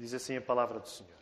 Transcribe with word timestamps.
Diz 0.00 0.14
assim 0.14 0.34
a 0.34 0.40
palavra 0.40 0.80
do 0.80 0.88
Senhor. 0.88 1.12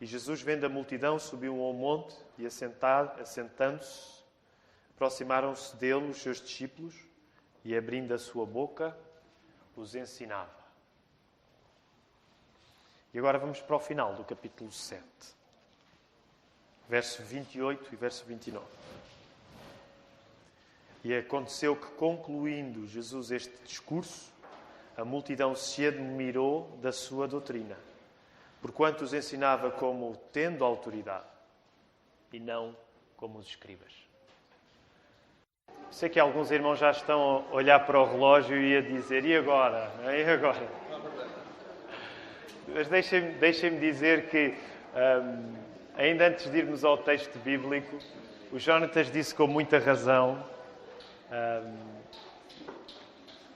E 0.00 0.06
Jesus, 0.06 0.42
vendo 0.42 0.66
a 0.66 0.68
multidão, 0.68 1.16
subiu 1.16 1.62
ao 1.62 1.72
monte 1.72 2.16
e, 2.36 2.44
assentando-se, 2.44 4.24
aproximaram-se 4.96 5.76
dele 5.76 6.10
os 6.10 6.20
seus 6.20 6.40
discípulos 6.40 6.96
e, 7.64 7.76
abrindo 7.76 8.12
a 8.12 8.18
sua 8.18 8.44
boca, 8.44 8.98
os 9.76 9.94
ensinava. 9.94 10.50
E 13.14 13.18
agora 13.20 13.38
vamos 13.38 13.60
para 13.60 13.76
o 13.76 13.80
final 13.80 14.16
do 14.16 14.24
capítulo 14.24 14.72
7, 14.72 15.04
verso 16.88 17.22
28 17.22 17.94
e 17.94 17.96
verso 17.96 18.24
29. 18.24 18.66
E 21.04 21.14
aconteceu 21.14 21.76
que, 21.76 21.86
concluindo 21.92 22.88
Jesus 22.88 23.30
este 23.30 23.56
discurso, 23.62 24.29
a 24.96 25.04
multidão 25.04 25.54
se 25.54 25.86
admirou 25.86 26.78
da 26.82 26.92
sua 26.92 27.26
doutrina, 27.26 27.76
porquanto 28.60 29.02
os 29.02 29.14
ensinava 29.14 29.70
como 29.70 30.16
tendo 30.32 30.64
autoridade 30.64 31.24
e 32.32 32.38
não 32.38 32.76
como 33.16 33.38
os 33.38 33.46
escribas. 33.46 33.92
Sei 35.90 36.08
que 36.08 36.20
alguns 36.20 36.50
irmãos 36.50 36.78
já 36.78 36.90
estão 36.90 37.44
a 37.50 37.54
olhar 37.54 37.80
para 37.80 38.00
o 38.00 38.04
relógio 38.04 38.56
e 38.56 38.76
a 38.76 38.80
dizer: 38.80 39.24
e 39.24 39.36
agora? 39.36 39.90
E 40.04 40.22
agora? 40.24 40.68
Mas 42.68 42.86
deixem-me 42.86 43.32
deixem 43.34 43.78
dizer 43.80 44.28
que, 44.28 44.54
um, 44.94 45.54
ainda 45.96 46.28
antes 46.28 46.48
de 46.48 46.58
irmos 46.58 46.84
ao 46.84 46.96
texto 46.98 47.36
bíblico, 47.40 47.98
o 48.52 48.58
Jonatas 48.58 49.10
disse 49.10 49.34
com 49.34 49.48
muita 49.48 49.78
razão. 49.80 50.44
Um, 51.32 51.99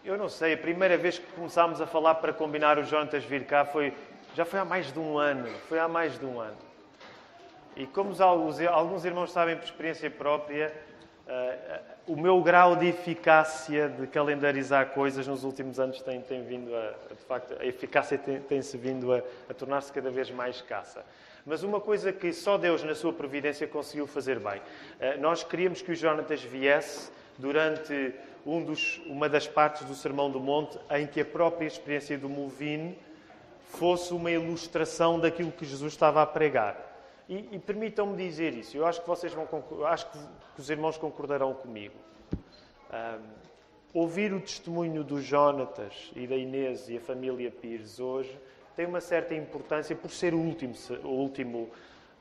eu 0.04 0.18
não 0.18 0.28
sei, 0.28 0.52
a 0.52 0.58
primeira 0.58 0.98
vez 0.98 1.18
que 1.18 1.26
começámos 1.32 1.80
a 1.80 1.86
falar 1.86 2.16
para 2.16 2.32
combinar 2.32 2.78
o 2.78 2.84
Jonatas 2.84 3.24
vir 3.24 3.44
cá 3.44 3.64
foi, 3.64 3.94
já 4.34 4.44
foi 4.44 4.60
há 4.60 4.64
mais 4.64 4.92
de 4.92 4.98
um 4.98 5.16
ano. 5.16 5.48
Foi 5.66 5.78
há 5.78 5.88
mais 5.88 6.18
de 6.18 6.26
um 6.26 6.38
ano. 6.38 6.58
E 7.74 7.86
como 7.86 8.14
alguns, 8.22 9.04
irmãos 9.04 9.32
sabem 9.32 9.56
por 9.56 9.64
experiência 9.64 10.10
própria, 10.10 10.72
uh, 11.26 12.12
o 12.12 12.16
meu 12.16 12.40
grau 12.42 12.76
de 12.76 12.86
eficácia 12.86 13.88
de 13.88 14.06
calendarizar 14.06 14.90
coisas 14.90 15.26
nos 15.26 15.42
últimos 15.42 15.80
anos 15.80 16.02
tem, 16.02 16.20
tem 16.20 16.44
vindo 16.44 16.76
a, 16.76 16.92
de 17.10 17.24
facto, 17.26 17.56
a 17.58 17.64
eficácia 17.64 18.18
tem-se 18.18 18.76
tem 18.76 18.80
vindo 18.80 19.10
a, 19.10 19.22
a 19.48 19.54
tornar-se 19.54 19.90
cada 19.90 20.10
vez 20.10 20.30
mais 20.30 20.56
escassa. 20.56 21.02
Mas 21.46 21.62
uma 21.62 21.80
coisa 21.80 22.12
que 22.12 22.30
só 22.32 22.58
Deus, 22.58 22.82
na 22.84 22.94
sua 22.94 23.12
providência, 23.12 23.66
conseguiu 23.66 24.06
fazer 24.06 24.38
bem. 24.38 24.60
Uh, 24.60 25.18
nós 25.20 25.42
queríamos 25.42 25.80
que 25.80 25.92
o 25.92 25.94
Jonatas 25.94 26.42
viesse 26.42 27.10
durante 27.38 28.14
um 28.46 28.62
dos, 28.62 29.00
uma 29.06 29.28
das 29.28 29.46
partes 29.46 29.84
do 29.84 29.94
Sermão 29.94 30.30
do 30.30 30.40
Monte 30.40 30.78
em 30.90 31.06
que 31.06 31.20
a 31.20 31.24
própria 31.24 31.66
experiência 31.66 32.18
do 32.18 32.28
Movin 32.28 32.96
fosse 33.70 34.12
uma 34.12 34.30
ilustração 34.30 35.18
daquilo 35.18 35.50
que 35.50 35.64
Jesus 35.64 35.92
estava 35.92 36.22
a 36.22 36.26
pregar. 36.26 36.92
E, 37.28 37.48
e 37.52 37.58
permitam-me 37.58 38.16
dizer 38.16 38.54
isso. 38.54 38.76
Eu 38.76 38.86
acho 38.86 39.00
que 39.00 39.08
vocês 39.08 39.32
vão, 39.32 39.48
acho 39.86 40.10
que 40.10 40.18
os 40.58 40.68
irmãos 40.68 40.98
concordarão 40.98 41.54
comigo. 41.54 41.94
Um, 42.92 44.00
ouvir 44.00 44.32
o 44.32 44.40
testemunho 44.40 45.02
do 45.02 45.20
Jonatas 45.20 46.12
e 46.14 46.26
da 46.26 46.36
Inês 46.36 46.88
e 46.88 46.98
a 46.98 47.00
família 47.00 47.50
Pires 47.50 47.98
hoje 47.98 48.38
tem 48.76 48.86
uma 48.86 49.00
certa 49.00 49.34
importância 49.34 49.96
por 49.96 50.10
ser 50.10 50.34
o 50.34 50.38
último, 50.38 50.74
o 51.02 51.08
último 51.08 51.70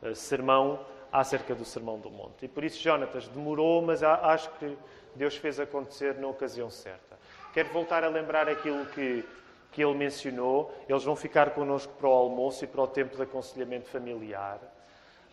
uh, 0.02 0.16
sermão 0.16 0.80
acerca 1.11 1.53
do 1.53 1.66
Sermão 1.66 2.00
do 2.00 2.09
Monte. 2.09 2.45
E 2.45 2.47
por 2.47 2.64
isso 2.64 2.81
Jonatas 2.81 3.28
demorou, 3.28 3.81
mas 3.84 4.02
acho 4.02 4.50
que 4.52 4.75
Deus 5.16 5.36
fez 5.36 5.59
acontecer 5.59 6.16
na 6.16 6.28
ocasião 6.28 6.69
certa. 6.69 7.17
Quero 7.53 7.69
voltar 7.69 8.03
a 8.03 8.08
lembrar 8.08 8.50
aquilo 8.50 8.86
que, 8.88 9.23
que 9.72 9.83
ele 9.83 9.94
mencionou. 9.95 10.73
Eles 10.88 11.03
vão 11.03 11.16
ficar 11.16 11.52
connosco 11.52 11.94
para 11.94 12.08
o 12.08 12.11
almoço 12.11 12.64
e 12.64 12.67
para 12.67 12.81
o 12.81 12.88
tempo 12.88 13.16
de 13.16 13.22
aconselhamento 13.22 13.89
familiar. 13.89 14.59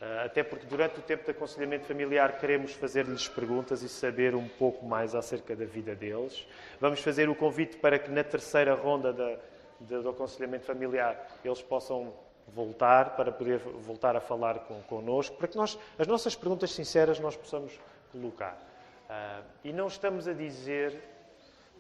Ah, 0.01 0.25
até 0.25 0.43
porque 0.43 0.65
durante 0.67 0.99
o 0.99 1.03
tempo 1.03 1.25
de 1.25 1.31
aconselhamento 1.31 1.85
familiar 1.85 2.39
queremos 2.39 2.73
fazer-lhes 2.73 3.29
perguntas 3.29 3.83
e 3.83 3.89
saber 3.89 4.35
um 4.35 4.49
pouco 4.49 4.87
mais 4.87 5.15
acerca 5.15 5.55
da 5.55 5.67
vida 5.67 5.95
deles. 5.95 6.47
Vamos 6.81 7.01
fazer 7.01 7.29
o 7.29 7.35
convite 7.35 7.77
para 7.77 7.99
que 7.99 8.11
na 8.11 8.25
terceira 8.25 8.75
ronda 8.75 9.13
da, 9.13 9.37
do 9.79 10.09
aconselhamento 10.09 10.65
familiar 10.65 11.29
eles 11.45 11.61
possam 11.61 12.15
voltar, 12.49 13.15
para 13.15 13.31
poder 13.31 13.59
voltar 13.59 14.17
a 14.17 14.21
falar 14.21 14.61
com, 14.61 14.81
connosco, 14.83 15.37
para 15.37 15.49
que 15.49 15.57
nós, 15.57 15.79
as 15.99 16.07
nossas 16.07 16.35
perguntas 16.35 16.73
sinceras 16.73 17.21
nós 17.21 17.37
possamos 17.37 17.79
colocar. 18.11 18.70
Uh, 19.11 19.45
e 19.65 19.73
não 19.73 19.89
estamos 19.89 20.29
a 20.29 20.33
dizer 20.33 20.97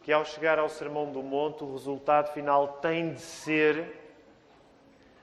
que 0.02 0.10
ao 0.10 0.24
chegar 0.24 0.58
ao 0.58 0.68
Sermão 0.68 1.12
do 1.12 1.22
Monte 1.22 1.62
o 1.62 1.70
resultado 1.70 2.32
final 2.32 2.66
tem 2.82 3.12
de 3.12 3.20
ser 3.20 3.86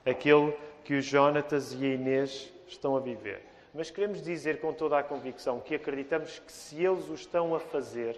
aquele 0.06 0.56
que 0.85 0.94
os 0.94 1.03
Jonatas 1.03 1.73
e 1.73 1.84
a 1.84 1.95
Inês 1.95 2.50
estão 2.66 2.95
a 2.95 3.01
viver. 3.01 3.41
Mas 3.73 3.91
queremos 3.91 4.22
dizer 4.22 4.62
com 4.62 4.72
toda 4.72 4.97
a 4.97 5.03
convicção 5.03 5.59
que 5.59 5.75
acreditamos 5.75 6.40
que 6.40 6.50
se 6.50 6.81
eles 6.81 7.09
o 7.09 7.13
estão 7.13 7.53
a 7.53 7.59
fazer, 7.59 8.18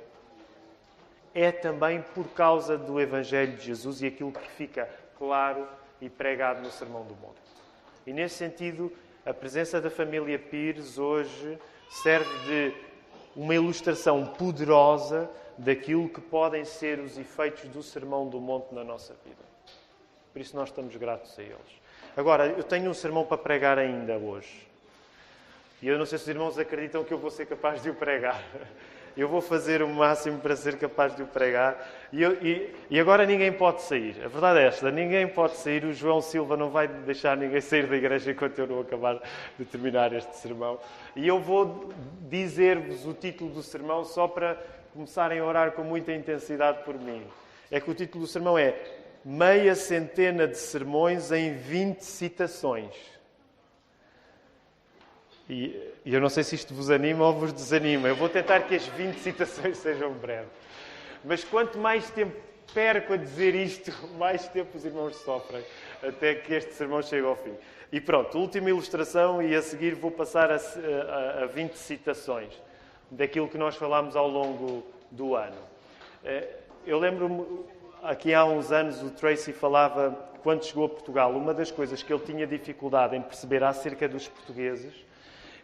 é 1.33 1.51
também 1.51 2.03
por 2.13 2.27
causa 2.27 2.77
do 2.77 3.01
Evangelho 3.01 3.57
de 3.57 3.63
Jesus 3.63 4.03
e 4.03 4.05
aquilo 4.05 4.31
que 4.31 4.51
fica 4.51 4.87
claro 5.17 5.67
e 5.99 6.07
pregado 6.07 6.61
no 6.61 6.69
Sermão 6.69 7.03
do 7.05 7.15
Monte. 7.15 7.41
E 8.05 8.13
nesse 8.13 8.35
sentido, 8.35 8.91
a 9.25 9.33
presença 9.33 9.81
da 9.81 9.89
família 9.89 10.37
Pires 10.37 10.99
hoje 10.99 11.57
serve 11.89 12.29
de 12.45 12.88
uma 13.39 13.55
ilustração 13.55 14.25
poderosa 14.25 15.29
daquilo 15.57 16.09
que 16.09 16.19
podem 16.19 16.65
ser 16.65 16.99
os 16.99 17.17
efeitos 17.17 17.69
do 17.69 17.81
Sermão 17.81 18.27
do 18.27 18.37
Monte 18.37 18.75
na 18.75 18.83
nossa 18.83 19.15
vida. 19.23 19.41
Por 20.33 20.41
isso 20.41 20.57
nós 20.57 20.67
estamos 20.67 20.93
gratos 20.97 21.39
a 21.39 21.41
eles. 21.41 21.79
Agora, 22.17 22.47
eu 22.47 22.63
tenho 22.65 22.91
um 22.91 22.93
sermão 22.93 23.25
para 23.25 23.37
pregar 23.37 23.79
ainda 23.79 24.17
hoje. 24.17 24.67
E 25.81 25.87
eu 25.87 25.97
não 25.97 26.05
sei 26.05 26.17
se 26.17 26.25
os 26.25 26.29
irmãos 26.29 26.59
acreditam 26.59 27.01
que 27.05 27.13
eu 27.13 27.17
vou 27.17 27.31
ser 27.31 27.45
capaz 27.45 27.81
de 27.81 27.89
o 27.89 27.95
pregar. 27.95 28.43
Eu 29.19 29.27
vou 29.27 29.41
fazer 29.41 29.81
o 29.81 29.89
máximo 29.89 30.39
para 30.39 30.55
ser 30.55 30.77
capaz 30.77 31.13
de 31.13 31.21
o 31.21 31.27
pregar. 31.27 31.77
E, 32.13 32.21
eu, 32.21 32.33
e, 32.41 32.73
e, 32.89 32.97
agora 32.97 33.25
ninguém 33.25 33.51
pode 33.51 33.81
sair. 33.81 34.15
A 34.23 34.29
verdade 34.29 34.59
é 34.59 34.67
esta: 34.67 34.89
ninguém 34.89 35.27
pode 35.27 35.57
sair. 35.57 35.83
O 35.83 35.91
João 35.91 36.21
Silva 36.21 36.55
não 36.55 36.69
vai 36.69 36.87
deixar 36.87 37.35
ninguém 37.35 37.59
sair 37.59 37.85
da 37.85 37.97
igreja 37.97 38.31
enquanto 38.31 38.57
eu 38.59 38.67
não 38.67 38.79
acabar 38.79 39.21
de 39.57 39.65
terminar 39.65 40.13
este 40.13 40.37
sermão. 40.37 40.79
E 41.17 41.27
eu 41.27 41.37
vou 41.37 41.91
dizer-vos 42.29 43.05
o 43.05 43.13
título 43.13 43.49
do 43.49 43.61
sermão 43.61 44.05
só 44.05 44.25
para 44.25 44.57
começarem 44.93 45.39
a 45.39 45.45
orar 45.45 45.73
com 45.73 45.83
muita 45.83 46.13
intensidade 46.13 46.83
por 46.85 46.97
mim. 46.97 47.21
É 47.69 47.81
que 47.81 47.91
o 47.91 47.93
título 47.93 48.23
do 48.23 48.27
sermão 48.27 48.57
é 48.57 48.73
Meia 49.25 49.75
Centena 49.75 50.47
de 50.47 50.57
Sermões 50.57 51.29
em 51.29 51.55
20 51.55 51.99
Citações. 51.99 53.18
E, 55.49 55.93
eu 56.05 56.21
não 56.21 56.29
sei 56.29 56.43
se 56.43 56.55
isto 56.55 56.73
vos 56.73 56.89
anima 56.89 57.25
ou 57.25 57.33
vos 57.33 57.51
desanima. 57.51 58.07
Eu 58.07 58.15
vou 58.15 58.29
tentar 58.29 58.61
que 58.61 58.75
as 58.75 58.85
20 58.85 59.17
citações 59.17 59.77
sejam 59.79 60.13
breves. 60.13 60.49
Mas 61.25 61.43
quanto 61.43 61.77
mais 61.77 62.09
tempo 62.11 62.35
perco 62.73 63.13
a 63.13 63.17
dizer 63.17 63.55
isto, 63.55 63.91
mais 64.17 64.47
tempo 64.47 64.77
os 64.77 64.85
irmãos 64.85 65.15
sofrem, 65.17 65.63
até 66.03 66.35
que 66.35 66.53
este 66.53 66.73
sermão 66.73 67.01
chegue 67.01 67.25
ao 67.25 67.35
fim. 67.35 67.53
E 67.91 67.99
pronto, 67.99 68.37
última 68.37 68.69
ilustração, 68.69 69.41
e 69.41 69.55
a 69.55 69.61
seguir 69.61 69.95
vou 69.95 70.11
passar 70.11 70.51
a, 70.51 70.57
a, 70.57 71.43
a 71.43 71.45
20 71.47 71.73
citações 71.73 72.53
daquilo 73.09 73.47
que 73.47 73.57
nós 73.57 73.75
falámos 73.75 74.15
ao 74.15 74.27
longo 74.27 74.85
do 75.09 75.35
ano. 75.35 75.57
Eh, 76.23 76.47
eu 76.85 76.99
lembro-me, 76.99 77.65
aqui 78.03 78.31
há 78.31 78.45
uns 78.45 78.71
anos, 78.71 79.01
o 79.01 79.09
Tracy 79.09 79.51
falava, 79.51 80.11
quando 80.43 80.63
chegou 80.63 80.85
a 80.85 80.89
Portugal, 80.89 81.31
uma 81.31 81.51
das 81.51 81.71
coisas 81.71 82.03
que 82.03 82.13
ele 82.13 82.23
tinha 82.23 82.45
dificuldade 82.45 83.15
em 83.15 83.21
perceber 83.23 83.63
acerca 83.63 84.07
dos 84.07 84.27
portugueses 84.27 85.08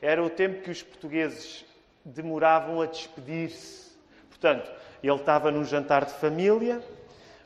era 0.02 0.24
o 0.24 0.30
tempo 0.30 0.62
que 0.62 0.72
os 0.72 0.82
portugueses 0.82 1.66
demoravam 2.04 2.82
a 2.82 2.86
despedir-se. 2.86 3.96
Portanto, 4.30 4.72
ele 5.04 5.16
estava 5.16 5.52
num 5.52 5.64
jantar 5.64 6.06
de 6.06 6.14
família, 6.14 6.82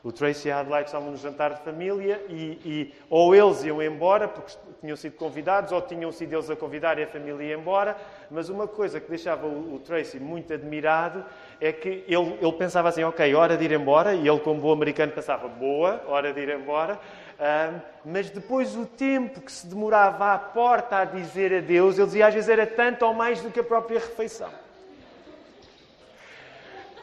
o 0.02 0.10
Tracy 0.10 0.50
Adelaide 0.50 0.86
estavam 0.86 1.10
num 1.10 1.16
jantar 1.16 1.52
de 1.52 1.60
família 1.60 2.24
e, 2.28 2.58
e, 2.64 2.94
ou 3.10 3.34
eles 3.34 3.62
iam 3.64 3.82
embora 3.82 4.26
porque 4.26 4.56
tinham 4.80 4.96
sido 4.96 5.14
convidados 5.16 5.72
ou 5.72 5.82
tinham 5.82 6.10
sido 6.10 6.32
eles 6.32 6.48
a 6.48 6.56
convidar 6.56 6.98
e 6.98 7.02
a 7.02 7.06
família 7.06 7.48
ia 7.48 7.54
embora. 7.54 7.94
Mas 8.30 8.48
uma 8.48 8.66
coisa 8.66 8.98
que 8.98 9.10
deixava 9.10 9.46
o, 9.46 9.74
o 9.74 9.78
Tracy 9.78 10.18
muito 10.18 10.54
admirado 10.54 11.22
é 11.60 11.70
que 11.70 12.02
ele, 12.08 12.38
ele 12.40 12.52
pensava 12.52 12.88
assim, 12.88 13.04
ok, 13.04 13.34
hora 13.34 13.58
de 13.58 13.64
ir 13.64 13.72
embora, 13.72 14.14
e 14.14 14.26
ele 14.26 14.40
como 14.40 14.58
bom 14.58 14.72
americano 14.72 15.12
pensava, 15.12 15.46
boa, 15.48 16.02
hora 16.06 16.32
de 16.32 16.40
ir 16.40 16.48
embora. 16.48 16.98
Mas 18.04 18.28
depois 18.28 18.76
o 18.76 18.84
tempo 18.84 19.40
que 19.40 19.50
se 19.50 19.66
demorava 19.66 20.34
à 20.34 20.38
porta 20.38 20.98
a 20.98 21.04
dizer 21.04 21.54
adeus, 21.54 21.96
ele 21.96 22.06
dizia 22.06 22.26
às 22.26 22.34
vezes 22.34 22.50
era 22.50 22.66
tanto 22.66 23.04
ou 23.06 23.14
mais 23.14 23.40
do 23.40 23.50
que 23.50 23.60
a 23.60 23.64
própria 23.64 23.98
refeição. 23.98 24.50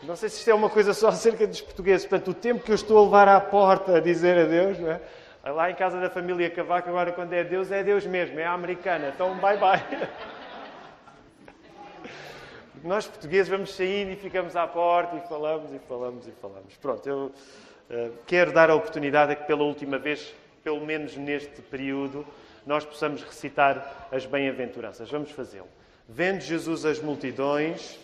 Não 0.03 0.15
sei 0.15 0.29
se 0.29 0.37
isto 0.37 0.49
é 0.49 0.53
uma 0.53 0.69
coisa 0.69 0.93
só 0.93 1.07
acerca 1.07 1.47
dos 1.47 1.59
portugueses. 1.59 2.05
Portanto, 2.05 2.29
o 2.29 2.33
tempo 2.33 2.63
que 2.63 2.71
eu 2.71 2.75
estou 2.75 2.99
a 2.99 3.03
levar 3.03 3.27
à 3.27 3.41
porta 3.41 3.97
a 3.97 3.99
dizer 3.99 4.37
adeus, 4.37 4.77
não 4.77 4.91
é? 4.91 5.01
Lá 5.43 5.71
em 5.71 5.75
casa 5.75 5.99
da 5.99 6.09
família 6.09 6.49
Cavaco, 6.49 6.89
agora 6.89 7.11
quando 7.11 7.33
é 7.33 7.43
Deus, 7.43 7.71
é 7.71 7.83
Deus 7.83 8.05
mesmo, 8.05 8.39
é 8.39 8.45
a 8.45 8.51
americana. 8.51 9.11
Então, 9.13 9.35
bye 9.39 9.57
bye. 9.57 9.81
Nós 12.83 13.07
portugueses 13.07 13.49
vamos 13.49 13.73
saindo 13.73 14.11
e 14.11 14.15
ficamos 14.15 14.55
à 14.55 14.67
porta 14.67 15.15
e 15.15 15.21
falamos 15.27 15.73
e 15.73 15.79
falamos 15.79 16.27
e 16.27 16.31
falamos. 16.31 16.75
Pronto, 16.77 17.07
eu 17.07 17.31
quero 18.25 18.51
dar 18.51 18.69
a 18.69 18.75
oportunidade 18.75 19.31
a 19.31 19.35
que, 19.35 19.45
pela 19.45 19.63
última 19.63 19.97
vez, 19.97 20.33
pelo 20.63 20.85
menos 20.85 21.15
neste 21.15 21.61
período, 21.61 22.25
nós 22.65 22.83
possamos 22.83 23.23
recitar 23.23 24.07
as 24.11 24.25
bem-aventuranças. 24.25 25.09
Vamos 25.09 25.31
fazê-lo. 25.31 25.69
Vendo 26.07 26.41
Jesus 26.41 26.85
as 26.85 26.99
multidões, 26.99 27.97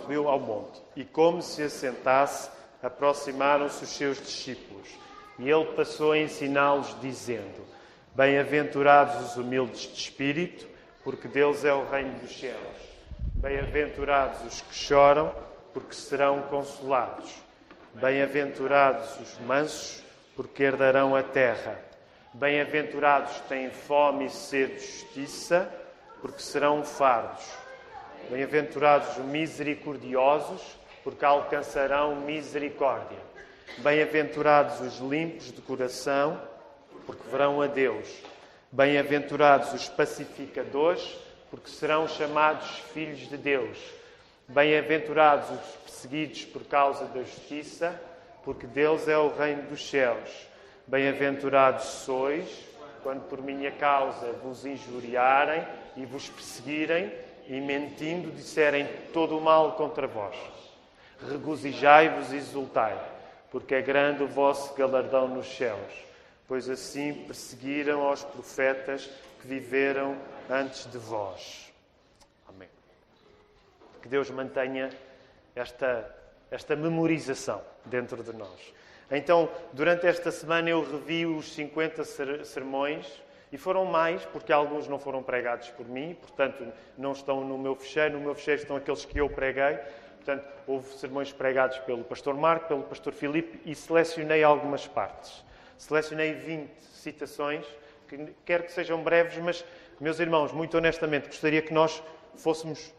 subiu 0.00 0.28
ao 0.28 0.38
monte 0.38 0.80
e, 0.94 1.04
como 1.04 1.42
se 1.42 1.62
assentasse, 1.62 2.50
aproximaram-se 2.82 3.84
os 3.84 3.90
seus 3.90 4.18
discípulos. 4.18 4.88
E 5.38 5.50
ele 5.50 5.64
passou 5.66 6.12
a 6.12 6.18
ensiná-los, 6.18 6.96
dizendo: 7.00 7.64
Bem-aventurados 8.14 9.30
os 9.30 9.36
humildes 9.36 9.82
de 9.82 9.94
espírito, 9.94 10.68
porque 11.02 11.28
deles 11.28 11.64
é 11.64 11.72
o 11.72 11.88
reino 11.88 12.18
dos 12.18 12.38
céus. 12.38 12.58
Bem-aventurados 13.34 14.42
os 14.44 14.60
que 14.60 14.74
choram, 14.74 15.34
porque 15.72 15.94
serão 15.94 16.42
consolados. 16.42 17.49
Bem-aventurados 17.94 19.18
os 19.18 19.38
mansos, 19.40 20.02
porque 20.36 20.62
herdarão 20.62 21.16
a 21.16 21.24
terra. 21.24 21.76
Bem-aventurados 22.32 23.40
têm 23.48 23.68
fome 23.68 24.26
e 24.26 24.30
sede 24.30 24.74
de 24.74 24.80
justiça, 24.80 25.68
porque 26.20 26.40
serão 26.40 26.84
fardos. 26.84 27.44
Bem-aventurados 28.30 29.16
os 29.16 29.24
misericordiosos, 29.24 30.62
porque 31.02 31.24
alcançarão 31.24 32.14
misericórdia. 32.14 33.18
Bem-aventurados 33.78 34.80
os 34.80 34.98
limpos 35.00 35.52
de 35.52 35.60
coração, 35.60 36.40
porque 37.04 37.28
verão 37.28 37.60
a 37.60 37.66
Deus. 37.66 38.06
Bem-aventurados 38.70 39.72
os 39.72 39.88
pacificadores, 39.88 41.18
porque 41.50 41.68
serão 41.68 42.06
chamados 42.06 42.68
filhos 42.94 43.28
de 43.28 43.36
Deus. 43.36 43.99
Bem-aventurados 44.52 45.48
os 45.48 45.76
perseguidos 45.84 46.44
por 46.44 46.64
causa 46.64 47.04
da 47.04 47.22
justiça, 47.22 48.00
porque 48.42 48.66
Deus 48.66 49.06
é 49.06 49.16
o 49.16 49.28
reino 49.28 49.62
dos 49.68 49.88
céus. 49.88 50.28
Bem-aventurados 50.88 51.84
sois, 51.84 52.48
quando 53.00 53.28
por 53.28 53.40
minha 53.40 53.70
causa 53.70 54.32
vos 54.42 54.66
injuriarem 54.66 55.64
e 55.96 56.04
vos 56.04 56.28
perseguirem, 56.28 57.12
e 57.46 57.60
mentindo 57.60 58.32
disserem 58.32 58.88
todo 59.12 59.38
o 59.38 59.40
mal 59.40 59.74
contra 59.74 60.08
vós. 60.08 60.36
Regozijai-vos 61.30 62.32
e 62.32 62.36
exultai, 62.36 62.98
porque 63.52 63.76
é 63.76 63.82
grande 63.82 64.24
o 64.24 64.28
vosso 64.28 64.74
galardão 64.74 65.28
nos 65.28 65.46
céus, 65.46 65.92
pois 66.48 66.68
assim 66.68 67.14
perseguiram 67.14 68.02
aos 68.02 68.24
profetas 68.24 69.08
que 69.40 69.46
viveram 69.46 70.16
antes 70.50 70.90
de 70.90 70.98
vós. 70.98 71.69
Que 74.02 74.08
Deus 74.08 74.30
mantenha 74.30 74.90
esta, 75.54 76.14
esta 76.50 76.76
memorização 76.76 77.62
dentro 77.84 78.22
de 78.22 78.32
nós. 78.32 78.72
Então, 79.10 79.48
durante 79.72 80.06
esta 80.06 80.30
semana 80.30 80.70
eu 80.70 80.82
revi 80.82 81.26
os 81.26 81.52
50 81.54 82.04
sermões 82.44 83.22
e 83.52 83.58
foram 83.58 83.84
mais, 83.84 84.24
porque 84.26 84.52
alguns 84.52 84.86
não 84.86 84.98
foram 84.98 85.22
pregados 85.22 85.68
por 85.70 85.86
mim, 85.88 86.16
portanto, 86.20 86.64
não 86.96 87.12
estão 87.12 87.44
no 87.44 87.58
meu 87.58 87.74
fecheiro. 87.74 88.18
No 88.18 88.20
meu 88.20 88.34
fecheiro 88.34 88.62
estão 88.62 88.76
aqueles 88.76 89.04
que 89.04 89.18
eu 89.18 89.28
preguei. 89.28 89.78
Portanto, 90.16 90.44
houve 90.66 90.92
sermões 90.94 91.32
pregados 91.32 91.78
pelo 91.78 92.04
pastor 92.04 92.34
Marco, 92.34 92.68
pelo 92.68 92.82
pastor 92.84 93.12
Filipe 93.12 93.60
e 93.64 93.74
selecionei 93.74 94.44
algumas 94.44 94.86
partes. 94.86 95.44
Selecionei 95.76 96.34
20 96.34 96.70
citações, 96.92 97.66
que 98.06 98.32
quero 98.44 98.64
que 98.64 98.72
sejam 98.72 99.02
breves, 99.02 99.38
mas, 99.38 99.64
meus 99.98 100.20
irmãos, 100.20 100.52
muito 100.52 100.76
honestamente, 100.76 101.26
gostaria 101.26 101.62
que 101.62 101.72
nós 101.72 102.02
fôssemos 102.36 102.94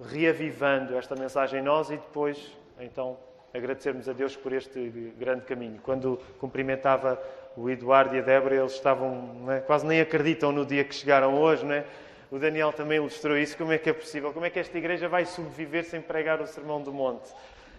reavivando 0.00 0.96
esta 0.96 1.14
mensagem 1.16 1.60
em 1.60 1.62
nós 1.62 1.90
e 1.90 1.96
depois, 1.96 2.56
então, 2.80 3.16
agradecermos 3.52 4.08
a 4.08 4.12
Deus 4.12 4.36
por 4.36 4.52
este 4.52 5.12
grande 5.18 5.42
caminho. 5.42 5.80
Quando 5.82 6.20
cumprimentava 6.38 7.20
o 7.56 7.68
Eduardo 7.68 8.14
e 8.14 8.20
a 8.20 8.22
Débora, 8.22 8.54
eles 8.54 8.72
estavam, 8.72 9.50
é? 9.50 9.60
quase 9.60 9.86
nem 9.86 10.00
acreditam 10.00 10.52
no 10.52 10.64
dia 10.64 10.84
que 10.84 10.94
chegaram 10.94 11.34
hoje, 11.34 11.64
não 11.64 11.74
é? 11.74 11.84
O 12.30 12.38
Daniel 12.38 12.72
também 12.72 12.98
ilustrou 12.98 13.36
isso. 13.38 13.56
Como 13.56 13.72
é 13.72 13.78
que 13.78 13.88
é 13.88 13.92
possível? 13.92 14.32
Como 14.32 14.44
é 14.44 14.50
que 14.50 14.58
esta 14.58 14.76
igreja 14.76 15.08
vai 15.08 15.24
sobreviver 15.24 15.84
sem 15.84 16.00
pregar 16.00 16.40
o 16.42 16.46
Sermão 16.46 16.82
do 16.82 16.92
Monte? 16.92 17.32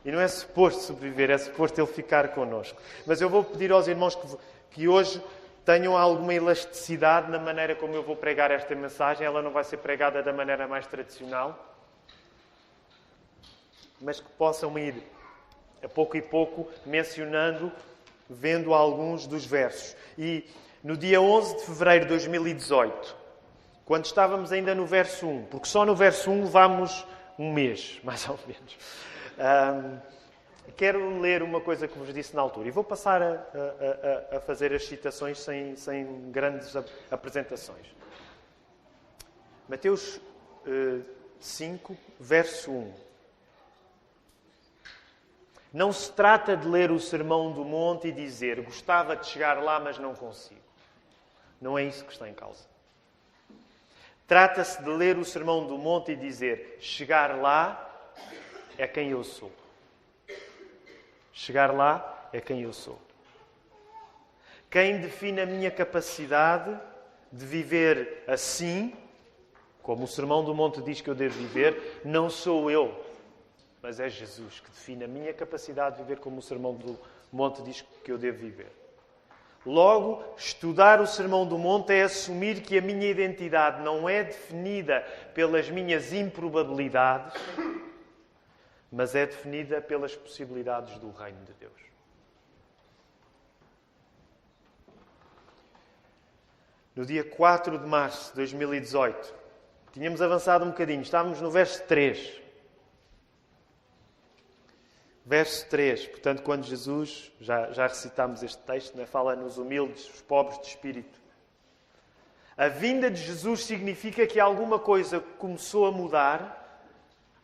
E 0.03 0.11
não 0.11 0.19
é 0.19 0.27
suposto 0.27 0.81
sobreviver, 0.81 1.29
é 1.29 1.37
suposto 1.37 1.79
ele 1.79 1.87
ficar 1.87 2.29
connosco. 2.29 2.81
Mas 3.05 3.21
eu 3.21 3.29
vou 3.29 3.43
pedir 3.43 3.71
aos 3.71 3.87
irmãos 3.87 4.15
que, 4.15 4.27
que 4.71 4.87
hoje 4.87 5.21
tenham 5.63 5.95
alguma 5.95 6.33
elasticidade 6.33 7.29
na 7.29 7.37
maneira 7.37 7.75
como 7.75 7.93
eu 7.93 8.01
vou 8.01 8.15
pregar 8.15 8.49
esta 8.49 8.73
mensagem. 8.73 9.25
Ela 9.25 9.41
não 9.41 9.51
vai 9.51 9.63
ser 9.63 9.77
pregada 9.77 10.23
da 10.23 10.33
maneira 10.33 10.67
mais 10.67 10.87
tradicional, 10.87 11.68
mas 14.01 14.19
que 14.19 14.29
possam 14.31 14.77
ir 14.77 14.95
a 15.83 15.87
pouco 15.87 16.17
e 16.17 16.21
pouco 16.21 16.67
mencionando, 16.85 17.71
vendo 18.29 18.73
alguns 18.73 19.25
dos 19.25 19.45
versos. 19.45 19.95
E 20.17 20.45
no 20.83 20.95
dia 20.95 21.21
11 21.21 21.57
de 21.57 21.65
fevereiro 21.65 22.05
de 22.05 22.09
2018, 22.09 23.15
quando 23.85 24.05
estávamos 24.05 24.51
ainda 24.51 24.75
no 24.75 24.85
verso 24.85 25.27
1, 25.27 25.45
porque 25.45 25.67
só 25.67 25.85
no 25.85 25.95
verso 25.95 26.29
1 26.29 26.43
levámos 26.43 27.05
um 27.37 27.51
mês, 27.51 27.99
mais 28.03 28.27
ou 28.27 28.39
menos. 28.45 28.77
Um, 29.37 29.99
quero 30.75 31.19
ler 31.19 31.41
uma 31.41 31.59
coisa 31.59 31.87
que 31.87 31.97
vos 31.97 32.13
disse 32.13 32.35
na 32.35 32.41
altura 32.41 32.67
e 32.67 32.71
vou 32.71 32.83
passar 32.83 33.21
a, 33.21 33.33
a, 34.31 34.37
a 34.37 34.39
fazer 34.41 34.73
as 34.73 34.85
citações 34.85 35.39
sem, 35.39 35.75
sem 35.75 36.29
grandes 36.31 36.73
apresentações. 37.09 37.87
Mateus 39.67 40.17
uh, 40.67 41.03
5, 41.39 41.97
verso 42.19 42.71
1. 42.71 43.08
Não 45.71 45.93
se 45.93 46.11
trata 46.11 46.57
de 46.57 46.67
ler 46.67 46.91
o 46.91 46.99
Sermão 46.99 47.51
do 47.51 47.63
Monte 47.63 48.07
e 48.07 48.11
dizer 48.11 48.61
gostava 48.61 49.15
de 49.15 49.27
chegar 49.27 49.61
lá, 49.61 49.79
mas 49.79 49.99
não 49.99 50.15
consigo. 50.15 50.59
Não 51.61 51.77
é 51.77 51.83
isso 51.83 52.05
que 52.05 52.11
está 52.11 52.27
em 52.27 52.33
causa. 52.33 52.65
Trata-se 54.27 54.81
de 54.83 54.89
ler 54.89 55.17
o 55.17 55.25
Sermão 55.25 55.65
do 55.65 55.77
Monte 55.77 56.11
e 56.11 56.15
dizer 56.15 56.77
chegar 56.79 57.37
lá 57.37 57.87
é 58.77 58.87
quem 58.87 59.09
eu 59.09 59.23
sou. 59.23 59.51
Chegar 61.33 61.73
lá 61.73 62.29
é 62.31 62.39
quem 62.39 62.61
eu 62.61 62.73
sou. 62.73 62.99
Quem 64.69 64.99
define 64.99 65.41
a 65.41 65.45
minha 65.45 65.71
capacidade 65.71 66.79
de 67.31 67.45
viver 67.45 68.23
assim, 68.27 68.95
como 69.81 70.03
o 70.03 70.07
Sermão 70.07 70.43
do 70.43 70.53
Monte 70.53 70.81
diz 70.81 71.01
que 71.01 71.09
eu 71.09 71.15
devo 71.15 71.37
viver, 71.37 72.01
não 72.05 72.29
sou 72.29 72.69
eu, 72.69 73.03
mas 73.81 73.99
é 73.99 74.09
Jesus 74.09 74.59
que 74.59 74.69
define 74.69 75.03
a 75.05 75.07
minha 75.07 75.33
capacidade 75.33 75.97
de 75.97 76.03
viver 76.03 76.19
como 76.19 76.39
o 76.39 76.41
Sermão 76.41 76.73
do 76.75 76.99
Monte 77.31 77.61
diz 77.61 77.81
que 78.03 78.11
eu 78.11 78.17
devo 78.17 78.39
viver. 78.39 78.71
Logo, 79.65 80.23
estudar 80.37 81.01
o 81.01 81.07
Sermão 81.07 81.45
do 81.45 81.57
Monte 81.57 81.93
é 81.93 82.03
assumir 82.03 82.61
que 82.61 82.77
a 82.77 82.81
minha 82.81 83.09
identidade 83.09 83.81
não 83.81 84.07
é 84.07 84.23
definida 84.23 85.01
pelas 85.33 85.69
minhas 85.69 86.13
improbabilidades, 86.13 87.33
mas 88.91 89.15
é 89.15 89.25
definida 89.25 89.81
pelas 89.81 90.15
possibilidades 90.15 90.97
do 90.97 91.11
Reino 91.11 91.43
de 91.43 91.53
Deus. 91.53 91.73
No 96.95 97.05
dia 97.05 97.23
4 97.23 97.77
de 97.77 97.85
março 97.87 98.31
de 98.31 98.37
2018, 98.37 99.33
tínhamos 99.93 100.21
avançado 100.21 100.65
um 100.65 100.69
bocadinho, 100.69 101.01
estávamos 101.01 101.39
no 101.39 101.51
verso 101.51 101.83
3. 101.83 102.48
Verso 105.25 105.67
3, 105.69 106.07
portanto, 106.07 106.41
quando 106.41 106.65
Jesus, 106.65 107.31
já, 107.39 107.71
já 107.71 107.87
recitámos 107.87 108.41
este 108.41 108.61
texto, 108.63 108.97
né, 108.97 109.05
fala 109.05 109.35
nos 109.35 109.57
humildes, 109.57 110.09
os 110.09 110.21
pobres 110.21 110.59
de 110.61 110.67
espírito. 110.67 111.19
A 112.57 112.67
vinda 112.67 113.09
de 113.09 113.21
Jesus 113.21 113.63
significa 113.63 114.25
que 114.27 114.39
alguma 114.39 114.79
coisa 114.79 115.19
começou 115.19 115.85
a 115.85 115.91
mudar 115.91 116.59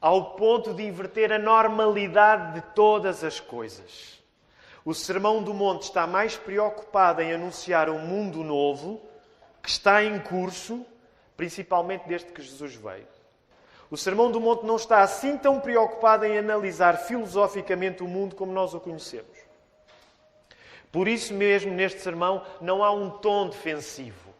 ao 0.01 0.35
ponto 0.35 0.73
de 0.73 0.83
inverter 0.83 1.31
a 1.31 1.39
normalidade 1.39 2.55
de 2.55 2.61
todas 2.73 3.23
as 3.23 3.39
coisas. 3.39 4.21
O 4.83 4.93
Sermão 4.93 5.41
do 5.41 5.53
Monte 5.53 5.83
está 5.83 6.05
mais 6.05 6.37
preocupado 6.37 7.21
em 7.21 7.33
anunciar 7.33 7.89
um 7.89 7.99
mundo 7.99 8.43
novo 8.43 9.01
que 9.63 9.69
está 9.69 10.03
em 10.03 10.19
curso, 10.19 10.85
principalmente 11.35 12.07
desde 12.07 12.31
que 12.31 12.41
Jesus 12.41 12.75
veio. 12.75 13.14
O 13.95 13.97
Sermão 13.97 14.29
do 14.29 14.41
Monte 14.41 14.65
não 14.65 14.75
está 14.75 15.03
assim 15.03 15.37
tão 15.37 15.57
preocupado 15.57 16.25
em 16.25 16.37
analisar 16.37 16.97
filosoficamente 16.97 18.03
o 18.03 18.07
mundo 18.09 18.35
como 18.35 18.51
nós 18.51 18.73
o 18.73 18.79
conhecemos. 18.81 19.37
Por 20.91 21.07
isso 21.07 21.33
mesmo, 21.33 21.71
neste 21.71 22.01
sermão, 22.01 22.45
não 22.59 22.83
há 22.83 22.91
um 22.91 23.09
tom 23.09 23.47
defensivo. 23.47 24.33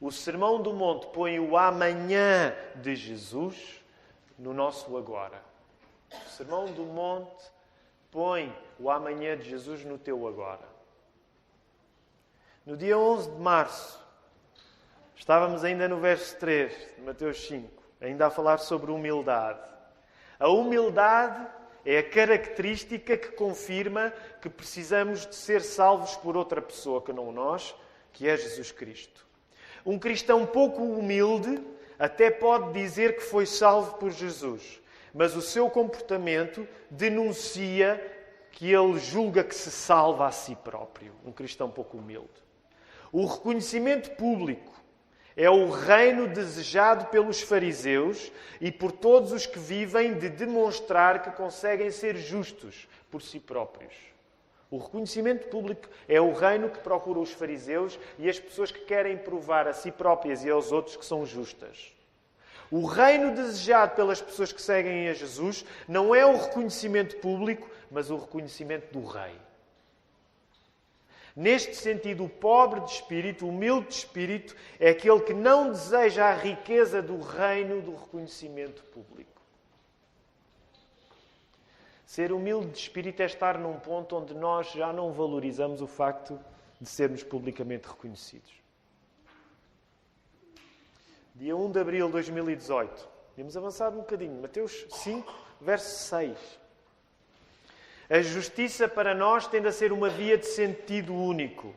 O 0.00 0.10
Sermão 0.10 0.60
do 0.60 0.72
Monte 0.72 1.06
põe 1.12 1.38
o 1.38 1.56
amanhã 1.56 2.52
de 2.74 2.96
Jesus 2.96 3.80
no 4.36 4.52
nosso 4.52 4.96
agora. 4.96 5.40
O 6.10 6.30
Sermão 6.30 6.64
do 6.64 6.82
Monte 6.82 7.44
põe 8.10 8.52
o 8.80 8.90
amanhã 8.90 9.38
de 9.38 9.48
Jesus 9.48 9.84
no 9.84 9.96
teu 9.96 10.26
agora. 10.26 10.66
No 12.66 12.76
dia 12.76 12.98
11 12.98 13.30
de 13.30 13.38
março, 13.38 14.05
Estávamos 15.16 15.64
ainda 15.64 15.88
no 15.88 15.98
verso 15.98 16.36
3 16.36 16.72
de 16.96 17.02
Mateus 17.02 17.48
5, 17.48 17.68
ainda 18.00 18.26
a 18.26 18.30
falar 18.30 18.58
sobre 18.58 18.92
humildade. 18.92 19.58
A 20.38 20.48
humildade 20.48 21.48
É 21.88 21.98
a 21.98 22.02
característica 22.02 23.16
que 23.16 23.28
confirma 23.28 24.12
que 24.42 24.50
precisamos 24.50 25.24
de 25.24 25.36
ser 25.36 25.62
salvos 25.62 26.16
por 26.16 26.36
outra 26.36 26.60
pessoa 26.60 27.00
que 27.00 27.12
não 27.12 27.30
nós, 27.30 27.76
que 28.12 28.28
é 28.28 28.36
Jesus 28.36 28.72
Cristo. 28.72 29.24
Um 29.84 29.96
cristão 29.96 30.44
pouco 30.44 30.82
humilde 30.82 31.62
até 31.96 32.28
pode 32.28 32.72
dizer 32.72 33.14
que 33.14 33.22
foi 33.22 33.46
salvo 33.46 33.98
por 33.98 34.10
Jesus, 34.10 34.80
mas 35.14 35.36
o 35.36 35.40
seu 35.40 35.70
comportamento 35.70 36.66
denuncia 36.90 38.04
que 38.50 38.72
ele 38.72 38.98
julga 38.98 39.44
que 39.44 39.54
se 39.54 39.70
salva 39.70 40.26
a 40.26 40.32
si 40.32 40.56
próprio. 40.56 41.12
Um 41.24 41.30
cristão 41.30 41.70
pouco 41.70 41.98
humilde. 41.98 42.42
O 43.12 43.26
reconhecimento 43.26 44.10
público 44.16 44.72
é 45.36 45.50
o 45.50 45.68
reino 45.68 46.26
desejado 46.26 47.06
pelos 47.06 47.42
fariseus 47.42 48.32
e 48.58 48.72
por 48.72 48.90
todos 48.90 49.32
os 49.32 49.44
que 49.44 49.58
vivem 49.58 50.14
de 50.14 50.30
demonstrar 50.30 51.22
que 51.22 51.30
conseguem 51.32 51.90
ser 51.90 52.16
justos 52.16 52.88
por 53.10 53.20
si 53.20 53.38
próprios. 53.38 53.92
O 54.70 54.78
reconhecimento 54.78 55.46
público 55.48 55.88
é 56.08 56.20
o 56.20 56.32
reino 56.32 56.70
que 56.70 56.78
procura 56.78 57.20
os 57.20 57.30
fariseus 57.30 57.98
e 58.18 58.28
as 58.28 58.40
pessoas 58.40 58.72
que 58.72 58.80
querem 58.80 59.16
provar 59.16 59.68
a 59.68 59.74
si 59.74 59.92
próprias 59.92 60.42
e 60.42 60.50
aos 60.50 60.72
outros 60.72 60.96
que 60.96 61.04
são 61.04 61.26
justas. 61.26 61.92
O 62.70 62.84
reino 62.84 63.32
desejado 63.34 63.94
pelas 63.94 64.20
pessoas 64.20 64.50
que 64.50 64.60
seguem 64.60 65.08
a 65.08 65.14
Jesus 65.14 65.64
não 65.86 66.14
é 66.14 66.26
o 66.26 66.36
reconhecimento 66.36 67.16
público, 67.18 67.70
mas 67.90 68.10
o 68.10 68.16
reconhecimento 68.16 68.92
do 68.92 69.06
Rei. 69.06 69.45
Neste 71.36 71.76
sentido, 71.76 72.24
o 72.24 72.30
pobre 72.30 72.80
de 72.80 72.92
espírito, 72.92 73.44
o 73.44 73.50
humilde 73.50 73.88
de 73.88 73.94
espírito, 73.94 74.56
é 74.80 74.88
aquele 74.88 75.20
que 75.20 75.34
não 75.34 75.70
deseja 75.70 76.30
a 76.30 76.34
riqueza 76.34 77.02
do 77.02 77.20
reino 77.20 77.82
do 77.82 77.94
reconhecimento 77.94 78.82
público. 78.84 79.42
Ser 82.06 82.32
humilde 82.32 82.70
de 82.70 82.78
espírito 82.78 83.20
é 83.20 83.26
estar 83.26 83.58
num 83.58 83.78
ponto 83.78 84.16
onde 84.16 84.32
nós 84.32 84.70
já 84.72 84.94
não 84.94 85.12
valorizamos 85.12 85.82
o 85.82 85.86
facto 85.86 86.40
de 86.80 86.88
sermos 86.88 87.22
publicamente 87.22 87.86
reconhecidos. 87.86 88.54
Dia 91.34 91.54
1 91.54 91.70
de 91.70 91.78
abril 91.78 92.06
de 92.06 92.12
2018. 92.12 93.08
Temos 93.34 93.54
avançado 93.58 93.98
um 93.98 94.00
bocadinho. 94.00 94.40
Mateus 94.40 94.86
5, 94.88 95.30
verso 95.60 96.08
6. 96.08 96.38
A 98.08 98.20
justiça 98.22 98.88
para 98.88 99.14
nós 99.14 99.46
tende 99.46 99.66
a 99.66 99.72
ser 99.72 99.92
uma 99.92 100.08
via 100.08 100.38
de 100.38 100.46
sentido 100.46 101.14
único, 101.14 101.74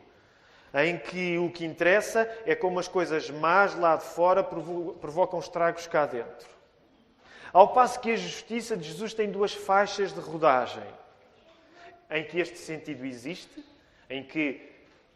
em 0.74 0.98
que 0.98 1.38
o 1.40 1.50
que 1.50 1.66
interessa 1.66 2.30
é 2.46 2.54
como 2.54 2.80
as 2.80 2.88
coisas 2.88 3.30
más 3.32 3.74
lá 3.76 3.96
de 3.96 4.04
fora 4.04 4.44
provocam 4.44 5.40
estragos 5.40 5.88
cá 5.88 6.06
dentro. 6.06 6.48
Ao 7.52 7.70
passo 7.70 8.00
que 8.00 8.12
a 8.12 8.16
justiça 8.16 8.78
de 8.78 8.88
Jesus 8.88 9.14
tem 9.14 9.32
duas 9.32 9.54
faixas 9.54 10.14
de 10.14 10.20
rodagem, 10.20 10.84
em 12.12 12.24
que 12.24 12.40
este 12.40 12.60
sentido 12.60 13.04
existe, 13.04 13.66
em 14.08 14.24
que 14.24 14.70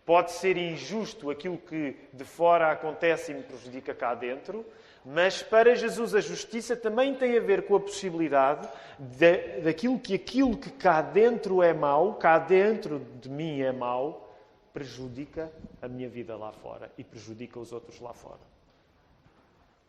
pode 0.04 0.32
ser 0.32 0.58
injusto 0.58 1.30
aquilo 1.30 1.58
que 1.58 1.96
de 2.12 2.24
fora 2.24 2.72
acontece 2.72 3.32
e 3.32 3.36
me 3.36 3.44
prejudica 3.44 3.94
cá 3.94 4.16
dentro, 4.16 4.66
mas 5.06 5.44
para 5.44 5.76
Jesus 5.76 6.16
a 6.16 6.22
justiça 6.22 6.78
também 6.78 7.14
tem 7.14 7.38
a 7.38 7.42
ver 7.42 7.66
com 7.66 7.76
a 7.76 7.80
possibilidade 7.80 8.70
de, 8.98 9.62
daquilo 9.62 10.00
que 10.00 10.14
aquilo 10.14 10.58
que 10.58 10.72
cá 10.72 11.02
dentro 11.02 11.62
é 11.62 11.74
mau, 11.74 12.14
cá 12.16 12.40
dentro 12.40 13.00
de 13.20 13.30
mim 13.30 13.60
é 13.60 13.72
mau, 13.72 14.34
prejudica 14.74 15.52
a 15.82 15.88
minha 15.88 16.08
vida 16.08 16.38
lá 16.38 16.54
fora 16.54 16.90
e 16.98 17.04
prejudica 17.04 17.60
os 17.60 17.74
outros 17.74 18.00
lá 18.00 18.14
fora. 18.14 18.40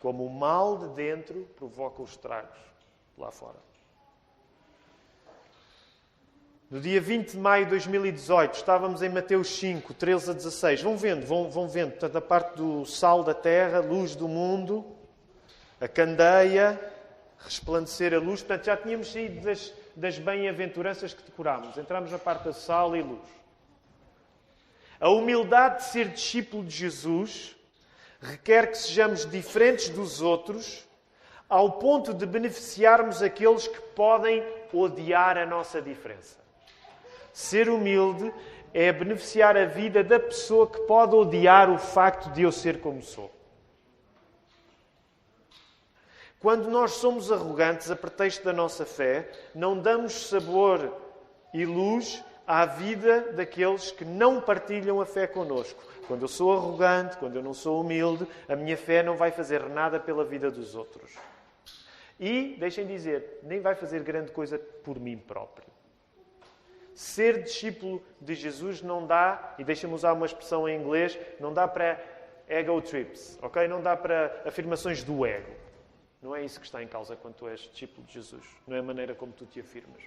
Como 0.00 0.26
o 0.26 0.30
mal 0.30 0.76
de 0.76 0.88
dentro 0.88 1.48
provoca 1.56 2.02
os 2.02 2.10
estragos 2.10 2.58
lá 3.16 3.30
fora. 3.30 3.62
No 6.68 6.80
dia 6.80 7.00
20 7.00 7.32
de 7.32 7.38
maio 7.38 7.66
de 7.66 7.70
2018, 7.70 8.54
estávamos 8.54 9.00
em 9.00 9.08
Mateus 9.08 9.48
5, 9.56 9.94
13 9.94 10.30
a 10.30 10.34
16. 10.34 10.82
Vão 10.82 10.96
vendo, 10.96 11.24
vão, 11.24 11.48
vão 11.48 11.68
vendo, 11.68 11.92
portanto, 11.92 12.16
a 12.16 12.20
parte 12.20 12.56
do 12.56 12.84
sal 12.84 13.22
da 13.22 13.32
terra, 13.32 13.78
luz 13.78 14.16
do 14.16 14.26
mundo 14.26 14.84
a 15.84 15.88
candeia, 15.88 16.80
resplandecer 17.40 18.14
a 18.14 18.18
luz. 18.18 18.40
Portanto, 18.40 18.64
já 18.64 18.76
tínhamos 18.76 19.12
saído 19.12 19.42
das, 19.42 19.70
das 19.94 20.18
bem-aventuranças 20.18 21.12
que 21.12 21.22
decorámos. 21.22 21.76
Entramos 21.76 22.10
na 22.10 22.18
parte 22.18 22.44
da 22.44 22.54
sal 22.54 22.96
e 22.96 23.02
luz. 23.02 23.28
A 24.98 25.10
humildade 25.10 25.78
de 25.78 25.84
ser 25.90 26.08
discípulo 26.08 26.64
de 26.64 26.74
Jesus 26.74 27.54
requer 28.18 28.70
que 28.70 28.78
sejamos 28.78 29.30
diferentes 29.30 29.90
dos 29.90 30.22
outros, 30.22 30.88
ao 31.46 31.72
ponto 31.72 32.14
de 32.14 32.24
beneficiarmos 32.24 33.20
aqueles 33.20 33.68
que 33.68 33.80
podem 33.94 34.42
odiar 34.72 35.36
a 35.36 35.44
nossa 35.44 35.82
diferença. 35.82 36.38
Ser 37.30 37.68
humilde 37.68 38.32
é 38.72 38.90
beneficiar 38.90 39.54
a 39.54 39.66
vida 39.66 40.02
da 40.02 40.18
pessoa 40.18 40.66
que 40.66 40.78
pode 40.80 41.14
odiar 41.14 41.68
o 41.68 41.78
facto 41.78 42.30
de 42.30 42.42
eu 42.42 42.50
ser 42.50 42.80
como 42.80 43.02
sou. 43.02 43.33
Quando 46.44 46.68
nós 46.68 46.90
somos 46.96 47.32
arrogantes 47.32 47.90
a 47.90 47.96
pretexto 47.96 48.44
da 48.44 48.52
nossa 48.52 48.84
fé, 48.84 49.30
não 49.54 49.80
damos 49.80 50.28
sabor 50.28 50.94
e 51.54 51.64
luz 51.64 52.22
à 52.46 52.66
vida 52.66 53.32
daqueles 53.32 53.90
que 53.90 54.04
não 54.04 54.42
partilham 54.42 55.00
a 55.00 55.06
fé 55.06 55.26
connosco. 55.26 55.82
Quando 56.06 56.20
eu 56.20 56.28
sou 56.28 56.52
arrogante, 56.52 57.16
quando 57.16 57.36
eu 57.36 57.42
não 57.42 57.54
sou 57.54 57.80
humilde, 57.80 58.28
a 58.46 58.54
minha 58.54 58.76
fé 58.76 59.02
não 59.02 59.16
vai 59.16 59.30
fazer 59.30 59.66
nada 59.70 59.98
pela 59.98 60.22
vida 60.22 60.50
dos 60.50 60.74
outros. 60.74 61.14
E, 62.20 62.56
deixem 62.58 62.86
dizer, 62.86 63.38
nem 63.42 63.62
vai 63.62 63.74
fazer 63.74 64.02
grande 64.02 64.30
coisa 64.30 64.58
por 64.58 65.00
mim 65.00 65.16
próprio. 65.16 65.68
Ser 66.94 67.42
discípulo 67.42 68.02
de 68.20 68.34
Jesus 68.34 68.82
não 68.82 69.06
dá, 69.06 69.54
e 69.58 69.64
deixem-me 69.64 69.94
usar 69.94 70.12
uma 70.12 70.26
expressão 70.26 70.68
em 70.68 70.78
inglês, 70.78 71.18
não 71.40 71.54
dá 71.54 71.66
para 71.66 71.98
ego 72.46 72.82
trips, 72.82 73.38
ok? 73.40 73.66
Não 73.66 73.80
dá 73.80 73.96
para 73.96 74.42
afirmações 74.44 75.02
do 75.02 75.24
ego. 75.24 75.63
Não 76.24 76.34
é 76.34 76.42
isso 76.42 76.58
que 76.58 76.64
está 76.64 76.82
em 76.82 76.88
causa 76.88 77.14
quando 77.14 77.34
tu 77.34 77.46
és 77.46 77.60
discípulo 77.60 78.06
de 78.06 78.14
Jesus. 78.14 78.42
Não 78.66 78.74
é 78.74 78.78
a 78.78 78.82
maneira 78.82 79.14
como 79.14 79.30
tu 79.30 79.44
te 79.44 79.60
afirmas. 79.60 80.02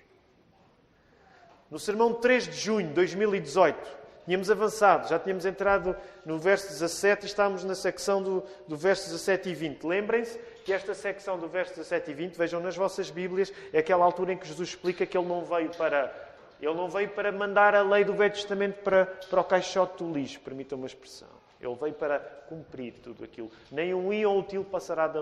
No 1.70 1.78
sermão 1.78 2.12
de 2.12 2.22
3 2.22 2.46
de 2.46 2.54
junho 2.54 2.88
de 2.88 2.94
2018, 2.96 3.88
tínhamos 4.26 4.50
avançado, 4.50 5.08
já 5.08 5.20
tínhamos 5.20 5.46
entrado 5.46 5.96
no 6.26 6.40
verso 6.40 6.70
17 6.70 7.22
e 7.22 7.26
estávamos 7.28 7.64
na 7.64 7.76
secção 7.76 8.24
do, 8.24 8.44
do 8.68 8.76
verso 8.76 9.06
17 9.12 9.50
e 9.50 9.54
20. 9.54 9.84
Lembrem-se 9.84 10.40
que 10.66 10.74
esta 10.74 10.96
secção 10.96 11.38
do 11.38 11.48
verso 11.48 11.76
17 11.76 12.10
e 12.10 12.14
20, 12.16 12.36
vejam 12.36 12.60
nas 12.62 12.76
vossas 12.76 13.12
Bíblias, 13.12 13.54
é 13.72 13.78
aquela 13.78 14.04
altura 14.04 14.34
em 14.34 14.38
que 14.38 14.48
Jesus 14.48 14.70
explica 14.70 15.06
que 15.06 15.16
ele 15.16 15.28
não 15.28 15.46
veio 15.46 15.70
para, 15.78 16.12
ele 16.60 16.74
não 16.74 16.90
veio 16.90 17.10
para 17.10 17.32
mandar 17.32 17.76
a 17.76 17.84
lei 17.84 18.04
do 18.04 18.16
Velho 18.16 18.34
Testamento 18.34 18.82
para, 18.82 19.06
para 19.06 19.42
o 19.42 19.44
caixote 19.44 20.04
do 20.04 20.12
lixo, 20.12 20.40
permitam 20.40 20.80
uma 20.80 20.88
expressão. 20.88 21.30
Ele 21.62 21.76
veio 21.76 21.94
para 21.94 22.20
cumprir 22.50 22.94
tudo 23.04 23.24
aquilo. 23.24 23.52
Nem 23.72 23.94
um 23.94 24.12
íon 24.12 24.40
útil 24.40 24.64
passará 24.64 25.08
da 25.08 25.22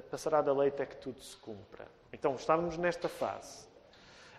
passará 0.00 0.40
da 0.40 0.52
lei 0.52 0.68
até 0.68 0.86
que 0.86 0.96
tudo 0.96 1.20
se 1.20 1.36
cumpra. 1.36 1.86
Então, 2.12 2.34
estávamos 2.34 2.76
nesta 2.76 3.08
fase 3.08 3.66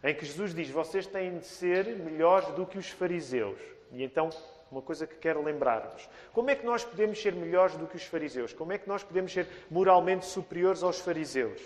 em 0.03 0.13
que 0.13 0.25
Jesus 0.25 0.53
diz: 0.53 0.69
vocês 0.69 1.07
têm 1.07 1.37
de 1.37 1.45
ser 1.45 1.85
melhores 1.95 2.49
do 2.49 2.65
que 2.65 2.77
os 2.77 2.89
fariseus. 2.89 3.59
E 3.91 4.03
então, 4.03 4.29
uma 4.71 4.81
coisa 4.81 5.07
que 5.07 5.15
quero 5.15 5.41
lembrar-vos: 5.41 6.09
como 6.33 6.49
é 6.49 6.55
que 6.55 6.65
nós 6.65 6.83
podemos 6.83 7.21
ser 7.21 7.33
melhores 7.33 7.75
do 7.77 7.87
que 7.87 7.95
os 7.95 8.03
fariseus? 8.03 8.53
Como 8.53 8.73
é 8.73 8.77
que 8.77 8.87
nós 8.87 9.03
podemos 9.03 9.31
ser 9.31 9.47
moralmente 9.69 10.25
superiores 10.25 10.83
aos 10.83 10.99
fariseus? 10.99 11.61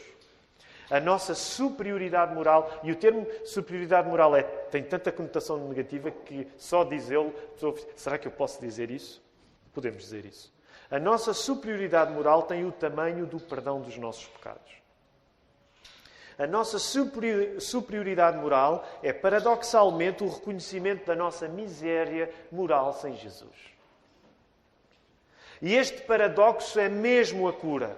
A 0.90 1.02
nossa 1.02 1.36
superioridade 1.36 2.34
moral, 2.34 2.80
e 2.82 2.94
o 2.94 2.96
termo 2.96 3.28
superioridade 3.44 4.08
moral 4.08 4.34
é, 4.34 4.44
tem 4.44 4.82
tanta 4.82 5.12
conotação 5.12 5.68
negativa 5.68 6.10
que 6.10 6.48
só 6.56 6.86
dizê-lo, 6.86 7.34
será 7.94 8.18
que 8.18 8.26
eu 8.26 8.32
posso 8.32 8.62
dizer 8.62 8.90
isso? 8.90 9.22
Podemos 9.74 10.02
dizer 10.02 10.24
isso. 10.24 10.57
A 10.90 11.00
nossa 11.00 11.34
superioridade 11.34 12.12
moral 12.12 12.44
tem 12.44 12.66
o 12.66 12.72
tamanho 12.72 13.26
do 13.26 13.40
perdão 13.40 13.82
dos 13.82 13.98
nossos 13.98 14.26
pecados. 14.28 14.78
A 16.38 16.46
nossa 16.46 16.78
superioridade 16.80 18.38
moral 18.38 18.88
é, 19.02 19.12
paradoxalmente, 19.12 20.24
o 20.24 20.30
reconhecimento 20.30 21.06
da 21.06 21.16
nossa 21.16 21.48
miséria 21.48 22.32
moral 22.52 22.94
sem 22.94 23.16
Jesus. 23.16 23.56
E 25.62 25.74
este 25.74 26.02
paradoxo 26.04 26.80
é 26.80 26.88
mesmo 26.88 27.48
a 27.48 27.54
cura. 27.54 27.98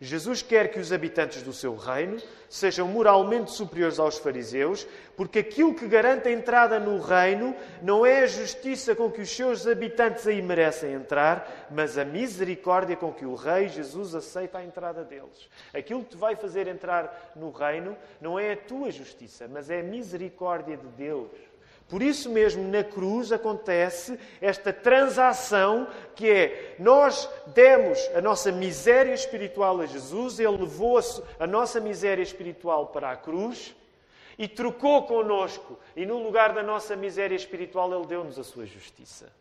Jesus 0.00 0.42
quer 0.42 0.70
que 0.70 0.78
os 0.78 0.92
habitantes 0.92 1.42
do 1.42 1.52
seu 1.52 1.74
reino 1.74 2.18
sejam 2.48 2.86
moralmente 2.86 3.50
superiores 3.50 3.98
aos 3.98 4.16
fariseus, 4.16 4.86
porque 5.16 5.40
aquilo 5.40 5.74
que 5.74 5.88
garante 5.88 6.28
a 6.28 6.32
entrada 6.32 6.78
no 6.78 7.00
reino 7.00 7.54
não 7.82 8.06
é 8.06 8.20
a 8.20 8.26
justiça 8.26 8.94
com 8.94 9.10
que 9.10 9.20
os 9.20 9.28
seus 9.28 9.66
habitantes 9.66 10.24
aí 10.26 10.40
merecem 10.40 10.92
entrar, 10.92 11.68
mas 11.68 11.98
a 11.98 12.04
misericórdia 12.04 12.94
com 12.94 13.12
que 13.12 13.26
o 13.26 13.34
Rei 13.34 13.68
Jesus 13.68 14.14
aceita 14.14 14.58
a 14.58 14.64
entrada 14.64 15.02
deles. 15.02 15.48
Aquilo 15.74 16.04
que 16.04 16.10
te 16.10 16.16
vai 16.16 16.36
fazer 16.36 16.68
entrar 16.68 17.32
no 17.34 17.50
reino 17.50 17.96
não 18.20 18.38
é 18.38 18.52
a 18.52 18.56
tua 18.56 18.92
justiça, 18.92 19.48
mas 19.48 19.68
é 19.68 19.80
a 19.80 19.82
misericórdia 19.82 20.76
de 20.76 20.86
Deus. 20.96 21.28
Por 21.88 22.02
isso 22.02 22.28
mesmo, 22.28 22.68
na 22.68 22.84
cruz 22.84 23.32
acontece 23.32 24.20
esta 24.42 24.72
transação 24.72 25.88
que 26.14 26.30
é: 26.30 26.76
nós 26.78 27.28
demos 27.46 27.98
a 28.14 28.20
nossa 28.20 28.52
miséria 28.52 29.14
espiritual 29.14 29.80
a 29.80 29.86
Jesus, 29.86 30.38
Ele 30.38 30.58
levou 30.58 31.00
a 31.40 31.46
nossa 31.46 31.80
miséria 31.80 32.22
espiritual 32.22 32.88
para 32.88 33.10
a 33.10 33.16
cruz, 33.16 33.74
e 34.38 34.46
trocou 34.46 35.04
conosco, 35.04 35.78
e 35.96 36.04
no 36.04 36.22
lugar 36.22 36.52
da 36.52 36.62
nossa 36.62 36.94
miséria 36.94 37.34
espiritual, 37.34 37.92
Ele 37.92 38.06
deu-nos 38.06 38.38
a 38.38 38.44
sua 38.44 38.66
justiça. 38.66 39.32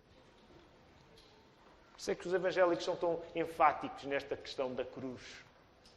Por 1.91 1.99
isso 1.99 2.11
é 2.11 2.15
que 2.15 2.27
os 2.27 2.33
evangélicos 2.33 2.85
são 2.85 2.95
tão 2.95 3.19
enfáticos 3.35 4.05
nesta 4.05 4.37
questão 4.37 4.73
da 4.73 4.85
cruz, 4.85 5.21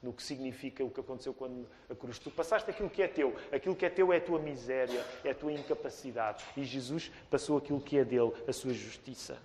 no 0.03 0.13
que 0.13 0.23
significa 0.23 0.85
o 0.85 0.91
que 0.91 1.01
aconteceu 1.01 1.35
quando 1.35 1.67
a 1.89 1.95
cruz. 1.95 2.19
Tu 2.19 2.31
passaste 2.31 2.71
aquilo 2.71 2.89
que 2.89 3.03
é 3.03 3.09
teu, 3.09 3.35
aquilo 3.53 3.77
que 3.77 3.85
é 3.85 3.91
teu 3.91 4.13
é 4.13 4.17
a 4.17 4.21
tua 4.21 4.39
miséria, 4.39 5.05
é 5.25 5.31
a 5.31 5.35
tua 5.35 5.53
incapacidade, 5.53 6.45
e 6.57 6.65
Jesus 6.65 7.11
passou 7.31 7.59
aquilo 7.59 7.81
que 7.81 7.99
é 7.99 8.05
dele, 8.05 8.33
a 8.49 8.53
sua 8.53 8.73
justiça. 8.73 9.39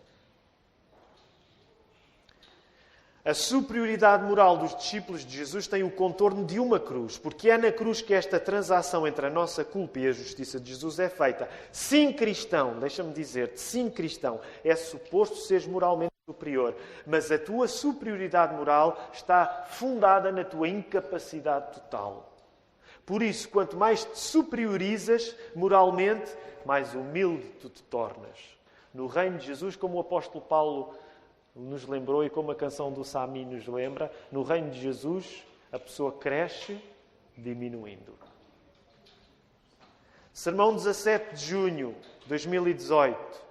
A 3.25 3.33
superioridade 3.33 4.23
moral 4.23 4.55
dos 4.55 4.75
discípulos 4.75 5.25
de 5.25 5.35
Jesus 5.35 5.65
tem 5.65 5.81
o 5.81 5.89
contorno 5.89 6.45
de 6.45 6.59
uma 6.59 6.79
cruz, 6.79 7.17
porque 7.17 7.49
é 7.49 7.57
na 7.57 7.71
cruz 7.71 7.99
que 7.99 8.13
esta 8.13 8.39
transação 8.39 9.07
entre 9.07 9.25
a 9.25 9.31
nossa 9.31 9.65
culpa 9.65 9.97
e 9.97 10.07
a 10.07 10.11
justiça 10.11 10.59
de 10.59 10.69
Jesus 10.69 10.99
é 10.99 11.09
feita. 11.09 11.49
Sim, 11.71 12.13
cristão, 12.13 12.79
deixa-me 12.79 13.11
dizer-te, 13.11 13.59
sim, 13.59 13.89
cristão, 13.89 14.39
é 14.63 14.75
suposto 14.75 15.37
seres 15.37 15.65
moralmente 15.65 16.14
superior, 16.25 16.75
mas 17.05 17.31
a 17.31 17.37
tua 17.37 17.67
superioridade 17.67 18.55
moral 18.55 18.97
está 19.13 19.67
fundada 19.69 20.31
na 20.31 20.43
tua 20.43 20.67
incapacidade 20.67 21.73
total. 21.73 22.33
Por 23.05 23.21
isso, 23.21 23.47
quanto 23.47 23.77
mais 23.77 24.03
te 24.03 24.17
superiorizas 24.17 25.35
moralmente, 25.55 26.35
mais 26.65 26.95
humilde 26.95 27.47
tu 27.61 27.69
te 27.69 27.83
tornas. 27.83 28.39
No 28.91 29.05
reino 29.05 29.37
de 29.37 29.45
Jesus, 29.45 29.75
como 29.75 29.97
o 29.97 30.01
apóstolo 30.01 30.43
Paulo 30.43 30.95
nos 31.55 31.87
lembrou 31.87 32.25
e 32.25 32.29
como 32.29 32.49
a 32.49 32.55
canção 32.55 32.91
do 32.91 33.03
Sami 33.03 33.45
nos 33.45 33.67
lembra, 33.67 34.11
no 34.31 34.41
reino 34.41 34.71
de 34.71 34.81
Jesus 34.81 35.45
a 35.71 35.77
pessoa 35.77 36.11
cresce 36.11 36.81
diminuindo. 37.37 38.15
Sermão 40.33 40.73
17 40.73 41.35
de 41.35 41.45
junho 41.45 41.95
de 42.21 42.29
2018. 42.29 43.44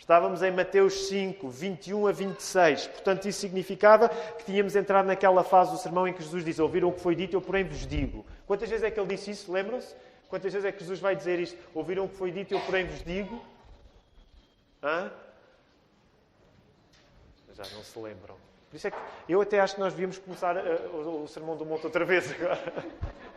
Estávamos 0.00 0.42
em 0.42 0.50
Mateus 0.50 1.08
5, 1.08 1.48
21 1.48 2.06
a 2.06 2.12
26. 2.12 2.86
Portanto, 2.86 3.28
isso 3.28 3.38
significava 3.38 4.08
que 4.08 4.44
tínhamos 4.46 4.74
entrado 4.74 5.06
naquela 5.06 5.44
fase 5.44 5.70
do 5.70 5.76
sermão 5.76 6.08
em 6.08 6.12
que 6.12 6.22
Jesus 6.22 6.42
disse: 6.42 6.60
Ouviram 6.60 6.88
o 6.88 6.92
que 6.92 7.00
foi 7.00 7.14
dito, 7.14 7.36
eu 7.36 7.40
porém 7.40 7.64
vos 7.64 7.86
digo. 7.86 8.24
Quantas 8.46 8.68
vezes 8.68 8.82
é 8.82 8.90
que 8.90 8.98
ele 8.98 9.14
disse 9.14 9.30
isso? 9.30 9.52
Lembram-se? 9.52 9.94
Quantas 10.28 10.52
vezes 10.52 10.66
é 10.66 10.72
que 10.72 10.80
Jesus 10.80 10.98
vai 10.98 11.14
dizer 11.14 11.38
isto? 11.38 11.56
Ouviram 11.74 12.06
o 12.06 12.08
que 12.08 12.16
foi 12.16 12.32
dito, 12.32 12.52
eu 12.54 12.60
porém 12.60 12.86
vos 12.86 13.04
digo? 13.04 13.44
Hã? 14.82 15.12
já 17.52 17.62
não 17.76 17.84
se 17.84 17.98
lembram. 17.98 18.36
Por 18.70 18.76
isso 18.76 18.88
é 18.88 18.90
que 18.90 18.96
eu 19.28 19.40
até 19.42 19.60
acho 19.60 19.74
que 19.74 19.80
nós 19.80 19.92
devíamos 19.92 20.16
começar 20.16 20.56
uh, 20.56 20.96
o, 20.96 21.24
o 21.24 21.28
Sermão 21.28 21.56
do 21.56 21.66
Monte 21.66 21.84
outra 21.84 22.04
vez 22.04 22.32
agora. 22.32 22.60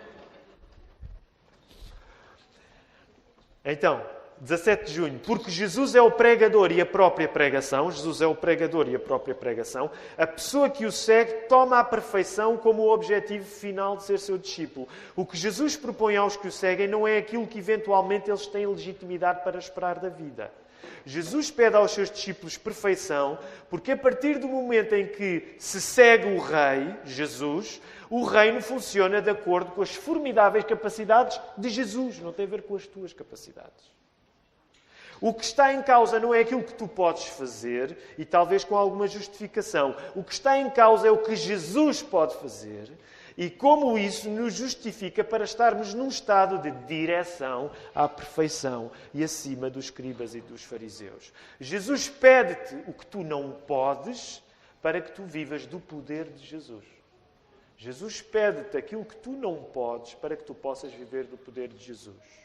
Então, 3.66 4.06
17 4.44 4.86
de 4.88 4.94
junho, 4.94 5.22
porque 5.26 5.50
Jesus 5.50 5.96
é 5.96 6.02
o 6.02 6.12
pregador 6.12 6.70
e 6.70 6.82
a 6.82 6.86
própria 6.86 7.30
pregação, 7.30 7.90
Jesus 7.90 8.20
é 8.20 8.28
o 8.28 8.36
pregador 8.36 8.90
e 8.90 8.96
a 8.96 9.00
própria 9.00 9.34
pregação, 9.34 9.90
a 10.18 10.28
pessoa 10.28 10.70
que 10.70 10.86
o 10.86 10.92
segue 10.92 11.48
toma 11.48 11.80
a 11.80 11.84
perfeição 11.84 12.58
como 12.58 12.82
o 12.82 12.94
objetivo 12.94 13.46
final 13.46 13.96
de 13.96 14.04
ser 14.04 14.20
seu 14.20 14.38
discípulo. 14.38 14.86
O 15.16 15.26
que 15.26 15.38
Jesus 15.38 15.78
propõe 15.78 16.18
aos 16.18 16.36
que 16.36 16.50
o 16.50 16.52
seguem 16.52 16.90
não 16.90 17.08
é 17.08 17.20
aquilo 17.20 17.48
que 17.48 17.58
eventualmente 17.58 18.30
eles 18.30 18.46
têm 18.46 18.68
legitimidade 18.68 19.46
para 19.46 19.58
esperar 19.58 20.00
da 20.00 20.10
vida. 20.10 20.52
Jesus 21.06 21.50
pede 21.50 21.78
aos 21.78 21.92
seus 21.92 22.12
discípulos 22.12 22.58
perfeição, 22.58 23.40
porque 23.70 23.94
a 23.94 23.98
partir 23.98 24.40
do 24.40 24.50
momento 24.50 24.94
em 24.94 25.08
que 25.08 25.56
se 25.58 25.80
segue 25.80 26.28
o 26.28 26.38
Rei, 26.38 26.94
Jesus, 27.06 27.82
o 28.10 28.26
reino 28.26 28.62
funciona 28.62 29.22
de 29.22 29.30
acordo 29.30 29.72
com 29.72 29.82
as 29.82 29.96
formidáveis 29.96 30.66
capacidades 30.66 31.40
de 31.58 31.70
Jesus, 31.70 32.20
não 32.20 32.34
tem 32.34 32.46
a 32.46 32.50
ver 32.50 32.64
com 32.64 32.76
as 32.76 32.86
tuas 32.86 33.14
capacidades. 33.14 34.03
O 35.22 35.34
que 35.34 35.44
está 35.44 35.74
em 35.74 35.82
causa 35.82 36.20
não 36.20 36.34
é 36.34 36.42
aquilo 36.42 36.64
que 36.64 36.74
tu 36.74 36.88
podes 36.88 37.26
fazer, 37.26 37.98
e 38.18 38.26
talvez 38.26 38.64
com 38.64 38.76
alguma 38.76 39.08
justificação. 39.08 39.96
O 40.16 40.24
que 40.24 40.34
está 40.34 40.58
em 40.58 40.70
causa 40.70 41.08
é 41.08 41.12
o 41.12 41.18
que 41.18 41.36
Jesus 41.36 42.02
pode 42.02 42.36
fazer 42.38 42.92
e 43.38 43.50
como 43.50 43.98
isso 43.98 44.30
nos 44.30 44.54
justifica 44.54 45.24
para 45.24 45.44
estarmos 45.44 45.94
num 45.94 46.08
estado 46.08 46.60
de 46.60 46.72
direção 46.86 47.72
à 47.94 48.08
perfeição 48.08 48.92
e 49.14 49.24
acima 49.24 49.70
dos 49.70 49.86
escribas 49.86 50.36
e 50.36 50.42
dos 50.42 50.64
fariseus. 50.64 51.34
Jesus 51.60 52.08
pede-te 52.08 52.76
o 52.88 52.94
que 52.94 53.06
tu 53.06 53.24
não 53.24 53.52
podes 53.52 54.44
para 54.82 55.02
que 55.02 55.12
tu 55.12 55.24
vivas 55.24 55.66
do 55.66 55.80
poder 55.80 56.30
de 56.30 56.46
Jesus. 56.46 56.86
Jesus 57.78 58.22
pede-te 58.22 58.78
aquilo 58.78 59.04
que 59.04 59.16
tu 59.16 59.32
não 59.32 59.56
podes 59.56 60.14
para 60.14 60.36
que 60.36 60.44
tu 60.44 60.54
possas 60.54 60.94
viver 60.94 61.26
do 61.26 61.38
poder 61.38 61.70
de 61.70 61.84
Jesus. 61.84 62.43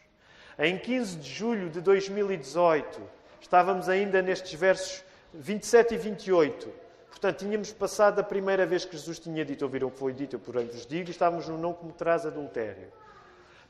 Em 0.60 0.76
15 0.76 1.18
de 1.18 1.30
julho 1.30 1.70
de 1.70 1.80
2018, 1.80 3.00
estávamos 3.40 3.88
ainda 3.88 4.20
nestes 4.20 4.58
versos 4.58 5.04
27 5.32 5.94
e 5.94 5.96
28. 5.96 6.68
Portanto, 7.08 7.38
tínhamos 7.38 7.72
passado 7.72 8.18
a 8.18 8.24
primeira 8.24 8.66
vez 8.66 8.84
que 8.84 8.96
Jesus 8.96 9.20
tinha 9.20 9.44
dito, 9.44 9.62
ouviram 9.62 9.86
o 9.86 9.90
que 9.92 10.00
foi 10.00 10.12
dito, 10.12 10.34
eu 10.34 10.40
porém 10.40 10.66
vos 10.66 10.84
digo, 10.84 11.10
e 11.10 11.12
estávamos 11.12 11.46
no 11.46 11.56
não 11.56 11.72
cometerás 11.72 12.26
adultério. 12.26 12.88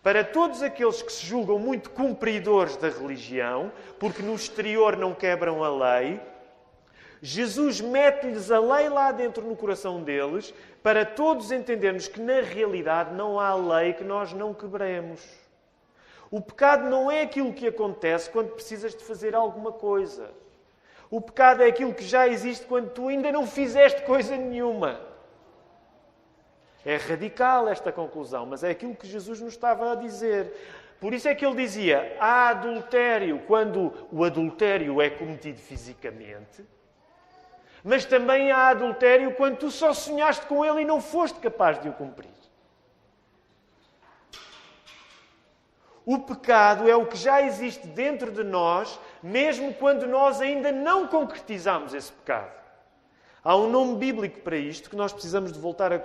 Para 0.03 0.25
todos 0.25 0.63
aqueles 0.63 1.03
que 1.03 1.13
se 1.13 1.27
julgam 1.27 1.59
muito 1.59 1.91
cumpridores 1.91 2.75
da 2.79 2.89
religião, 2.89 3.71
porque 3.99 4.23
no 4.23 4.35
exterior 4.35 4.97
não 4.97 5.13
quebram 5.13 5.63
a 5.63 5.99
lei, 5.99 6.19
Jesus 7.21 7.83
mete-lhes 7.83 8.51
a 8.51 8.61
lei 8.61 8.89
lá 8.89 9.13
dentro 9.13 9.47
no 9.47 9.55
coração 9.55 10.03
deles, 10.03 10.55
para 10.83 11.05
todos 11.05 11.53
entendermos 11.53 12.09
que 12.09 12.19
na 12.19 12.41
realidade 12.41 13.13
não 13.13 13.39
há 13.39 13.55
lei 13.55 13.93
que 13.93 14.05
nós 14.05 14.33
não 14.33 14.55
quebremos. 14.55 15.48
O 16.31 16.41
pecado 16.41 16.89
não 16.91 17.11
é 17.11 17.23
aquilo 17.23 17.53
que 17.53 17.67
acontece 17.67 18.29
quando 18.29 18.51
precisas 18.51 18.95
de 18.95 19.03
fazer 19.03 19.35
alguma 19.35 19.73
coisa. 19.73 20.31
O 21.11 21.21
pecado 21.21 21.63
é 21.63 21.67
aquilo 21.67 21.95
que 21.95 22.05
já 22.05 22.29
existe 22.29 22.67
quando 22.67 22.91
tu 22.91 23.09
ainda 23.09 23.33
não 23.33 23.47
fizeste 23.47 24.03
coisa 24.03 24.37
nenhuma. 24.37 25.01
É 26.85 26.97
radical 26.97 27.69
esta 27.69 27.91
conclusão, 27.91 28.45
mas 28.45 28.63
é 28.63 28.71
aquilo 28.71 28.95
que 28.95 29.07
Jesus 29.07 29.41
nos 29.41 29.55
estava 29.55 29.93
a 29.93 29.95
dizer. 29.95 30.53
Por 31.01 31.15
isso 31.15 31.29
é 31.29 31.35
que 31.35 31.47
ele 31.47 31.57
dizia: 31.57 32.17
há 32.21 32.51
adultério 32.51 33.41
quando 33.47 33.93
o 34.13 34.23
adultério 34.23 35.01
é 35.01 35.09
cometido 35.09 35.59
fisicamente, 35.59 36.65
mas 37.83 38.05
também 38.05 38.51
há 38.51 38.69
adultério 38.69 39.35
quando 39.35 39.57
tu 39.57 39.71
só 39.71 39.95
sonhaste 39.95 40.45
com 40.47 40.65
ele 40.65 40.83
e 40.83 40.85
não 40.85 41.01
foste 41.01 41.39
capaz 41.41 41.81
de 41.81 41.89
o 41.89 41.93
cumprir. 41.93 42.38
O 46.11 46.19
pecado 46.21 46.89
é 46.89 46.97
o 46.97 47.05
que 47.05 47.19
já 47.19 47.43
existe 47.43 47.87
dentro 47.87 48.33
de 48.33 48.43
nós, 48.43 48.99
mesmo 49.23 49.75
quando 49.75 50.07
nós 50.07 50.41
ainda 50.41 50.73
não 50.73 51.07
concretizamos 51.07 51.93
esse 51.93 52.11
pecado. 52.11 52.51
Há 53.45 53.55
um 53.55 53.69
nome 53.69 53.97
bíblico 53.97 54.41
para 54.41 54.57
isto 54.57 54.89
que 54.89 54.97
nós 54.97 55.13
precisamos 55.13 55.53
de 55.53 55.59
voltar 55.59 55.93
a 55.93 55.99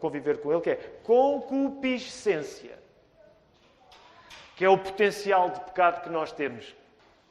conviver 0.00 0.40
com 0.40 0.50
ele, 0.50 0.62
que 0.62 0.70
é 0.70 0.76
concupiscência. 1.04 2.78
Que 4.56 4.64
é 4.64 4.70
o 4.70 4.78
potencial 4.78 5.50
de 5.50 5.60
pecado 5.60 6.02
que 6.02 6.08
nós 6.08 6.32
temos. 6.32 6.74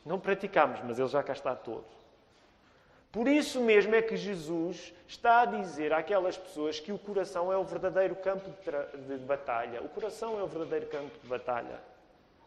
Não 0.06 0.20
praticamos, 0.20 0.80
mas 0.84 1.00
ele 1.00 1.08
já 1.08 1.24
cá 1.24 1.34
está 1.34 1.56
todo. 1.56 1.86
Por 3.12 3.28
isso 3.28 3.60
mesmo 3.62 3.96
é 3.96 4.02
que 4.04 4.16
Jesus 4.16 4.94
está 5.08 5.42
a 5.42 5.46
dizer 5.46 5.92
àquelas 5.92 6.38
pessoas 6.38 6.80
que 6.80 6.92
o 6.92 7.00
coração 7.00 7.52
é 7.52 7.58
o 7.58 7.64
verdadeiro 7.64 8.16
campo 8.16 8.48
de, 8.48 9.18
de 9.18 9.26
batalha. 9.26 9.82
O 9.82 9.90
coração 9.90 10.40
é 10.40 10.44
o 10.44 10.48
verdadeiro 10.48 10.86
campo 10.86 11.18
de 11.20 11.28
batalha 11.28 11.90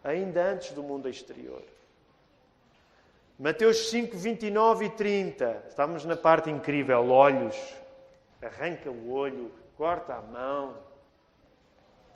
ainda 0.04 0.42
antes 0.44 0.72
do 0.72 0.82
mundo 0.82 1.08
exterior. 1.08 1.62
Mateus 3.38 3.90
5, 3.90 4.16
29 4.16 4.84
e 4.84 4.90
30. 4.90 5.64
Estamos 5.68 6.04
na 6.04 6.16
parte 6.16 6.50
incrível. 6.50 7.10
Olhos. 7.10 7.56
Arranca 8.40 8.90
o 8.90 9.10
olho, 9.10 9.50
corta 9.76 10.14
a 10.14 10.20
mão. 10.20 10.76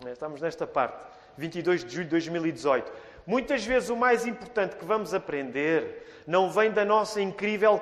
Estamos 0.06 0.40
nesta 0.40 0.66
parte. 0.66 1.04
22 1.38 1.84
de 1.84 1.90
julho 1.90 2.04
de 2.04 2.10
2018. 2.10 2.92
Muitas 3.26 3.64
vezes 3.64 3.88
o 3.88 3.96
mais 3.96 4.26
importante 4.26 4.76
que 4.76 4.84
vamos 4.84 5.12
aprender 5.12 6.22
não 6.26 6.50
vem 6.50 6.70
da 6.70 6.84
nossa 6.84 7.20
incrível 7.20 7.80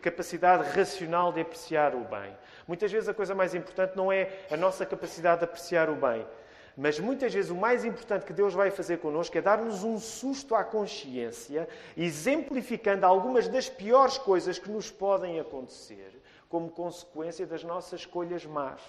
capacidade 0.00 0.70
racional 0.76 1.32
de 1.32 1.40
apreciar 1.40 1.94
o 1.94 2.00
bem. 2.00 2.36
Muitas 2.66 2.90
vezes 2.90 3.08
a 3.08 3.14
coisa 3.14 3.34
mais 3.34 3.54
importante 3.54 3.96
não 3.96 4.12
é 4.12 4.30
a 4.50 4.56
nossa 4.56 4.84
capacidade 4.84 5.40
de 5.40 5.44
apreciar 5.44 5.88
o 5.88 5.94
bem, 5.94 6.26
mas 6.76 6.98
muitas 6.98 7.32
vezes 7.32 7.50
o 7.50 7.54
mais 7.54 7.84
importante 7.84 8.24
que 8.24 8.32
Deus 8.32 8.54
vai 8.54 8.70
fazer 8.70 8.98
connosco 8.98 9.36
é 9.36 9.42
dar-nos 9.42 9.82
um 9.84 9.98
susto 9.98 10.54
à 10.54 10.64
consciência, 10.64 11.68
exemplificando 11.96 13.06
algumas 13.06 13.48
das 13.48 13.68
piores 13.68 14.18
coisas 14.18 14.58
que 14.58 14.70
nos 14.70 14.90
podem 14.90 15.40
acontecer 15.40 16.20
como 16.50 16.68
consequência 16.68 17.46
das 17.46 17.62
nossas 17.62 18.00
escolhas 18.00 18.44
más. 18.44 18.80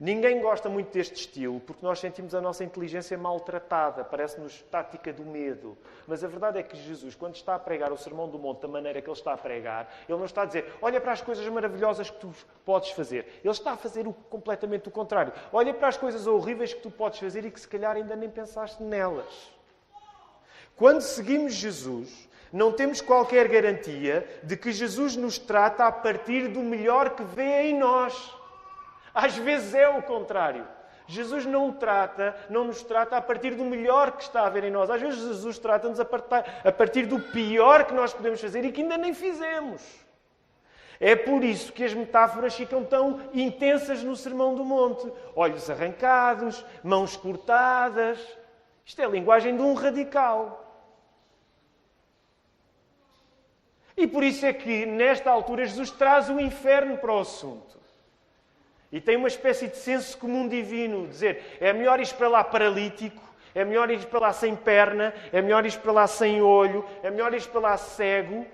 Ninguém 0.00 0.40
gosta 0.40 0.68
muito 0.68 0.92
deste 0.92 1.14
estilo 1.14 1.60
porque 1.60 1.84
nós 1.84 2.00
sentimos 2.00 2.34
a 2.34 2.40
nossa 2.40 2.64
inteligência 2.64 3.16
maltratada, 3.16 4.02
parece-nos 4.04 4.62
tática 4.62 5.12
do 5.12 5.24
medo. 5.24 5.76
Mas 6.06 6.24
a 6.24 6.28
verdade 6.28 6.58
é 6.58 6.62
que 6.62 6.76
Jesus, 6.76 7.14
quando 7.14 7.36
está 7.36 7.54
a 7.54 7.58
pregar 7.58 7.92
o 7.92 7.96
Sermão 7.96 8.28
do 8.28 8.38
Monte 8.38 8.62
da 8.62 8.68
maneira 8.68 9.00
que 9.00 9.08
ele 9.08 9.16
está 9.16 9.32
a 9.34 9.36
pregar, 9.36 9.92
ele 10.08 10.18
não 10.18 10.24
está 10.24 10.42
a 10.42 10.44
dizer, 10.44 10.72
olha 10.82 11.00
para 11.00 11.12
as 11.12 11.20
coisas 11.20 11.46
maravilhosas 11.48 12.10
que 12.10 12.18
tu 12.18 12.32
podes 12.64 12.90
fazer. 12.90 13.40
Ele 13.44 13.52
está 13.52 13.72
a 13.72 13.76
fazer 13.76 14.08
o, 14.08 14.12
completamente 14.12 14.88
o 14.88 14.90
contrário. 14.90 15.32
Olha 15.52 15.72
para 15.72 15.88
as 15.88 15.96
coisas 15.96 16.26
horríveis 16.26 16.74
que 16.74 16.80
tu 16.80 16.90
podes 16.90 17.20
fazer 17.20 17.44
e 17.44 17.50
que 17.50 17.60
se 17.60 17.68
calhar 17.68 17.96
ainda 17.96 18.16
nem 18.16 18.28
pensaste 18.28 18.82
nelas. 18.82 19.52
Quando 20.74 21.00
seguimos 21.00 21.52
Jesus, 21.52 22.28
não 22.52 22.72
temos 22.72 23.00
qualquer 23.00 23.48
garantia 23.48 24.26
de 24.42 24.56
que 24.56 24.72
Jesus 24.72 25.16
nos 25.16 25.38
trata 25.38 25.86
a 25.86 25.92
partir 25.92 26.48
do 26.48 26.60
melhor 26.60 27.10
que 27.10 27.22
vê 27.22 27.62
em 27.62 27.78
nós. 27.78 28.41
Às 29.14 29.36
vezes 29.36 29.74
é 29.74 29.88
o 29.88 30.02
contrário. 30.02 30.66
Jesus 31.06 31.44
não 31.44 31.72
trata, 31.72 32.34
não 32.48 32.64
nos 32.64 32.82
trata 32.82 33.16
a 33.16 33.20
partir 33.20 33.54
do 33.54 33.64
melhor 33.64 34.12
que 34.12 34.22
está 34.22 34.46
a 34.46 34.48
ver 34.48 34.64
em 34.64 34.70
nós. 34.70 34.88
Às 34.88 35.00
vezes 35.00 35.20
Jesus 35.20 35.58
trata-nos 35.58 36.00
a 36.00 36.04
partir 36.72 37.06
do 37.06 37.18
pior 37.18 37.84
que 37.84 37.92
nós 37.92 38.14
podemos 38.14 38.40
fazer 38.40 38.64
e 38.64 38.72
que 38.72 38.82
ainda 38.82 38.96
nem 38.96 39.12
fizemos. 39.12 39.82
É 40.98 41.16
por 41.16 41.42
isso 41.42 41.72
que 41.72 41.84
as 41.84 41.92
metáforas 41.92 42.54
ficam 42.54 42.84
tão 42.84 43.20
intensas 43.34 44.04
no 44.04 44.14
Sermão 44.14 44.54
do 44.54 44.64
Monte. 44.64 45.12
Olhos 45.34 45.68
arrancados, 45.68 46.64
mãos 46.82 47.16
cortadas. 47.16 48.20
Isto 48.86 49.02
é 49.02 49.04
a 49.04 49.08
linguagem 49.08 49.56
de 49.56 49.62
um 49.62 49.74
radical. 49.74 50.60
E 53.96 54.06
por 54.06 54.22
isso 54.22 54.46
é 54.46 54.52
que, 54.52 54.86
nesta 54.86 55.30
altura, 55.30 55.66
Jesus 55.66 55.90
traz 55.90 56.30
o 56.30 56.40
inferno 56.40 56.96
para 56.96 57.12
o 57.12 57.18
assunto. 57.18 57.81
E 58.92 59.00
tem 59.00 59.16
uma 59.16 59.28
espécie 59.28 59.68
de 59.68 59.76
senso 59.78 60.18
comum 60.18 60.46
divino, 60.46 61.08
dizer, 61.08 61.56
é 61.58 61.72
melhor 61.72 61.98
ir 61.98 62.12
para 62.12 62.28
lá 62.28 62.44
paralítico, 62.44 63.22
é 63.54 63.64
melhor 63.64 63.90
ir 63.90 64.04
para 64.04 64.20
lá 64.20 64.32
sem 64.34 64.54
perna, 64.54 65.14
é 65.32 65.40
melhor 65.40 65.64
ir 65.64 65.78
para 65.78 65.92
lá 65.92 66.06
sem 66.06 66.42
olho, 66.42 66.84
é 67.02 67.10
melhor 67.10 67.32
ir 67.32 67.42
para 67.48 67.60
lá 67.60 67.76
cego, 67.78 68.44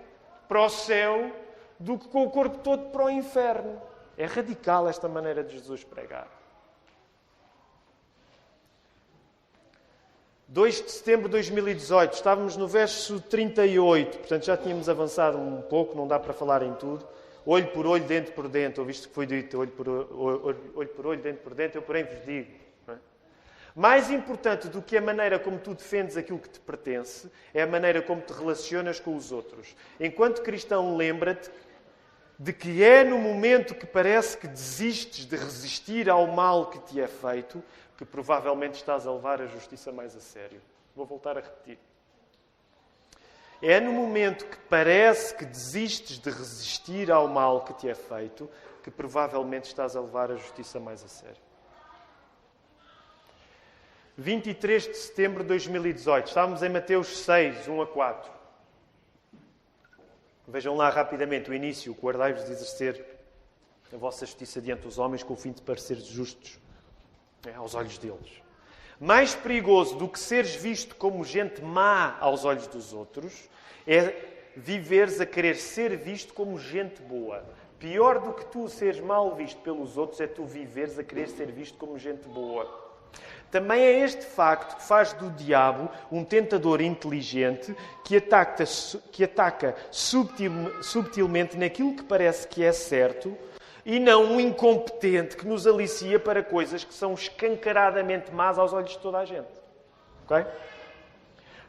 para 0.46 0.62
o 0.62 0.68
céu, 0.68 1.33
do 1.77 1.98
que 1.98 2.07
com 2.07 2.22
o 2.22 2.31
corpo 2.31 2.59
todo 2.59 2.90
para 2.90 3.05
o 3.05 3.11
inferno. 3.11 3.83
É 4.16 4.27
radical 4.27 4.88
esta 4.88 5.09
maneira 5.09 5.42
de 5.42 5.55
Jesus 5.55 5.83
pregar. 5.83 6.29
2 10.46 10.83
de 10.83 10.90
setembro 10.90 11.24
de 11.24 11.33
2018, 11.33 12.14
estávamos 12.14 12.57
no 12.57 12.68
verso 12.68 13.20
38, 13.20 14.18
portanto 14.18 14.46
já 14.46 14.57
tínhamos 14.57 14.88
avançado 14.88 15.37
um 15.37 15.61
pouco, 15.62 15.96
não 15.96 16.07
dá 16.07 16.18
para 16.18 16.33
falar 16.33 16.62
em 16.62 16.72
tudo 16.74 17.07
olho 17.50 17.68
por 17.68 17.87
olho, 17.87 18.04
dente 18.04 18.30
por 18.30 18.46
dente, 18.46 18.78
ouviste 18.78 19.08
que 19.08 19.14
foi 19.14 19.26
dito, 19.26 19.58
olho 19.58 19.70
por 19.70 19.88
olho, 19.88 20.61
olho, 20.74 20.88
por 20.88 21.06
olho 21.06 21.22
dente 21.22 21.38
por 21.38 21.54
dente, 21.54 21.76
eu 21.76 21.82
porém 21.82 22.04
vos 22.04 22.22
digo. 22.26 22.52
É? 22.87 22.96
Mais 23.74 24.11
importante 24.11 24.68
do 24.68 24.82
que 24.82 24.98
a 24.98 25.00
maneira 25.00 25.38
como 25.38 25.58
tu 25.58 25.72
defendes 25.72 26.18
aquilo 26.18 26.38
que 26.38 26.50
te 26.50 26.61
pertence, 26.61 27.30
é 27.54 27.62
a 27.62 27.66
maneira 27.66 28.02
como 28.02 28.20
te 28.20 28.34
relacionas 28.34 29.00
com 29.00 29.16
os 29.16 29.32
outros. 29.32 29.74
Enquanto 29.98 30.42
cristão, 30.42 30.94
lembra-te 30.94 31.50
de 32.38 32.52
que 32.52 32.84
é 32.84 33.02
no 33.02 33.16
momento 33.16 33.74
que 33.74 33.87
parece 33.87 34.37
que 34.37 34.46
desistes 34.46 35.24
de 35.24 35.37
resistir 35.37 36.11
ao 36.11 36.26
mal 36.26 36.66
que 36.66 36.78
te 36.80 37.00
é 37.00 37.08
feito, 37.08 37.64
que 37.96 38.04
provavelmente 38.04 38.74
estás 38.74 39.06
a 39.06 39.12
levar 39.12 39.40
a 39.40 39.46
justiça 39.46 39.90
mais 39.90 40.14
a 40.14 40.20
sério. 40.20 40.61
Vou 40.94 41.06
voltar 41.06 41.38
a 41.38 41.40
repetir. 41.40 41.78
É 43.61 43.81
no 43.81 43.92
momento 43.92 44.47
que 44.47 44.57
parece 44.68 45.35
que 45.35 45.44
desistes 45.44 46.18
de 46.18 46.31
resistir 46.31 47.11
ao 47.11 47.27
mal 47.27 47.64
que 47.64 47.75
te 47.75 47.88
é 47.88 47.94
feito 47.94 48.49
que 48.83 48.90
provavelmente 48.90 49.64
estás 49.64 49.97
a 49.97 50.01
levar 50.01 50.31
a 50.31 50.37
justiça 50.37 50.79
mais 50.79 51.03
a 51.03 51.09
sério. 51.09 51.42
23 54.16 54.85
de 54.85 54.94
setembro 54.97 55.42
de 55.42 55.49
2018. 55.49 56.27
Estávamos 56.27 56.62
em 56.62 56.68
Mateus 56.68 57.18
6, 57.18 57.68
1 57.68 57.83
a 57.83 57.87
4. 57.87 58.33
Vejam 60.49 60.75
lá 60.77 60.88
rapidamente 60.90 61.51
o 61.51 61.55
início. 61.55 61.97
Guardai-vos 62.01 62.44
de 62.44 62.53
exercer 62.53 63.05
a 63.92 63.97
vossa 63.97 64.25
justiça 64.25 64.61
diante 64.61 64.83
dos 64.83 64.99
homens 64.99 65.23
com 65.23 65.35
o 65.35 65.37
fim 65.37 65.53
de 65.53 65.62
parecer 65.62 65.97
justos 65.97 66.59
é, 67.47 67.55
aos 67.55 67.75
olhos 67.75 67.99
deles. 67.99 68.47
Mais 69.00 69.34
perigoso 69.34 69.96
do 69.96 70.08
que 70.08 70.18
seres 70.18 70.56
visto 70.56 70.96
como 70.96 71.24
gente 71.24 71.62
má 71.62 72.16
aos 72.18 72.44
olhos 72.44 72.66
dos 72.66 72.92
outros 72.92 73.48
é 73.87 74.12
viveres 74.56 75.20
a 75.20 75.26
querer 75.26 75.54
ser 75.54 75.96
visto 75.96 76.34
como 76.34 76.58
gente 76.58 77.00
boa. 77.02 77.44
Pior 77.78 78.18
do 78.18 78.32
que 78.32 78.44
tu 78.46 78.68
seres 78.68 79.00
mal 79.00 79.37
visto 79.37 79.61
pelos 79.61 79.96
outros 79.96 80.20
é 80.20 80.26
tu 80.26 80.44
viveres 80.44 80.98
a 80.98 81.04
querer 81.04 81.28
ser 81.28 81.46
visto 81.52 81.78
como 81.78 81.96
gente 81.96 82.28
boa. 82.28 82.88
Também 83.52 83.80
é 83.80 84.00
este 84.00 84.26
facto 84.26 84.76
que 84.76 84.82
faz 84.82 85.12
do 85.12 85.30
diabo 85.30 85.88
um 86.11 86.24
tentador 86.24 86.80
inteligente 86.80 87.74
que 88.04 88.16
ataca, 88.16 88.64
que 89.12 89.22
ataca 89.22 89.76
subtil, 89.92 90.82
subtilmente 90.82 91.56
naquilo 91.56 91.94
que 91.94 92.02
parece 92.02 92.48
que 92.48 92.64
é 92.64 92.72
certo 92.72 93.38
e 93.88 93.98
não 93.98 94.22
um 94.22 94.38
incompetente 94.38 95.35
que 95.35 95.46
nos 95.46 95.66
alicia 95.66 96.20
para 96.20 96.42
coisas 96.42 96.85
que 96.85 96.92
são 96.92 97.14
escancaradamente 97.14 98.31
más 98.31 98.59
aos 98.59 98.74
olhos 98.74 98.90
de 98.90 98.98
toda 98.98 99.16
a 99.16 99.24
gente. 99.24 99.48
Ok? 100.24 100.44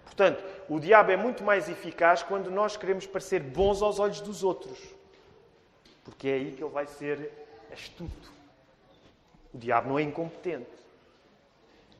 Portanto, 0.03 0.43
o 0.67 0.81
diabo 0.81 1.11
é 1.11 1.15
muito 1.15 1.45
mais 1.45 1.69
eficaz 1.69 2.21
quando 2.21 2.51
nós 2.51 2.75
queremos 2.75 3.07
parecer 3.07 3.39
bons 3.39 3.81
aos 3.81 3.99
olhos 3.99 4.19
dos 4.19 4.43
outros. 4.43 4.77
Porque 6.03 6.27
é 6.27 6.33
aí 6.33 6.51
que 6.51 6.61
ele 6.61 6.73
vai 6.73 6.85
ser 6.87 7.31
astuto. 7.71 8.33
O 9.53 9.57
diabo 9.57 9.87
não 9.87 9.97
é 9.97 10.01
incompetente. 10.01 10.67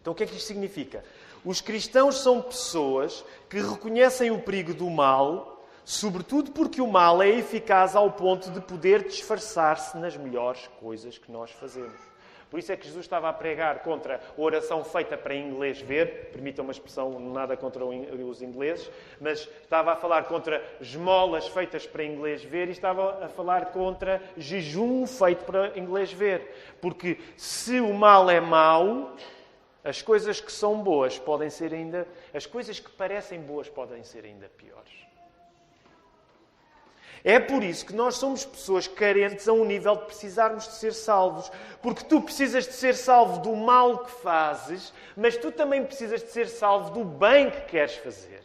Então 0.01 0.11
o 0.11 0.15
que 0.17 0.23
é 0.23 0.25
que 0.25 0.35
isto 0.35 0.47
significa? 0.47 1.01
Os 1.45 1.61
cristãos 1.61 2.17
são 2.17 2.41
pessoas 2.41 3.23
que 3.49 3.61
reconhecem 3.61 4.31
o 4.31 4.41
perigo 4.41 4.73
do 4.73 4.89
mal 4.89 5.58
sobretudo 5.89 6.51
porque 6.51 6.79
o 6.79 6.87
mal 6.87 7.19
é 7.19 7.29
eficaz 7.29 7.95
ao 7.95 8.11
ponto 8.11 8.51
de 8.51 8.61
poder 8.61 9.07
disfarçar-se 9.07 9.97
nas 9.97 10.15
melhores 10.15 10.67
coisas 10.79 11.17
que 11.17 11.31
nós 11.31 11.49
fazemos. 11.49 11.99
Por 12.47 12.59
isso 12.59 12.71
é 12.71 12.77
que 12.77 12.85
Jesus 12.85 13.05
estava 13.05 13.27
a 13.27 13.33
pregar 13.33 13.79
contra 13.79 14.17
a 14.17 14.39
oração 14.39 14.83
feita 14.83 15.17
para 15.17 15.33
inglês 15.33 15.81
ver, 15.81 16.29
permitam 16.31 16.63
uma 16.63 16.71
expressão, 16.71 17.19
nada 17.19 17.57
contra 17.57 17.83
os 17.83 18.39
ingleses, 18.43 18.87
mas 19.19 19.39
estava 19.63 19.93
a 19.93 19.95
falar 19.95 20.25
contra 20.25 20.63
esmolas 20.79 21.47
feitas 21.47 21.87
para 21.87 22.03
inglês 22.03 22.43
ver 22.43 22.67
e 22.67 22.71
estava 22.71 23.25
a 23.25 23.27
falar 23.27 23.71
contra 23.71 24.21
jejum 24.37 25.07
feito 25.07 25.43
para 25.43 25.75
inglês 25.75 26.13
ver. 26.13 26.75
Porque 26.79 27.17
se 27.35 27.79
o 27.79 27.91
mal 27.95 28.29
é 28.29 28.39
mau, 28.39 29.15
as 29.83 30.03
coisas 30.03 30.39
que 30.39 30.51
são 30.51 30.83
boas 30.83 31.17
podem 31.17 31.49
ser 31.49 31.73
ainda. 31.73 32.07
As 32.31 32.45
coisas 32.45 32.79
que 32.79 32.91
parecem 32.91 33.41
boas 33.41 33.67
podem 33.67 34.03
ser 34.03 34.23
ainda 34.23 34.47
piores. 34.49 35.08
É 37.23 37.39
por 37.39 37.63
isso 37.63 37.85
que 37.85 37.93
nós 37.93 38.15
somos 38.15 38.45
pessoas 38.45 38.87
carentes 38.87 39.47
a 39.47 39.53
um 39.53 39.65
nível 39.65 39.95
de 39.95 40.05
precisarmos 40.05 40.65
de 40.65 40.73
ser 40.73 40.93
salvos. 40.93 41.51
Porque 41.81 42.03
tu 42.05 42.21
precisas 42.21 42.65
de 42.65 42.73
ser 42.73 42.95
salvo 42.95 43.39
do 43.39 43.55
mal 43.55 43.99
que 43.99 44.11
fazes, 44.11 44.93
mas 45.15 45.37
tu 45.37 45.51
também 45.51 45.83
precisas 45.83 46.23
de 46.23 46.29
ser 46.29 46.47
salvo 46.47 46.91
do 46.91 47.03
bem 47.03 47.49
que 47.49 47.61
queres 47.61 47.95
fazer. 47.95 48.41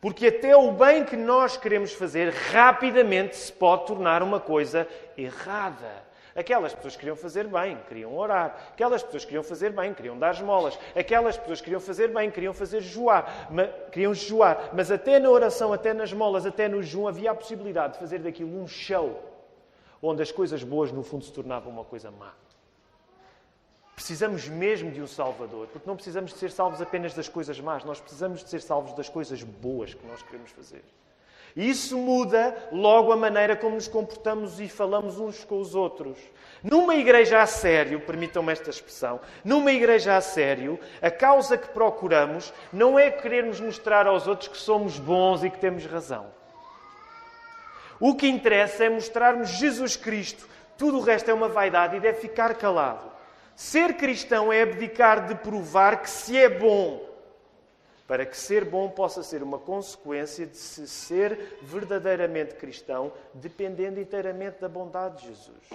Porque 0.00 0.26
até 0.26 0.54
o 0.54 0.70
bem 0.70 1.02
que 1.02 1.16
nós 1.16 1.56
queremos 1.56 1.94
fazer 1.94 2.30
rapidamente 2.30 3.36
se 3.36 3.50
pode 3.50 3.86
tornar 3.86 4.22
uma 4.22 4.38
coisa 4.38 4.86
errada. 5.16 6.04
Aquelas 6.34 6.74
pessoas 6.74 6.96
queriam 6.96 7.14
fazer 7.14 7.46
bem, 7.46 7.78
queriam 7.88 8.16
orar. 8.16 8.70
Aquelas 8.72 9.02
pessoas 9.02 9.24
queriam 9.24 9.42
fazer 9.42 9.70
bem, 9.70 9.94
queriam 9.94 10.18
dar 10.18 10.34
esmolas. 10.34 10.76
Aquelas 10.94 11.36
pessoas 11.36 11.60
queriam 11.60 11.80
fazer 11.80 12.08
bem, 12.08 12.30
queriam 12.30 12.52
fazer 12.52 12.80
jejuar. 12.80 13.48
Queriam 13.92 14.12
jejuar. 14.12 14.70
Mas 14.72 14.90
até 14.90 15.18
na 15.20 15.30
oração, 15.30 15.72
até 15.72 15.94
nas 15.94 16.10
esmolas, 16.10 16.44
até 16.44 16.68
no 16.68 16.82
jejum, 16.82 17.06
havia 17.06 17.30
a 17.30 17.34
possibilidade 17.34 17.94
de 17.94 17.98
fazer 18.00 18.18
daquilo 18.18 18.60
um 18.60 18.66
show. 18.66 19.22
Onde 20.02 20.22
as 20.22 20.32
coisas 20.32 20.62
boas, 20.64 20.90
no 20.90 21.02
fundo, 21.04 21.24
se 21.24 21.32
tornavam 21.32 21.72
uma 21.72 21.84
coisa 21.84 22.10
má. 22.10 22.32
Precisamos 23.94 24.48
mesmo 24.48 24.90
de 24.90 25.00
um 25.00 25.06
Salvador, 25.06 25.68
porque 25.68 25.88
não 25.88 25.94
precisamos 25.94 26.32
de 26.32 26.38
ser 26.38 26.50
salvos 26.50 26.82
apenas 26.82 27.14
das 27.14 27.28
coisas 27.28 27.60
más, 27.60 27.84
nós 27.84 28.00
precisamos 28.00 28.42
de 28.42 28.50
ser 28.50 28.60
salvos 28.60 28.92
das 28.94 29.08
coisas 29.08 29.42
boas 29.42 29.94
que 29.94 30.04
nós 30.04 30.20
queremos 30.20 30.50
fazer. 30.50 30.82
E 31.56 31.70
isso 31.70 31.96
muda 31.96 32.56
logo 32.72 33.12
a 33.12 33.16
maneira 33.16 33.54
como 33.54 33.76
nos 33.76 33.86
comportamos 33.86 34.58
e 34.58 34.68
falamos 34.68 35.20
uns 35.20 35.44
com 35.44 35.60
os 35.60 35.74
outros. 35.74 36.18
Numa 36.62 36.96
igreja 36.96 37.40
a 37.40 37.46
sério, 37.46 38.00
permitam-me 38.00 38.50
esta 38.50 38.70
expressão, 38.70 39.20
numa 39.44 39.70
igreja 39.70 40.16
a 40.16 40.20
sério, 40.20 40.80
a 41.00 41.10
causa 41.10 41.56
que 41.56 41.68
procuramos 41.68 42.52
não 42.72 42.98
é 42.98 43.10
querermos 43.10 43.60
mostrar 43.60 44.06
aos 44.06 44.26
outros 44.26 44.48
que 44.48 44.56
somos 44.56 44.98
bons 44.98 45.44
e 45.44 45.50
que 45.50 45.58
temos 45.58 45.86
razão. 45.86 46.26
O 48.00 48.16
que 48.16 48.26
interessa 48.26 48.84
é 48.84 48.88
mostrarmos 48.88 49.50
Jesus 49.50 49.96
Cristo. 49.96 50.48
Tudo 50.76 50.98
o 50.98 51.02
resto 51.02 51.30
é 51.30 51.34
uma 51.34 51.48
vaidade 51.48 51.96
e 51.96 52.00
deve 52.00 52.18
ficar 52.18 52.54
calado. 52.54 53.12
Ser 53.54 53.94
cristão 53.94 54.52
é 54.52 54.62
abdicar 54.62 55.28
de 55.28 55.36
provar 55.36 56.02
que 56.02 56.10
se 56.10 56.36
é 56.36 56.48
bom 56.48 57.13
para 58.06 58.26
que 58.26 58.36
ser 58.36 58.64
bom 58.64 58.88
possa 58.90 59.22
ser 59.22 59.42
uma 59.42 59.58
consequência 59.58 60.46
de 60.46 60.56
se 60.56 60.86
ser 60.86 61.58
verdadeiramente 61.62 62.54
cristão, 62.54 63.12
dependendo 63.32 63.98
inteiramente 63.98 64.60
da 64.60 64.68
bondade 64.68 65.22
de 65.22 65.28
Jesus. 65.28 65.70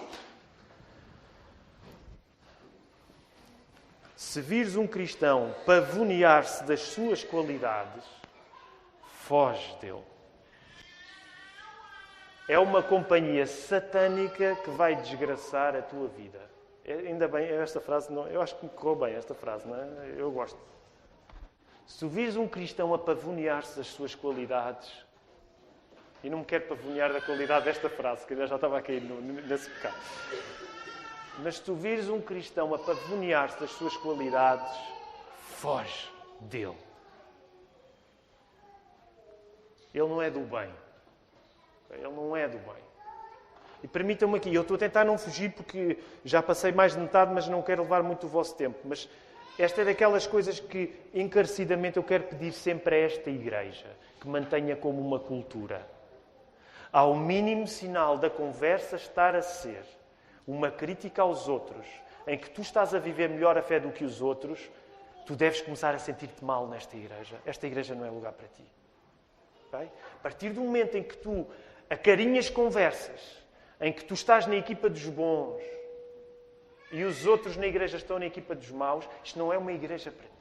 Se 4.15 4.41
vires 4.41 4.75
um 4.75 4.85
cristão 4.85 5.55
pavonear-se 5.65 6.63
das 6.65 6.81
suas 6.81 7.23
qualidades, 7.23 8.03
foge 9.23 9.75
dele. 9.77 10.03
É 12.47 12.59
uma 12.59 12.83
companhia 12.83 13.47
satânica 13.47 14.55
que 14.63 14.69
vai 14.71 14.95
desgraçar 14.95 15.75
a 15.75 15.81
tua 15.81 16.07
vida. 16.07 16.39
É, 16.83 16.93
ainda 16.93 17.27
bem, 17.27 17.47
esta 17.47 17.79
frase, 17.79 18.11
não, 18.11 18.27
eu 18.27 18.41
acho 18.41 18.55
que 18.55 18.65
me 18.65 18.71
correu 18.71 18.95
bem 18.95 19.15
esta 19.15 19.33
frase, 19.33 19.67
não 19.67 19.75
é? 19.75 20.15
Eu 20.17 20.31
gosto. 20.31 20.59
Se 21.89 21.99
tu 21.99 22.07
vires 22.07 22.37
um 22.37 22.47
cristão 22.47 22.93
a 22.93 22.99
pavonear-se 22.99 23.75
das 23.75 23.87
suas 23.87 24.13
qualidades, 24.13 24.89
e 26.23 26.29
não 26.29 26.39
me 26.39 26.45
quero 26.45 26.67
pavonear 26.67 27.11
da 27.11 27.19
qualidade 27.19 27.65
desta 27.65 27.89
frase, 27.89 28.25
que 28.27 28.33
eu 28.33 28.47
já 28.47 28.55
estava 28.55 28.77
aqui 28.77 29.01
nesse 29.01 29.69
pecado. 29.71 29.97
Mas 31.39 31.55
se 31.55 31.63
tu 31.63 31.73
vires 31.73 32.07
um 32.07 32.21
cristão 32.21 32.73
a 32.75 32.79
pavonear-se 32.79 33.59
das 33.59 33.71
suas 33.71 33.97
qualidades, 33.97 34.71
foge 35.57 36.07
dele. 36.41 36.77
Ele 39.91 40.07
não 40.07 40.21
é 40.21 40.29
do 40.29 40.41
bem. 40.41 40.69
Ele 41.89 42.03
não 42.03 42.37
é 42.37 42.47
do 42.47 42.59
bem. 42.59 42.83
E 43.81 43.87
permitam-me 43.87 44.37
aqui, 44.37 44.53
eu 44.53 44.61
estou 44.61 44.75
a 44.75 44.79
tentar 44.79 45.05
não 45.05 45.17
fugir 45.17 45.53
porque 45.53 45.97
já 46.23 46.43
passei 46.43 46.71
mais 46.71 46.93
de 46.93 46.99
metade, 46.99 47.33
mas 47.33 47.47
não 47.47 47.63
quero 47.63 47.81
levar 47.81 48.03
muito 48.03 48.27
o 48.27 48.29
vosso 48.29 48.55
tempo. 48.55 48.77
Mas 48.85 49.09
esta 49.61 49.81
é 49.81 49.85
daquelas 49.85 50.25
coisas 50.25 50.59
que 50.59 50.95
encarecidamente 51.13 51.97
eu 51.97 52.03
quero 52.03 52.23
pedir 52.23 52.53
sempre 52.53 52.95
a 52.95 52.99
esta 52.99 53.29
igreja, 53.29 53.87
que 54.21 54.27
mantenha 54.27 54.75
como 54.75 55.01
uma 55.01 55.19
cultura. 55.19 55.85
Ao 56.91 57.13
mínimo 57.13 57.67
sinal 57.67 58.17
da 58.17 58.29
conversa 58.29 58.95
estar 58.95 59.35
a 59.35 59.41
ser 59.41 59.83
uma 60.47 60.71
crítica 60.71 61.21
aos 61.21 61.49
outros, 61.49 61.85
em 62.25 62.37
que 62.37 62.49
tu 62.49 62.61
estás 62.61 62.95
a 62.95 62.99
viver 62.99 63.29
melhor 63.29 63.57
a 63.57 63.61
fé 63.61 63.79
do 63.79 63.91
que 63.91 64.05
os 64.05 64.21
outros, 64.21 64.69
tu 65.25 65.35
deves 65.35 65.61
começar 65.61 65.93
a 65.93 65.99
sentir-te 65.99 66.43
mal 66.43 66.65
nesta 66.65 66.95
igreja. 66.95 67.35
Esta 67.45 67.67
igreja 67.67 67.93
não 67.93 68.05
é 68.05 68.09
lugar 68.09 68.31
para 68.31 68.47
ti. 68.47 68.63
Okay? 69.67 69.89
A 70.15 70.23
partir 70.23 70.51
do 70.51 70.61
momento 70.61 70.97
em 70.97 71.03
que 71.03 71.17
tu 71.17 71.45
acarinhas 71.89 72.49
conversas, 72.49 73.43
em 73.81 73.91
que 73.91 74.05
tu 74.05 74.13
estás 74.13 74.47
na 74.47 74.55
equipa 74.55 74.89
dos 74.89 75.05
bons, 75.05 75.61
e 76.91 77.03
os 77.03 77.25
outros 77.25 77.55
na 77.55 77.67
igreja 77.67 77.97
estão 77.97 78.17
na 78.17 78.25
equipa 78.25 78.55
dos 78.55 78.71
maus, 78.71 79.07
isto 79.23 79.37
não 79.37 79.53
é 79.53 79.57
uma 79.57 79.71
igreja 79.71 80.11
para 80.11 80.27
ti. 80.27 80.33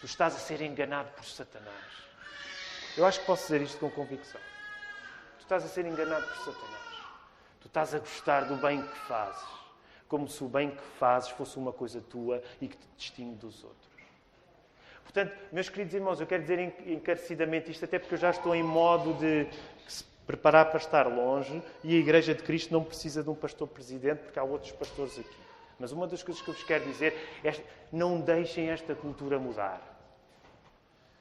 Tu 0.00 0.06
estás 0.06 0.34
a 0.34 0.38
ser 0.38 0.60
enganado 0.60 1.10
por 1.12 1.24
Satanás. 1.24 2.02
Eu 2.96 3.06
acho 3.06 3.20
que 3.20 3.26
posso 3.26 3.42
dizer 3.44 3.62
isto 3.62 3.78
com 3.78 3.90
convicção. 3.90 4.40
Tu 5.38 5.42
estás 5.42 5.64
a 5.64 5.68
ser 5.68 5.86
enganado 5.86 6.26
por 6.26 6.36
Satanás. 6.38 6.82
Tu 7.60 7.66
estás 7.68 7.94
a 7.94 7.98
gostar 7.98 8.44
do 8.46 8.56
bem 8.56 8.82
que 8.82 8.98
fazes, 9.06 9.48
como 10.08 10.28
se 10.28 10.42
o 10.42 10.48
bem 10.48 10.70
que 10.70 10.82
fazes 10.98 11.30
fosse 11.30 11.56
uma 11.56 11.72
coisa 11.72 12.00
tua 12.00 12.42
e 12.60 12.68
que 12.68 12.76
te 12.76 12.88
distingue 12.96 13.36
dos 13.36 13.62
outros. 13.62 13.92
Portanto, 15.02 15.36
meus 15.52 15.68
queridos 15.68 15.94
irmãos, 15.94 16.20
eu 16.20 16.26
quero 16.26 16.42
dizer 16.42 16.58
encarecidamente 16.86 17.70
isto, 17.70 17.84
até 17.84 17.98
porque 17.98 18.14
eu 18.14 18.18
já 18.18 18.30
estou 18.30 18.54
em 18.54 18.62
modo 18.62 19.14
de 19.14 19.46
preparar 20.32 20.70
para 20.70 20.78
estar 20.78 21.06
longe 21.06 21.62
e 21.84 21.94
a 21.94 21.98
Igreja 21.98 22.34
de 22.34 22.42
Cristo 22.42 22.72
não 22.72 22.82
precisa 22.82 23.22
de 23.22 23.28
um 23.28 23.34
pastor 23.34 23.68
presidente 23.68 24.20
porque 24.20 24.38
há 24.38 24.42
outros 24.42 24.72
pastores 24.72 25.18
aqui. 25.18 25.36
Mas 25.78 25.92
uma 25.92 26.06
das 26.06 26.22
coisas 26.22 26.42
que 26.42 26.48
eu 26.48 26.54
vos 26.54 26.64
quero 26.64 26.86
dizer 26.86 27.14
é 27.44 27.52
não 27.92 28.18
deixem 28.18 28.70
esta 28.70 28.94
cultura 28.94 29.38
mudar. 29.38 29.80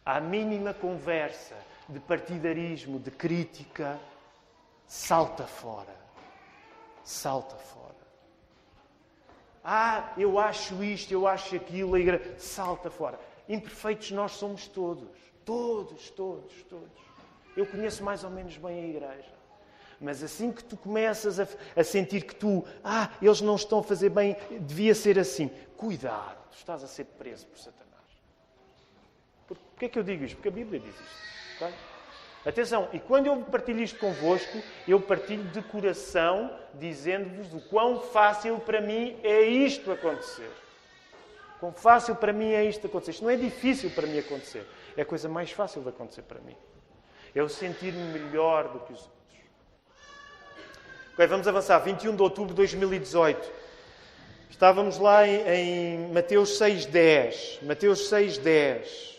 À 0.05 0.21
mínima 0.21 0.73
conversa 0.73 1.57
de 1.89 1.99
partidarismo, 1.99 2.99
de 2.99 3.11
crítica, 3.11 3.99
salta 4.87 5.45
fora. 5.45 5.93
Salta 7.03 7.57
fora. 7.57 7.91
Ah, 9.61 10.13
eu 10.17 10.39
acho 10.39 10.81
isto, 10.81 11.11
eu 11.11 11.27
acho 11.27 11.55
aquilo, 11.57 11.95
a 11.95 11.99
igreja... 11.99 12.39
salta 12.39 12.89
fora. 12.89 13.19
Imperfeitos 13.49 14.11
nós 14.11 14.31
somos 14.31 14.67
todos. 14.69 15.09
Todos, 15.43 16.09
todos, 16.11 16.63
todos. 16.63 17.10
Eu 17.55 17.65
conheço 17.65 18.03
mais 18.03 18.23
ou 18.23 18.29
menos 18.29 18.57
bem 18.57 18.83
a 18.83 18.87
igreja. 18.87 19.41
Mas 19.99 20.23
assim 20.23 20.51
que 20.51 20.63
tu 20.63 20.75
começas 20.75 21.39
a, 21.39 21.47
a, 21.75 21.83
sentir 21.83 22.23
que 22.23 22.33
tu, 22.33 22.65
ah, 22.83 23.09
eles 23.21 23.39
não 23.39 23.55
estão 23.55 23.79
a 23.79 23.83
fazer 23.83 24.09
bem, 24.09 24.35
devia 24.61 24.95
ser 24.95 25.19
assim. 25.19 25.49
Cuidado, 25.77 26.37
tu 26.49 26.57
estás 26.57 26.83
a 26.83 26.87
ser 26.87 27.05
preso 27.05 27.45
por 27.45 27.59
Satanás. 27.59 27.91
Porquê 29.47 29.85
é 29.85 29.89
que 29.89 29.99
eu 29.99 30.03
digo 30.03 30.23
isto? 30.23 30.35
Porque 30.35 30.49
a 30.49 30.51
Bíblia 30.51 30.79
diz 30.79 30.95
isto. 30.95 31.55
Okay? 31.55 31.73
Atenção, 32.43 32.89
e 32.91 32.99
quando 32.99 33.27
eu 33.27 33.37
partilho 33.43 33.81
isto 33.81 33.99
convosco, 33.99 34.57
eu 34.87 34.99
partilho 34.99 35.43
de 35.51 35.61
coração, 35.61 36.57
dizendo-vos 36.73 37.53
o 37.53 37.61
quão 37.69 38.01
fácil 38.01 38.59
para 38.59 38.81
mim 38.81 39.19
é 39.21 39.43
isto 39.43 39.91
acontecer. 39.91 40.49
Quão 41.59 41.71
fácil 41.71 42.15
para 42.15 42.33
mim 42.33 42.51
é 42.53 42.65
isto 42.65 42.87
acontecer. 42.87 43.11
Isto 43.11 43.23
não 43.23 43.29
é 43.29 43.35
difícil 43.35 43.91
para 43.91 44.07
mim 44.07 44.17
acontecer. 44.17 44.65
É 44.97 45.03
a 45.03 45.05
coisa 45.05 45.29
mais 45.29 45.51
fácil 45.51 45.83
de 45.83 45.89
acontecer 45.89 46.23
para 46.23 46.39
mim. 46.41 46.57
Eu 47.33 47.47
sentir-me 47.47 48.19
melhor 48.19 48.67
do 48.67 48.79
que 48.79 48.91
os 48.91 48.99
outros. 48.99 49.11
Ok, 51.13 51.27
vamos 51.27 51.47
avançar. 51.47 51.79
21 51.79 52.13
de 52.15 52.21
outubro 52.21 52.49
de 52.49 52.55
2018. 52.55 53.49
Estávamos 54.49 54.97
lá 54.97 55.25
em, 55.25 55.47
em 55.47 56.11
Mateus 56.11 56.59
6.10. 56.59 57.65
Mateus 57.65 58.11
6.10. 58.11 59.11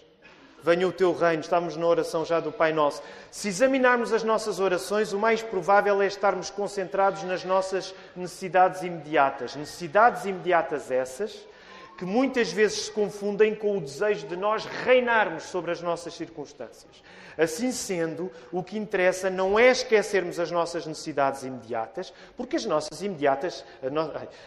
Venha 0.63 0.87
o 0.87 0.93
teu 0.93 1.15
reino. 1.15 1.41
Estamos 1.41 1.75
na 1.75 1.87
oração 1.87 2.23
já 2.23 2.39
do 2.39 2.53
Pai 2.53 2.71
Nosso. 2.73 3.03
Se 3.31 3.49
examinarmos 3.49 4.13
as 4.13 4.23
nossas 4.23 4.61
orações, 4.61 5.15
o 5.15 5.19
mais 5.19 5.41
provável 5.41 6.03
é 6.03 6.07
estarmos 6.07 6.51
concentrados 6.51 7.23
nas 7.23 7.45
nossas 7.45 7.95
necessidades 8.15 8.83
imediatas. 8.83 9.57
Necessidades 9.57 10.27
imediatas 10.27 10.91
essas 10.91 11.51
que 11.97 12.05
muitas 12.05 12.51
vezes 12.51 12.87
se 12.87 12.91
confundem 12.91 13.55
com 13.55 13.77
o 13.77 13.81
desejo 13.81 14.27
de 14.27 14.37
nós 14.37 14.65
reinarmos 14.65 15.45
sobre 15.45 15.71
as 15.71 15.81
nossas 15.81 16.15
circunstâncias. 16.15 17.03
Assim 17.37 17.73
sendo, 17.73 18.31
o 18.51 18.63
que 18.63 18.77
interessa 18.77 19.31
não 19.31 19.59
é 19.59 19.71
esquecermos 19.71 20.39
as 20.39 20.51
nossas 20.51 20.87
necessidades 20.87 21.43
imediatas, 21.43 22.13
porque 22.37 22.57
as 22.57 22.65
nossas 22.65 23.03
imediatas, 23.03 23.65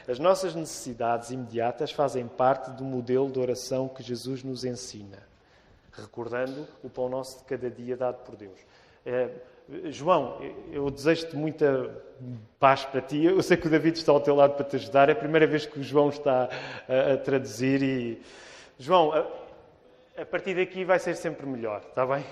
as 0.07 0.19
nossas 0.19 0.53
necessidades 0.53 1.31
imediatas 1.31 1.91
fazem 1.91 2.27
parte 2.27 2.71
do 2.71 2.83
modelo 2.83 3.31
de 3.31 3.39
oração 3.39 3.87
que 3.87 4.03
Jesus 4.03 4.43
nos 4.43 4.63
ensina, 4.63 5.17
recordando 5.91 6.67
o 6.83 6.89
pão 6.89 7.09
nosso 7.09 7.39
de 7.39 7.45
cada 7.45 7.69
dia 7.69 7.97
dado 7.97 8.23
por 8.23 8.35
Deus. 8.35 8.59
João, 9.85 10.39
eu 10.71 10.91
desejo-te 10.91 11.35
muita 11.35 11.89
paz 12.59 12.85
para 12.85 13.01
ti. 13.01 13.23
Eu 13.23 13.41
sei 13.41 13.57
que 13.57 13.67
o 13.67 13.69
David 13.69 13.97
está 13.97 14.11
ao 14.11 14.21
teu 14.21 14.35
lado 14.35 14.53
para 14.53 14.65
te 14.65 14.75
ajudar. 14.75 15.09
É 15.09 15.13
a 15.13 15.15
primeira 15.15 15.47
vez 15.47 15.65
que 15.65 15.79
o 15.79 15.83
João 15.83 16.09
está 16.09 16.49
a, 16.87 17.13
a 17.13 17.17
traduzir. 17.17 17.81
E... 17.81 18.21
João, 18.77 19.11
a, 19.11 19.25
a 20.21 20.25
partir 20.25 20.55
daqui 20.55 20.85
vai 20.85 20.99
ser 20.99 21.15
sempre 21.15 21.45
melhor, 21.47 21.81
está 21.87 22.05
bem? 22.05 22.23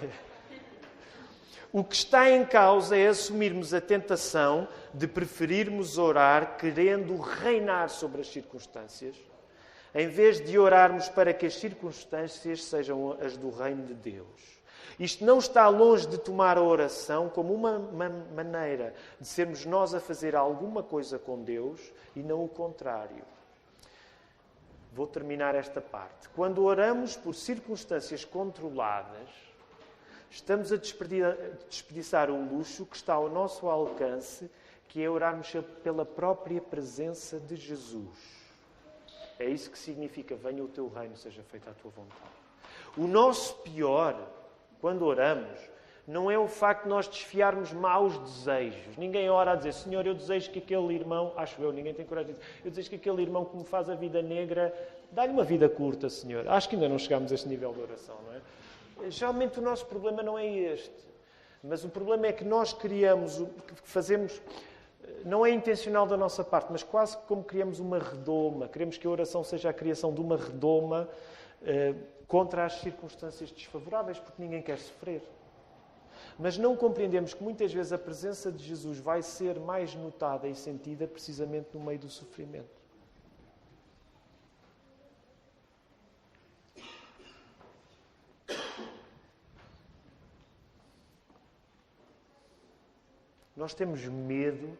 O 1.71 1.83
que 1.83 1.95
está 1.95 2.29
em 2.29 2.45
causa 2.45 2.95
é 2.95 3.07
assumirmos 3.07 3.73
a 3.73 3.81
tentação 3.81 4.67
de 4.93 5.07
preferirmos 5.07 5.97
orar 5.97 6.55
querendo 6.57 7.17
reinar 7.17 7.89
sobre 7.89 8.21
as 8.21 8.27
circunstâncias, 8.27 9.15
em 9.95 10.07
vez 10.07 10.39
de 10.39 10.59
orarmos 10.59 11.09
para 11.09 11.33
que 11.33 11.47
as 11.47 11.55
circunstâncias 11.55 12.63
sejam 12.63 13.17
as 13.19 13.37
do 13.37 13.49
reino 13.49 13.87
de 13.87 13.95
Deus. 13.95 14.62
Isto 14.99 15.25
não 15.25 15.39
está 15.39 15.67
longe 15.67 16.07
de 16.07 16.17
tomar 16.17 16.57
a 16.57 16.61
oração 16.61 17.29
como 17.29 17.53
uma 17.53 17.79
maneira 18.35 18.93
de 19.19 19.27
sermos 19.27 19.65
nós 19.65 19.93
a 19.93 19.99
fazer 19.99 20.35
alguma 20.35 20.83
coisa 20.83 21.17
com 21.17 21.41
Deus 21.41 21.79
e 22.15 22.21
não 22.21 22.43
o 22.43 22.47
contrário. 22.47 23.23
Vou 24.93 25.07
terminar 25.07 25.55
esta 25.55 25.81
parte. 25.81 26.29
Quando 26.29 26.63
oramos 26.63 27.15
por 27.15 27.33
circunstâncias 27.33 28.23
controladas, 28.23 29.29
estamos 30.29 30.71
a 30.71 30.77
desperdiçar 30.77 32.29
o 32.29 32.55
luxo 32.55 32.85
que 32.85 32.95
está 32.95 33.15
ao 33.15 33.27
nosso 33.27 33.67
alcance, 33.67 34.49
que 34.87 35.03
é 35.03 35.09
orarmos 35.09 35.51
pela 35.83 36.05
própria 36.05 36.61
presença 36.61 37.39
de 37.39 37.55
Jesus. 37.55 38.43
É 39.39 39.49
isso 39.49 39.71
que 39.71 39.79
significa: 39.79 40.35
venha 40.35 40.63
o 40.63 40.67
teu 40.67 40.87
reino, 40.87 41.17
seja 41.17 41.41
feita 41.41 41.71
a 41.71 41.73
tua 41.73 41.89
vontade. 41.89 42.21
O 42.95 43.07
nosso 43.07 43.55
pior 43.61 44.15
quando 44.83 45.05
oramos, 45.05 45.61
não 46.05 46.29
é 46.29 46.37
o 46.37 46.45
facto 46.45 46.83
de 46.83 46.89
nós 46.89 47.07
desfiarmos 47.07 47.71
maus 47.71 48.17
desejos. 48.17 48.97
Ninguém 48.97 49.29
ora 49.29 49.53
a 49.53 49.55
dizer, 49.55 49.71
Senhor, 49.71 50.05
eu 50.05 50.13
desejo 50.13 50.51
que 50.51 50.59
aquele 50.59 50.93
irmão, 50.93 51.31
acho 51.37 51.61
eu, 51.61 51.71
ninguém 51.71 51.93
tem 51.93 52.05
coragem 52.05 52.33
de 52.33 52.39
dizer, 52.39 52.51
eu 52.65 52.69
desejo 52.69 52.89
que 52.89 52.97
aquele 52.97 53.21
irmão 53.21 53.45
que 53.45 53.55
me 53.55 53.63
faz 53.63 53.89
a 53.89 53.95
vida 53.95 54.21
negra, 54.21 54.73
dá-lhe 55.09 55.31
uma 55.31 55.45
vida 55.45 55.69
curta, 55.69 56.09
Senhor. 56.09 56.45
Acho 56.49 56.67
que 56.67 56.75
ainda 56.75 56.89
não 56.89 56.99
chegamos 56.99 57.31
a 57.31 57.35
este 57.35 57.47
nível 57.47 57.71
de 57.71 57.79
oração, 57.79 58.17
não 58.27 58.33
é? 59.05 59.09
Geralmente 59.09 59.59
o 59.59 59.61
nosso 59.61 59.85
problema 59.85 60.21
não 60.21 60.37
é 60.37 60.45
este. 60.45 61.05
Mas 61.63 61.85
o 61.85 61.87
problema 61.87 62.27
é 62.27 62.33
que 62.33 62.43
nós 62.43 62.73
criamos, 62.73 63.37
que 63.37 63.89
fazemos, 63.89 64.41
não 65.23 65.45
é 65.45 65.51
intencional 65.51 66.05
da 66.05 66.17
nossa 66.17 66.43
parte, 66.43 66.67
mas 66.73 66.83
quase 66.83 67.15
como 67.19 67.41
criamos 67.41 67.79
uma 67.79 67.99
redoma. 67.99 68.67
Queremos 68.67 68.97
que 68.97 69.07
a 69.07 69.09
oração 69.09 69.45
seja 69.45 69.69
a 69.69 69.73
criação 69.73 70.13
de 70.13 70.19
uma 70.19 70.35
redoma 70.35 71.07
uh, 71.61 72.12
contra 72.27 72.65
as 72.65 72.73
circunstâncias 72.79 73.51
desfavoráveis, 73.51 74.19
porque 74.19 74.41
ninguém 74.41 74.61
quer 74.61 74.77
sofrer. 74.77 75.21
Mas 76.37 76.57
não 76.57 76.75
compreendemos 76.75 77.33
que 77.33 77.43
muitas 77.43 77.71
vezes 77.71 77.91
a 77.91 77.97
presença 77.97 78.51
de 78.51 78.63
Jesus 78.63 78.99
vai 78.99 79.21
ser 79.21 79.59
mais 79.59 79.93
notada 79.93 80.47
e 80.47 80.55
sentida 80.55 81.07
precisamente 81.07 81.69
no 81.73 81.79
meio 81.83 81.99
do 81.99 82.09
sofrimento. 82.09 82.83
Nós 93.55 93.73
temos 93.73 94.03
medo 94.05 94.77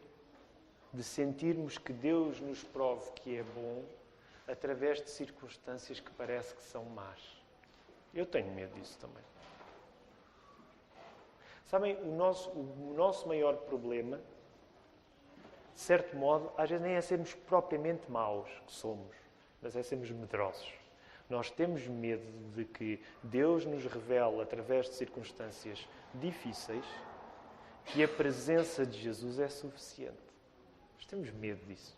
de 0.91 1.03
sentirmos 1.03 1.77
que 1.77 1.93
Deus 1.93 2.39
nos 2.41 2.63
prove 2.63 3.12
que 3.12 3.38
é 3.38 3.43
bom 3.43 3.84
através 4.47 5.01
de 5.01 5.10
circunstâncias 5.10 5.99
que 5.99 6.12
parece 6.12 6.53
que 6.56 6.63
são 6.63 6.86
más. 6.86 7.41
Eu 8.13 8.25
tenho 8.25 8.51
medo 8.51 8.73
disso 8.75 8.97
também. 8.99 9.23
Sabem, 11.65 11.95
o 12.03 12.15
nosso, 12.15 12.49
o 12.51 12.93
nosso 12.95 13.27
maior 13.27 13.58
problema, 13.58 14.17
de 15.73 15.82
certo 15.82 16.15
modo, 16.15 16.51
às 16.56 16.69
vezes 16.69 16.86
nem 16.86 16.95
é 16.95 17.01
sermos 17.01 17.34
propriamente 17.34 18.12
maus, 18.12 18.49
que 18.67 18.73
somos, 18.73 19.15
mas 19.62 19.75
é 19.75 19.82
sermos 19.82 20.12
medrosos. 20.12 20.71
Nós 21.29 21.49
temos 21.49 21.88
medo 21.88 22.23
de 22.53 22.65
que 22.65 23.01
Deus 23.23 23.65
nos 23.65 23.86
revele, 23.86 24.41
através 24.41 24.88
de 24.88 24.93
circunstâncias 24.93 25.88
difíceis, 26.13 26.86
que 27.86 28.03
a 28.03 28.08
presença 28.08 28.86
de 28.86 28.99
Jesus 28.99 29.39
é 29.39 29.47
suficiente. 29.47 30.17
Nós 30.95 31.06
temos 31.06 31.32
medo 31.32 31.65
disso. 31.65 31.97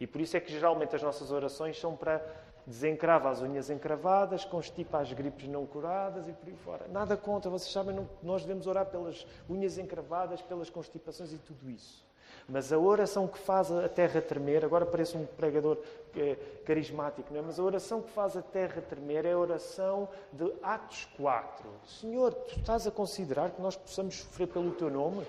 E 0.00 0.06
por 0.06 0.20
isso 0.20 0.36
é 0.36 0.40
que 0.40 0.52
geralmente 0.52 0.94
as 0.94 1.02
nossas 1.02 1.30
orações 1.30 1.78
são 1.78 1.96
para 1.96 2.20
desencrava 2.66 3.28
as 3.28 3.42
unhas 3.42 3.68
encravadas, 3.68 4.44
constipa 4.44 4.98
as 4.98 5.12
gripes 5.12 5.48
não 5.48 5.66
curadas 5.66 6.28
e 6.28 6.32
por 6.32 6.48
aí 6.48 6.56
fora. 6.56 6.88
Nada 6.88 7.16
contra, 7.16 7.50
vocês 7.50 7.70
sabem, 7.70 7.94
não, 7.94 8.08
nós 8.22 8.42
devemos 8.42 8.66
orar 8.66 8.86
pelas 8.86 9.26
unhas 9.48 9.76
encravadas, 9.76 10.40
pelas 10.40 10.70
constipações 10.70 11.32
e 11.32 11.38
tudo 11.38 11.70
isso. 11.70 12.04
Mas 12.48 12.72
a 12.72 12.78
oração 12.78 13.26
que 13.26 13.38
faz 13.38 13.70
a 13.70 13.88
terra 13.88 14.20
tremer, 14.20 14.64
agora 14.64 14.84
parece 14.84 15.16
um 15.16 15.24
pregador 15.24 15.78
é, 16.16 16.36
carismático, 16.64 17.32
não 17.32 17.40
é? 17.40 17.42
mas 17.42 17.58
a 17.58 17.62
oração 17.62 18.02
que 18.02 18.10
faz 18.10 18.36
a 18.36 18.42
terra 18.42 18.82
tremer 18.82 19.24
é 19.24 19.32
a 19.32 19.38
oração 19.38 20.08
de 20.32 20.52
Atos 20.62 21.08
4. 21.16 21.68
Senhor, 21.86 22.34
tu 22.34 22.58
estás 22.58 22.86
a 22.86 22.90
considerar 22.90 23.50
que 23.50 23.62
nós 23.62 23.76
possamos 23.76 24.16
sofrer 24.16 24.48
pelo 24.48 24.72
teu 24.72 24.90
nome? 24.90 25.26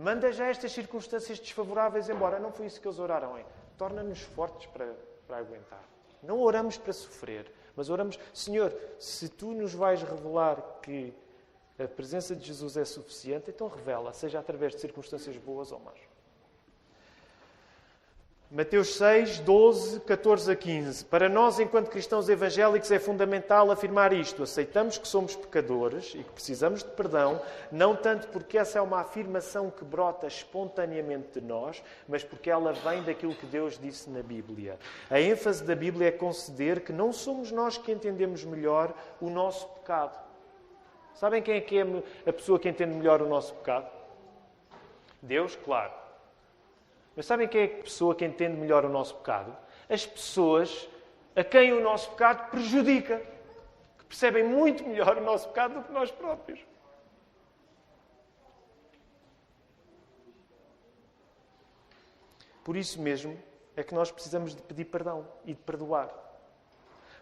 Manda 0.00 0.32
já 0.32 0.46
estas 0.46 0.72
circunstâncias 0.72 1.38
desfavoráveis 1.38 2.08
embora. 2.08 2.40
Não 2.40 2.50
foi 2.50 2.64
isso 2.64 2.80
que 2.80 2.88
eles 2.88 2.98
oraram? 2.98 3.38
Torna-nos 3.76 4.20
fortes 4.22 4.66
para, 4.66 4.96
para 5.26 5.36
aguentar. 5.36 5.84
Não 6.22 6.40
oramos 6.40 6.78
para 6.78 6.94
sofrer, 6.94 7.52
mas 7.76 7.90
oramos, 7.90 8.18
Senhor, 8.32 8.74
se 8.98 9.28
tu 9.28 9.52
nos 9.52 9.74
vais 9.74 10.02
revelar 10.02 10.56
que 10.82 11.12
a 11.78 11.86
presença 11.86 12.34
de 12.34 12.46
Jesus 12.46 12.78
é 12.78 12.84
suficiente, 12.84 13.50
então 13.50 13.68
revela, 13.68 14.14
seja 14.14 14.38
através 14.38 14.74
de 14.74 14.80
circunstâncias 14.80 15.36
boas 15.36 15.70
ou 15.70 15.78
más. 15.80 15.98
Mateus 18.52 18.96
6, 18.96 19.38
12, 19.38 20.00
14 20.00 20.50
a 20.50 20.56
15. 20.56 21.04
Para 21.04 21.28
nós, 21.28 21.60
enquanto 21.60 21.88
cristãos 21.88 22.28
evangélicos, 22.28 22.90
é 22.90 22.98
fundamental 22.98 23.70
afirmar 23.70 24.12
isto. 24.12 24.42
Aceitamos 24.42 24.98
que 24.98 25.06
somos 25.06 25.36
pecadores 25.36 26.16
e 26.16 26.24
que 26.24 26.32
precisamos 26.32 26.82
de 26.82 26.90
perdão, 26.90 27.40
não 27.70 27.94
tanto 27.94 28.26
porque 28.26 28.58
essa 28.58 28.80
é 28.80 28.82
uma 28.82 29.02
afirmação 29.02 29.70
que 29.70 29.84
brota 29.84 30.26
espontaneamente 30.26 31.38
de 31.38 31.46
nós, 31.46 31.80
mas 32.08 32.24
porque 32.24 32.50
ela 32.50 32.72
vem 32.72 33.04
daquilo 33.04 33.36
que 33.36 33.46
Deus 33.46 33.78
disse 33.78 34.10
na 34.10 34.20
Bíblia. 34.20 34.80
A 35.08 35.20
ênfase 35.20 35.62
da 35.62 35.76
Bíblia 35.76 36.08
é 36.08 36.10
conceder 36.10 36.80
que 36.80 36.92
não 36.92 37.12
somos 37.12 37.52
nós 37.52 37.78
que 37.78 37.92
entendemos 37.92 38.44
melhor 38.44 38.92
o 39.20 39.30
nosso 39.30 39.68
pecado. 39.68 40.18
Sabem 41.14 41.40
quem 41.40 41.54
é 41.54 41.60
que 41.60 41.78
é 41.78 41.86
a 42.26 42.32
pessoa 42.32 42.58
que 42.58 42.68
entende 42.68 42.96
melhor 42.96 43.22
o 43.22 43.28
nosso 43.28 43.54
pecado? 43.54 43.88
Deus, 45.22 45.54
claro. 45.54 45.99
Mas 47.20 47.26
sabem 47.26 47.46
quem 47.46 47.60
é 47.60 47.64
a 47.66 47.82
pessoa 47.82 48.14
que 48.14 48.24
entende 48.24 48.56
melhor 48.56 48.82
o 48.82 48.88
nosso 48.88 49.14
pecado? 49.16 49.54
As 49.90 50.06
pessoas 50.06 50.88
a 51.36 51.44
quem 51.44 51.70
o 51.70 51.82
nosso 51.82 52.12
pecado 52.12 52.50
prejudica, 52.50 53.20
que 53.98 54.06
percebem 54.06 54.42
muito 54.42 54.82
melhor 54.88 55.18
o 55.18 55.20
nosso 55.20 55.46
pecado 55.48 55.74
do 55.74 55.82
que 55.82 55.92
nós 55.92 56.10
próprios. 56.10 56.58
Por 62.64 62.74
isso 62.74 62.98
mesmo 63.02 63.38
é 63.76 63.82
que 63.82 63.94
nós 63.94 64.10
precisamos 64.10 64.54
de 64.54 64.62
pedir 64.62 64.86
perdão 64.86 65.28
e 65.44 65.52
de 65.52 65.60
perdoar. 65.60 66.08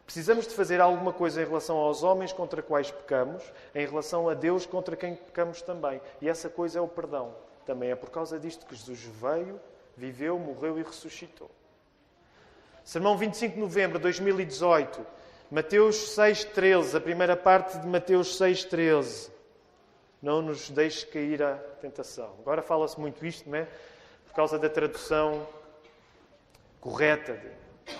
Precisamos 0.04 0.46
de 0.46 0.54
fazer 0.54 0.80
alguma 0.80 1.12
coisa 1.12 1.42
em 1.42 1.44
relação 1.44 1.76
aos 1.76 2.04
homens 2.04 2.32
contra 2.32 2.62
quais 2.62 2.88
pecamos, 2.88 3.42
em 3.74 3.84
relação 3.84 4.28
a 4.28 4.34
Deus 4.34 4.64
contra 4.64 4.94
quem 4.94 5.16
pecamos 5.16 5.60
também. 5.60 6.00
E 6.20 6.28
essa 6.28 6.48
coisa 6.48 6.78
é 6.78 6.80
o 6.80 6.86
perdão. 6.86 7.34
Também 7.66 7.90
é 7.90 7.96
por 7.96 8.10
causa 8.10 8.38
disto 8.38 8.64
que 8.64 8.76
Jesus 8.76 9.02
veio 9.02 9.60
viveu, 9.98 10.38
morreu 10.38 10.78
e 10.78 10.82
ressuscitou. 10.82 11.50
Sermão 12.84 13.18
25 13.18 13.54
de 13.54 13.60
novembro 13.60 13.98
de 13.98 14.02
2018, 14.04 15.04
Mateus 15.50 16.16
6,13, 16.16 16.96
a 16.96 17.00
primeira 17.00 17.36
parte 17.36 17.78
de 17.78 17.86
Mateus 17.86 18.38
6,13. 18.38 19.30
Não 20.22 20.40
nos 20.40 20.70
deixe 20.70 21.04
cair 21.06 21.42
à 21.42 21.54
tentação. 21.80 22.34
Agora 22.40 22.62
fala-se 22.62 22.98
muito 22.98 23.24
isto, 23.26 23.48
não 23.48 23.58
é? 23.58 23.68
Por 24.26 24.34
causa 24.34 24.58
da 24.58 24.68
tradução 24.68 25.46
correta. 26.80 27.40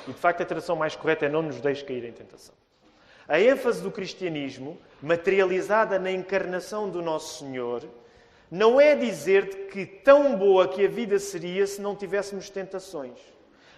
E 0.07 0.13
de 0.13 0.19
facto 0.19 0.43
a 0.43 0.47
tradução 0.47 0.77
mais 0.77 0.95
correta 0.95 1.27
é 1.27 1.29
não 1.29 1.43
nos 1.43 1.61
deixe 1.61 1.85
cair 1.85 2.05
em 2.05 2.13
tentação. 2.13 2.55
A 3.27 3.41
ênfase 3.41 3.83
do 3.83 3.91
cristianismo, 3.91 4.79
materializada 5.03 5.99
na 5.99 6.11
encarnação 6.11 6.89
do 6.89 7.03
Nosso 7.03 7.41
Senhor, 7.41 7.85
não 8.51 8.81
é 8.81 8.95
dizer-te 8.95 9.57
que 9.71 9.85
tão 9.85 10.37
boa 10.37 10.69
que 10.69 10.85
a 10.85 10.89
vida 10.89 11.19
seria 11.19 11.67
se 11.67 11.81
não 11.81 11.95
tivéssemos 11.95 12.49
tentações. 12.49 13.19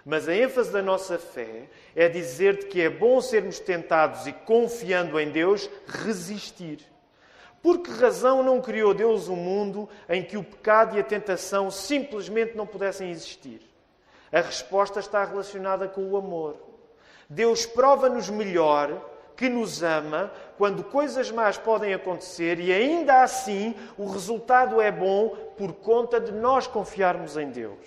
Mas 0.04 0.28
a 0.28 0.34
ênfase 0.34 0.72
da 0.72 0.80
nossa 0.80 1.18
fé 1.18 1.68
é 1.94 2.08
dizer-te 2.08 2.66
que 2.66 2.80
é 2.80 2.88
bom 2.88 3.20
sermos 3.20 3.58
tentados 3.58 4.26
e, 4.26 4.32
confiando 4.32 5.18
em 5.20 5.30
Deus, 5.30 5.68
resistir. 5.86 6.78
Por 7.62 7.80
que 7.80 7.90
razão 7.90 8.42
não 8.42 8.60
criou 8.60 8.94
Deus 8.94 9.28
um 9.28 9.36
mundo 9.36 9.88
em 10.08 10.22
que 10.22 10.36
o 10.36 10.44
pecado 10.44 10.96
e 10.96 11.00
a 11.00 11.04
tentação 11.04 11.70
simplesmente 11.70 12.56
não 12.56 12.66
pudessem 12.66 13.10
existir? 13.10 13.60
A 14.32 14.40
resposta 14.40 15.00
está 15.00 15.24
relacionada 15.24 15.86
com 15.86 16.02
o 16.02 16.16
amor. 16.16 16.56
Deus 17.28 17.66
prova-nos 17.66 18.30
melhor 18.30 19.04
que 19.40 19.48
nos 19.48 19.82
ama, 19.82 20.30
quando 20.58 20.84
coisas 20.84 21.30
más 21.30 21.56
podem 21.56 21.94
acontecer 21.94 22.60
e 22.60 22.70
ainda 22.70 23.22
assim 23.22 23.74
o 23.96 24.04
resultado 24.04 24.82
é 24.82 24.92
bom 24.92 25.30
por 25.56 25.72
conta 25.72 26.20
de 26.20 26.30
nós 26.30 26.66
confiarmos 26.66 27.38
em 27.38 27.48
Deus. 27.48 27.78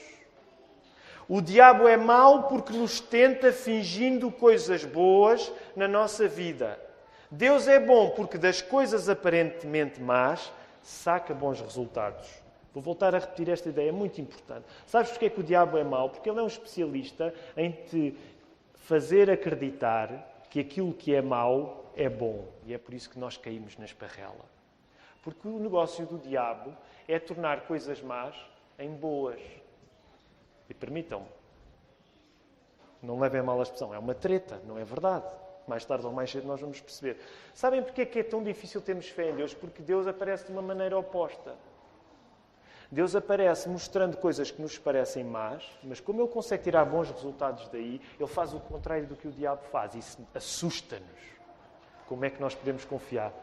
O 1.29 1.41
diabo 1.41 1.87
é 1.87 1.95
mau 1.95 2.47
porque 2.47 2.73
nos 2.73 2.99
tenta 2.99 3.53
fingindo 3.53 4.31
coisas 4.31 4.83
boas 4.83 5.51
na 5.75 5.87
nossa 5.87 6.27
vida. 6.27 6.79
Deus 7.29 7.67
é 7.67 7.79
bom 7.79 8.09
porque 8.09 8.39
das 8.39 8.59
coisas 8.59 9.07
aparentemente 9.07 10.01
más 10.01 10.51
saca 10.81 11.35
bons 11.35 11.61
resultados. 11.61 12.27
Vou 12.73 12.81
voltar 12.81 13.13
a 13.13 13.19
repetir 13.19 13.49
esta 13.49 13.69
ideia, 13.69 13.89
é 13.89 13.91
muito 13.91 14.19
importante. 14.19 14.65
Sabes 14.87 15.11
porquê 15.11 15.29
que 15.29 15.39
o 15.39 15.43
diabo 15.43 15.77
é 15.77 15.83
mau? 15.83 16.09
Porque 16.09 16.27
ele 16.27 16.39
é 16.39 16.41
um 16.41 16.47
especialista 16.47 17.31
em 17.55 17.69
te 17.69 18.17
fazer 18.73 19.29
acreditar 19.29 20.32
que 20.53 20.59
aquilo 20.59 20.93
que 20.93 21.15
é 21.15 21.19
mau 21.19 21.91
é 21.95 22.07
bom. 22.07 22.47
E 22.63 22.75
é 22.75 22.77
por 22.77 22.93
isso 22.93 23.09
que 23.09 23.17
nós 23.17 23.35
caímos 23.35 23.75
na 23.75 23.85
esparrela. 23.85 24.45
Porque 25.23 25.47
o 25.47 25.57
negócio 25.57 26.05
do 26.05 26.19
diabo 26.19 26.77
é 27.07 27.17
tornar 27.17 27.61
coisas 27.61 27.99
más 28.03 28.35
em 28.77 28.91
boas. 28.91 29.41
E 30.69 30.73
permitam-me, 30.75 31.25
não 33.01 33.19
levem 33.19 33.41
a 33.41 33.43
mal 33.43 33.59
a 33.59 33.63
expressão, 33.63 33.95
é 33.95 33.97
uma 33.97 34.13
treta, 34.13 34.61
não 34.67 34.77
é 34.77 34.83
verdade. 34.83 35.25
Mais 35.67 35.83
tarde 35.85 36.05
ou 36.05 36.11
mais 36.11 36.29
cedo 36.29 36.45
nós 36.45 36.61
vamos 36.61 36.79
perceber. 36.79 37.17
Sabem 37.55 37.81
porque 37.81 38.01
é 38.01 38.05
que 38.05 38.19
é 38.19 38.23
tão 38.23 38.43
difícil 38.43 38.79
termos 38.79 39.09
fé 39.09 39.31
em 39.31 39.35
Deus? 39.35 39.55
Porque 39.55 39.81
Deus 39.81 40.05
aparece 40.05 40.45
de 40.45 40.51
uma 40.51 40.61
maneira 40.61 40.95
oposta. 40.95 41.55
Deus 42.93 43.15
aparece 43.15 43.67
mostrando 43.67 44.17
coisas 44.17 44.51
que 44.51 44.61
nos 44.61 44.77
parecem 44.77 45.23
más, 45.23 45.63
mas 45.83 45.99
como 45.99 46.21
Ele 46.21 46.29
consegue 46.29 46.61
tirar 46.61 46.85
bons 46.85 47.09
resultados 47.09 47.67
daí, 47.69 47.99
Ele 48.19 48.29
faz 48.29 48.53
o 48.53 48.59
contrário 48.59 49.07
do 49.07 49.15
que 49.15 49.27
o 49.27 49.31
diabo 49.31 49.63
faz. 49.71 49.95
Isso 49.95 50.19
assusta-nos. 50.31 51.19
Como 52.07 52.23
é 52.23 52.29
que 52.29 52.39
nós 52.39 52.53
podemos 52.53 52.85
confiar? 52.85 53.33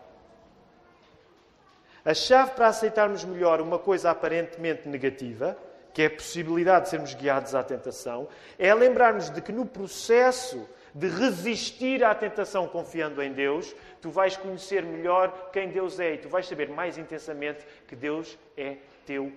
A 2.04 2.14
chave 2.14 2.52
para 2.52 2.68
aceitarmos 2.68 3.24
melhor 3.24 3.60
uma 3.60 3.76
coisa 3.76 4.12
aparentemente 4.12 4.88
negativa, 4.88 5.58
que 5.92 6.02
é 6.02 6.06
a 6.06 6.10
possibilidade 6.10 6.84
de 6.84 6.90
sermos 6.90 7.12
guiados 7.14 7.52
à 7.52 7.64
tentação, 7.64 8.28
é 8.56 8.72
lembrarmos 8.72 9.30
de 9.30 9.42
que 9.42 9.50
no 9.50 9.66
processo 9.66 10.64
de 10.94 11.08
resistir 11.08 12.04
à 12.04 12.14
tentação 12.14 12.68
confiando 12.68 13.20
em 13.20 13.32
Deus, 13.32 13.74
tu 14.00 14.10
vais 14.10 14.36
conhecer 14.36 14.84
melhor 14.84 15.50
quem 15.52 15.70
Deus 15.70 15.98
é 15.98 16.14
e 16.14 16.18
tu 16.18 16.28
vais 16.28 16.46
saber 16.46 16.68
mais 16.68 16.96
intensamente 16.96 17.66
que 17.88 17.96
Deus 17.96 18.38
é 18.56 18.76
teu 19.06 19.32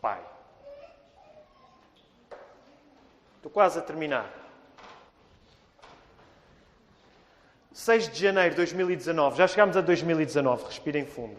Pai. 0.00 0.20
Estou 3.36 3.50
quase 3.50 3.78
a 3.78 3.82
terminar. 3.82 4.42
6 7.72 8.10
de 8.10 8.20
janeiro 8.20 8.50
de 8.50 8.56
2019. 8.56 9.36
Já 9.36 9.48
chegámos 9.48 9.76
a 9.76 9.80
2019. 9.80 10.64
Respirem 10.64 11.06
fundo. 11.06 11.36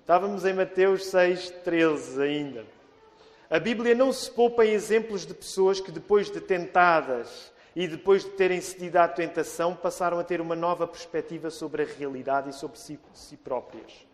Estávamos 0.00 0.44
em 0.44 0.52
Mateus 0.52 1.06
6, 1.06 1.50
13 1.62 2.22
ainda. 2.22 2.66
A 3.48 3.58
Bíblia 3.60 3.94
não 3.94 4.12
se 4.12 4.30
poupa 4.30 4.64
em 4.64 4.72
exemplos 4.72 5.24
de 5.24 5.34
pessoas 5.34 5.78
que, 5.78 5.92
depois 5.92 6.30
de 6.30 6.40
tentadas 6.40 7.52
e 7.76 7.86
depois 7.86 8.24
de 8.24 8.30
terem 8.30 8.60
cedido 8.60 8.96
à 8.96 9.06
tentação, 9.06 9.76
passaram 9.76 10.18
a 10.18 10.24
ter 10.24 10.40
uma 10.40 10.56
nova 10.56 10.86
perspectiva 10.86 11.50
sobre 11.50 11.82
a 11.82 11.86
realidade 11.86 12.50
e 12.50 12.52
sobre 12.52 12.78
si, 12.78 12.98
si 13.12 13.36
próprias. 13.36 14.11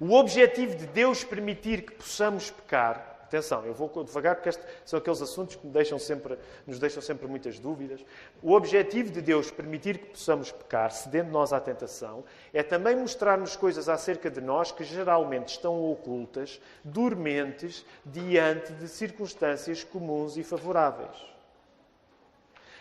O 0.00 0.14
objetivo 0.14 0.76
de 0.76 0.86
Deus 0.86 1.24
permitir 1.24 1.82
que 1.82 1.92
possamos 1.92 2.50
pecar 2.50 3.18
Atenção, 3.28 3.62
eu 3.66 3.74
vou 3.74 3.90
devagar 4.04 4.36
porque 4.36 4.48
estes 4.48 4.66
são 4.86 4.98
aqueles 4.98 5.20
assuntos 5.20 5.54
que 5.54 5.66
deixam 5.66 5.98
sempre, 5.98 6.38
nos 6.66 6.78
deixam 6.78 7.02
sempre 7.02 7.26
muitas 7.26 7.58
dúvidas. 7.58 8.02
O 8.42 8.54
objetivo 8.54 9.12
de 9.12 9.20
Deus 9.20 9.50
permitir 9.50 9.98
que 9.98 10.06
possamos 10.06 10.50
pecar, 10.50 10.90
cedendo 10.90 11.30
nós 11.30 11.52
à 11.52 11.60
tentação, 11.60 12.24
é 12.54 12.62
também 12.62 12.96
mostrar-nos 12.96 13.54
coisas 13.54 13.86
acerca 13.86 14.30
de 14.30 14.40
nós 14.40 14.72
que 14.72 14.82
geralmente 14.82 15.48
estão 15.48 15.90
ocultas, 15.92 16.58
dormentes, 16.82 17.84
diante 18.02 18.72
de 18.72 18.88
circunstâncias 18.88 19.84
comuns 19.84 20.38
e 20.38 20.42
favoráveis. 20.42 21.18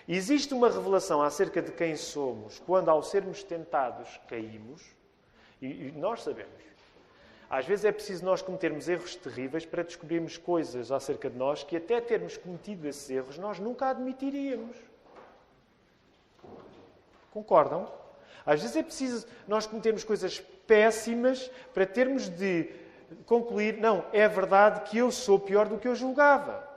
Existe 0.07 0.53
uma 0.53 0.69
revelação 0.69 1.21
acerca 1.21 1.61
de 1.61 1.73
quem 1.73 1.97
somos 1.97 2.57
quando, 2.59 2.87
ao 2.87 3.03
sermos 3.03 3.43
tentados, 3.43 4.17
caímos, 4.29 4.81
e 5.61 5.91
nós 5.91 6.23
sabemos. 6.23 6.76
Às 7.49 7.65
vezes 7.65 7.85
é 7.85 7.91
preciso 7.91 8.25
nós 8.25 8.41
cometermos 8.41 8.89
erros 8.89 9.15
terríveis 9.15 9.65
para 9.65 9.83
descobrirmos 9.83 10.37
coisas 10.37 10.91
acerca 10.91 11.29
de 11.29 11.37
nós 11.37 11.63
que, 11.63 11.77
até 11.77 12.01
termos 12.01 12.35
cometido 12.35 12.87
esses 12.87 13.09
erros, 13.09 13.37
nós 13.37 13.57
nunca 13.57 13.87
admitiríamos. 13.87 14.75
Concordam? 17.31 17.89
Às 18.45 18.61
vezes 18.61 18.75
é 18.75 18.83
preciso 18.83 19.27
nós 19.47 19.65
cometermos 19.65 20.03
coisas 20.03 20.39
péssimas 20.39 21.49
para 21.73 21.85
termos 21.85 22.27
de 22.27 22.69
concluir: 23.25 23.77
não, 23.77 24.05
é 24.11 24.27
verdade 24.27 24.89
que 24.89 24.97
eu 24.97 25.09
sou 25.09 25.39
pior 25.39 25.69
do 25.69 25.77
que 25.77 25.87
eu 25.87 25.95
julgava. 25.95 26.67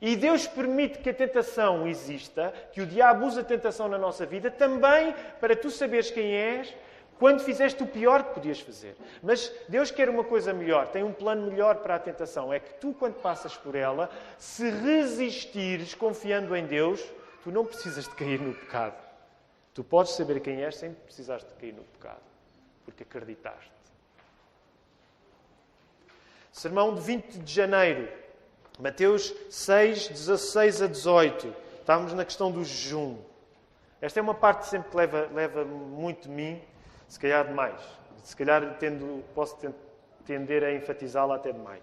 E 0.00 0.16
Deus 0.16 0.46
permite 0.46 0.98
que 1.00 1.10
a 1.10 1.14
tentação 1.14 1.86
exista, 1.86 2.54
que 2.72 2.80
o 2.80 2.86
diabo 2.86 3.26
use 3.26 3.40
a 3.40 3.44
tentação 3.44 3.86
na 3.86 3.98
nossa 3.98 4.24
vida, 4.24 4.50
também 4.50 5.14
para 5.40 5.54
tu 5.54 5.70
saberes 5.70 6.10
quem 6.10 6.32
és 6.32 6.74
quando 7.20 7.44
fizeste 7.44 7.82
o 7.82 7.86
pior 7.86 8.24
que 8.24 8.34
podias 8.34 8.60
fazer. 8.60 8.96
Mas 9.22 9.52
Deus 9.68 9.90
quer 9.90 10.08
uma 10.08 10.24
coisa 10.24 10.54
melhor, 10.54 10.88
tem 10.88 11.04
um 11.04 11.12
plano 11.12 11.50
melhor 11.50 11.76
para 11.76 11.96
a 11.96 11.98
tentação. 11.98 12.50
É 12.50 12.58
que 12.58 12.72
tu, 12.80 12.94
quando 12.94 13.20
passas 13.20 13.54
por 13.54 13.74
ela, 13.74 14.10
se 14.38 14.70
resistires 14.70 15.94
confiando 15.94 16.56
em 16.56 16.64
Deus, 16.66 17.04
tu 17.44 17.52
não 17.52 17.66
precisas 17.66 18.04
de 18.04 18.14
cair 18.14 18.40
no 18.40 18.54
pecado. 18.54 18.96
Tu 19.74 19.84
podes 19.84 20.14
saber 20.14 20.40
quem 20.40 20.64
és 20.64 20.74
sem 20.74 20.94
precisar 20.94 21.36
de 21.36 21.54
cair 21.60 21.74
no 21.74 21.84
pecado, 21.84 22.22
porque 22.86 23.02
acreditaste. 23.02 23.70
Sermão 26.50 26.94
de 26.94 27.02
20 27.02 27.38
de 27.38 27.52
janeiro, 27.52 28.08
Mateus 28.78 29.34
6, 29.50 30.08
16 30.08 30.82
a 30.82 30.86
18. 30.86 31.54
Estávamos 31.80 32.14
na 32.14 32.24
questão 32.24 32.50
do 32.50 32.64
jejum. 32.64 33.18
Esta 34.00 34.20
é 34.20 34.22
uma 34.22 34.34
parte 34.34 34.66
sempre 34.68 34.90
que 34.90 34.96
leva, 34.96 35.28
leva 35.34 35.64
muito 35.66 36.22
de 36.22 36.30
mim, 36.30 36.62
se 37.10 37.18
calhar 37.18 37.44
demais. 37.44 37.80
Se 38.22 38.36
calhar 38.36 38.76
tendo, 38.78 39.24
posso 39.34 39.56
tender 40.24 40.62
a 40.62 40.72
enfatizá-la 40.72 41.34
até 41.34 41.50
demais. 41.50 41.82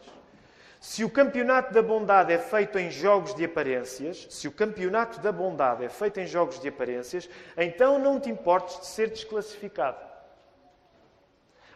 Se 0.80 1.04
o 1.04 1.10
campeonato 1.10 1.74
da 1.74 1.82
bondade 1.82 2.32
é 2.32 2.38
feito 2.38 2.80
em 2.80 2.90
jogos 2.90 3.36
de 3.36 3.44
aparências, 3.44 4.26
se 4.30 4.48
o 4.48 4.52
campeonato 4.52 5.20
da 5.20 5.32
bondade 5.32 5.84
é 5.84 5.90
feito 5.90 6.22
em 6.22 6.26
jogos 6.26 6.62
de 6.62 6.70
aparências, 6.70 7.30
então 7.58 8.00
não 8.00 8.22
te 8.22 8.30
importes 8.30 8.80
de 8.80 8.86
ser 8.86 9.10
desclassificado. 9.10 10.00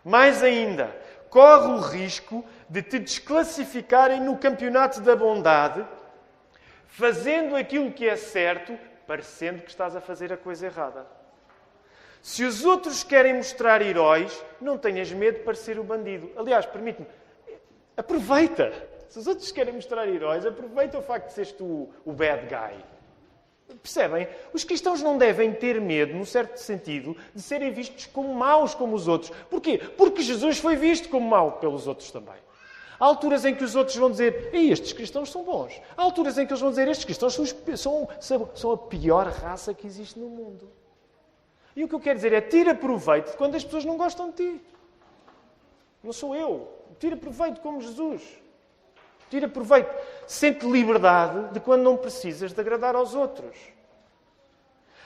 Mais 0.01 0.41
ainda, 0.41 0.95
corre 1.29 1.73
o 1.73 1.79
risco 1.81 2.45
de 2.69 2.81
te 2.81 2.99
desclassificarem 2.99 4.21
no 4.21 4.37
campeonato 4.37 5.01
da 5.01 5.15
bondade, 5.15 5.85
fazendo 6.87 7.57
aquilo 7.57 7.91
que 7.91 8.07
é 8.07 8.15
certo, 8.15 8.79
parecendo 9.05 9.61
que 9.61 9.69
estás 9.69 9.93
a 9.93 9.99
fazer 9.99 10.31
a 10.31 10.37
coisa 10.37 10.67
errada. 10.67 11.20
Se 12.21 12.43
os 12.43 12.63
outros 12.63 13.03
querem 13.03 13.33
mostrar 13.33 13.81
heróis, 13.81 14.43
não 14.59 14.77
tenhas 14.77 15.11
medo 15.11 15.39
de 15.39 15.43
parecer 15.43 15.79
o 15.79 15.83
bandido. 15.83 16.29
Aliás, 16.35 16.65
permite-me, 16.65 17.07
aproveita. 17.97 18.71
Se 19.09 19.17
os 19.19 19.27
outros 19.27 19.51
querem 19.51 19.73
mostrar 19.73 20.07
heróis, 20.07 20.45
aproveita 20.45 20.99
o 20.99 21.01
facto 21.01 21.27
de 21.27 21.33
seres 21.33 21.51
tu 21.51 21.89
o 22.05 22.13
bad 22.13 22.45
guy. 22.45 22.77
Percebem? 23.81 24.27
Os 24.53 24.63
cristãos 24.63 25.01
não 25.01 25.17
devem 25.17 25.51
ter 25.53 25.81
medo, 25.81 26.13
num 26.13 26.25
certo 26.25 26.57
sentido, 26.57 27.17
de 27.33 27.41
serem 27.41 27.71
vistos 27.71 28.05
como 28.05 28.33
maus 28.33 28.75
como 28.75 28.95
os 28.95 29.07
outros. 29.07 29.31
Porquê? 29.49 29.79
Porque 29.79 30.21
Jesus 30.21 30.59
foi 30.59 30.75
visto 30.75 31.09
como 31.09 31.27
mau 31.27 31.53
pelos 31.53 31.87
outros 31.87 32.11
também. 32.11 32.35
Há 32.99 33.05
alturas 33.05 33.45
em 33.45 33.55
que 33.55 33.63
os 33.63 33.75
outros 33.75 33.97
vão 33.97 34.11
dizer, 34.11 34.51
estes 34.53 34.93
cristãos 34.93 35.31
são 35.31 35.43
bons. 35.43 35.81
Há 35.97 36.03
alturas 36.03 36.37
em 36.37 36.45
que 36.45 36.51
eles 36.51 36.61
vão 36.61 36.69
dizer, 36.69 36.87
estes 36.87 37.05
cristãos 37.05 37.33
são, 37.33 38.07
são, 38.19 38.49
são 38.53 38.71
a 38.71 38.77
pior 38.77 39.27
raça 39.27 39.73
que 39.73 39.87
existe 39.87 40.19
no 40.19 40.29
mundo. 40.29 40.69
E 41.75 41.83
o 41.83 41.87
que 41.87 41.95
eu 41.95 41.99
quero 41.99 42.17
dizer 42.17 42.33
é, 42.33 42.41
tira 42.41 42.75
proveito 42.75 43.31
de 43.31 43.37
quando 43.37 43.55
as 43.55 43.63
pessoas 43.63 43.85
não 43.85 43.97
gostam 43.97 44.29
de 44.29 44.35
ti. 44.35 44.61
Não 46.03 46.11
sou 46.11 46.35
eu. 46.35 46.67
Tira 46.99 47.15
proveito 47.15 47.61
como 47.61 47.81
Jesus. 47.81 48.21
Tira 49.29 49.47
proveito. 49.47 49.89
Sente 50.27 50.65
liberdade 50.65 51.53
de 51.53 51.59
quando 51.59 51.83
não 51.83 51.95
precisas 51.95 52.51
de 52.51 52.59
agradar 52.59 52.95
aos 52.95 53.15
outros. 53.15 53.55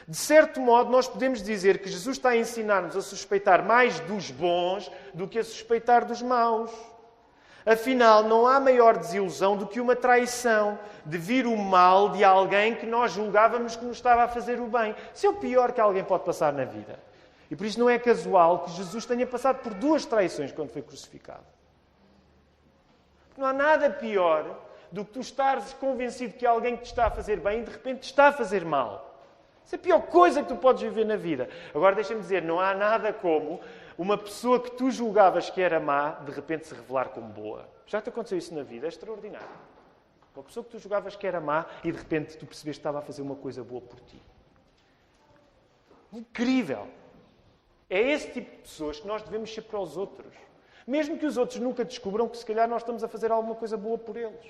De 0.08 0.16
certo 0.16 0.60
modo, 0.60 0.92
nós 0.92 1.08
podemos 1.08 1.42
dizer 1.42 1.80
que 1.80 1.90
Jesus 1.90 2.18
está 2.18 2.30
a 2.30 2.38
ensinar-nos 2.38 2.96
a 2.96 3.02
suspeitar 3.02 3.66
mais 3.66 4.00
dos 4.02 4.30
bons 4.30 4.92
do 5.14 5.28
que 5.28 5.40
a 5.40 5.44
suspeitar 5.44 6.06
dos 6.06 6.22
maus. 6.22 6.72
Afinal, 7.66 8.24
não 8.24 8.46
há 8.46 8.60
maior 8.60 8.96
desilusão 8.98 9.58
do 9.58 9.66
que 9.66 9.82
uma 9.82 9.96
traição 9.96 10.78
de 11.04 11.18
vir 11.18 11.48
o 11.48 11.58
mal 11.58 12.10
de 12.10 12.24
alguém 12.24 12.76
que 12.76 12.86
nós 12.86 13.12
julgávamos 13.12 13.76
que 13.76 13.84
nos 13.84 13.98
estava 13.98 14.24
a 14.24 14.28
fazer 14.28 14.60
o 14.60 14.68
bem. 14.68 14.96
Isso 15.14 15.26
é 15.26 15.30
o 15.30 15.34
pior 15.34 15.72
que 15.72 15.82
alguém 15.82 16.04
pode 16.04 16.24
passar 16.24 16.54
na 16.54 16.64
vida. 16.64 17.00
E 17.50 17.56
por 17.56 17.66
isso 17.66 17.80
não 17.80 17.90
é 17.90 17.98
casual 17.98 18.60
que 18.60 18.72
Jesus 18.72 19.06
tenha 19.06 19.26
passado 19.26 19.64
por 19.64 19.74
duas 19.74 20.06
traições 20.06 20.52
quando 20.52 20.70
foi 20.70 20.84
crucificado. 20.84 21.44
Não 23.36 23.48
há 23.48 23.54
nada 23.54 23.90
pior 23.90 24.60
do 24.92 25.04
que 25.04 25.12
tu 25.12 25.20
estares 25.20 25.74
convencido 25.74 26.36
que 26.36 26.46
alguém 26.46 26.78
que 26.78 26.84
te 26.84 26.88
está 26.88 27.08
a 27.08 27.12
fazer 27.12 27.40
bem 27.40 27.64
de 27.64 27.72
repente 27.72 28.02
te 28.02 28.06
está 28.06 28.28
a 28.28 28.32
fazer 28.32 28.64
mal. 28.64 29.14
Isso 29.66 29.74
é 29.74 29.78
a 29.78 29.82
pior 29.82 30.02
coisa 30.04 30.44
que 30.44 30.50
tu 30.50 30.56
podes 30.56 30.84
viver 30.84 31.06
na 31.06 31.16
vida. 31.16 31.50
Agora 31.74 31.96
deixa-me 31.96 32.22
dizer, 32.22 32.44
não 32.44 32.60
há 32.60 32.76
nada 32.76 33.12
como 33.12 33.60
uma 33.98 34.18
pessoa 34.18 34.60
que 34.60 34.72
tu 34.72 34.92
julgavas 34.92 35.50
que 35.50 35.62
era 35.62 35.80
má, 35.80 36.12
de 36.12 36.32
repente 36.32 36.68
se 36.68 36.74
revelar 36.74 37.10
como 37.10 37.28
boa. 37.28 37.68
Já 37.86 38.02
te 38.02 38.10
aconteceu 38.10 38.38
isso 38.38 38.54
na 38.54 38.64
vida? 38.64 38.88
É 38.88 38.90
extraordinário. 38.90 39.48
Uma 40.36 40.44
pessoa 40.44 40.64
que 40.64 40.72
tu 40.72 40.80
julgavas 40.80 41.16
que 41.16 41.26
era 41.26 41.40
má 41.40 41.66
e 41.84 41.92
de 41.92 41.98
repente 41.98 42.38
tu 42.38 42.46
percebeste 42.46 42.80
que 42.80 42.82
estava 42.82 43.00
a 43.00 43.02
fazer 43.02 43.22
uma 43.22 43.36
coisa 43.36 43.64
boa 43.64 43.82
por 43.82 44.00
ti. 44.02 44.22
Incrível! 46.12 46.88
É 47.90 48.00
esse 48.00 48.32
tipo 48.32 48.52
de 48.52 48.62
pessoas 48.64 49.00
que 49.00 49.08
nós 49.08 49.22
devemos 49.22 49.54
ser 49.54 49.62
para 49.62 49.80
os 49.80 49.96
outros. 49.96 50.34
Mesmo 50.86 51.18
que 51.18 51.26
os 51.26 51.38
outros 51.38 51.60
nunca 51.60 51.86
descubram 51.86 52.28
que 52.28 52.38
se 52.38 52.46
calhar 52.46 52.68
nós 52.68 52.82
estamos 52.82 53.04
a 53.04 53.08
fazer 53.08 53.32
alguma 53.32 53.56
coisa 53.56 53.78
boa 53.78 53.98
por 53.98 54.18
eles. 54.18 54.46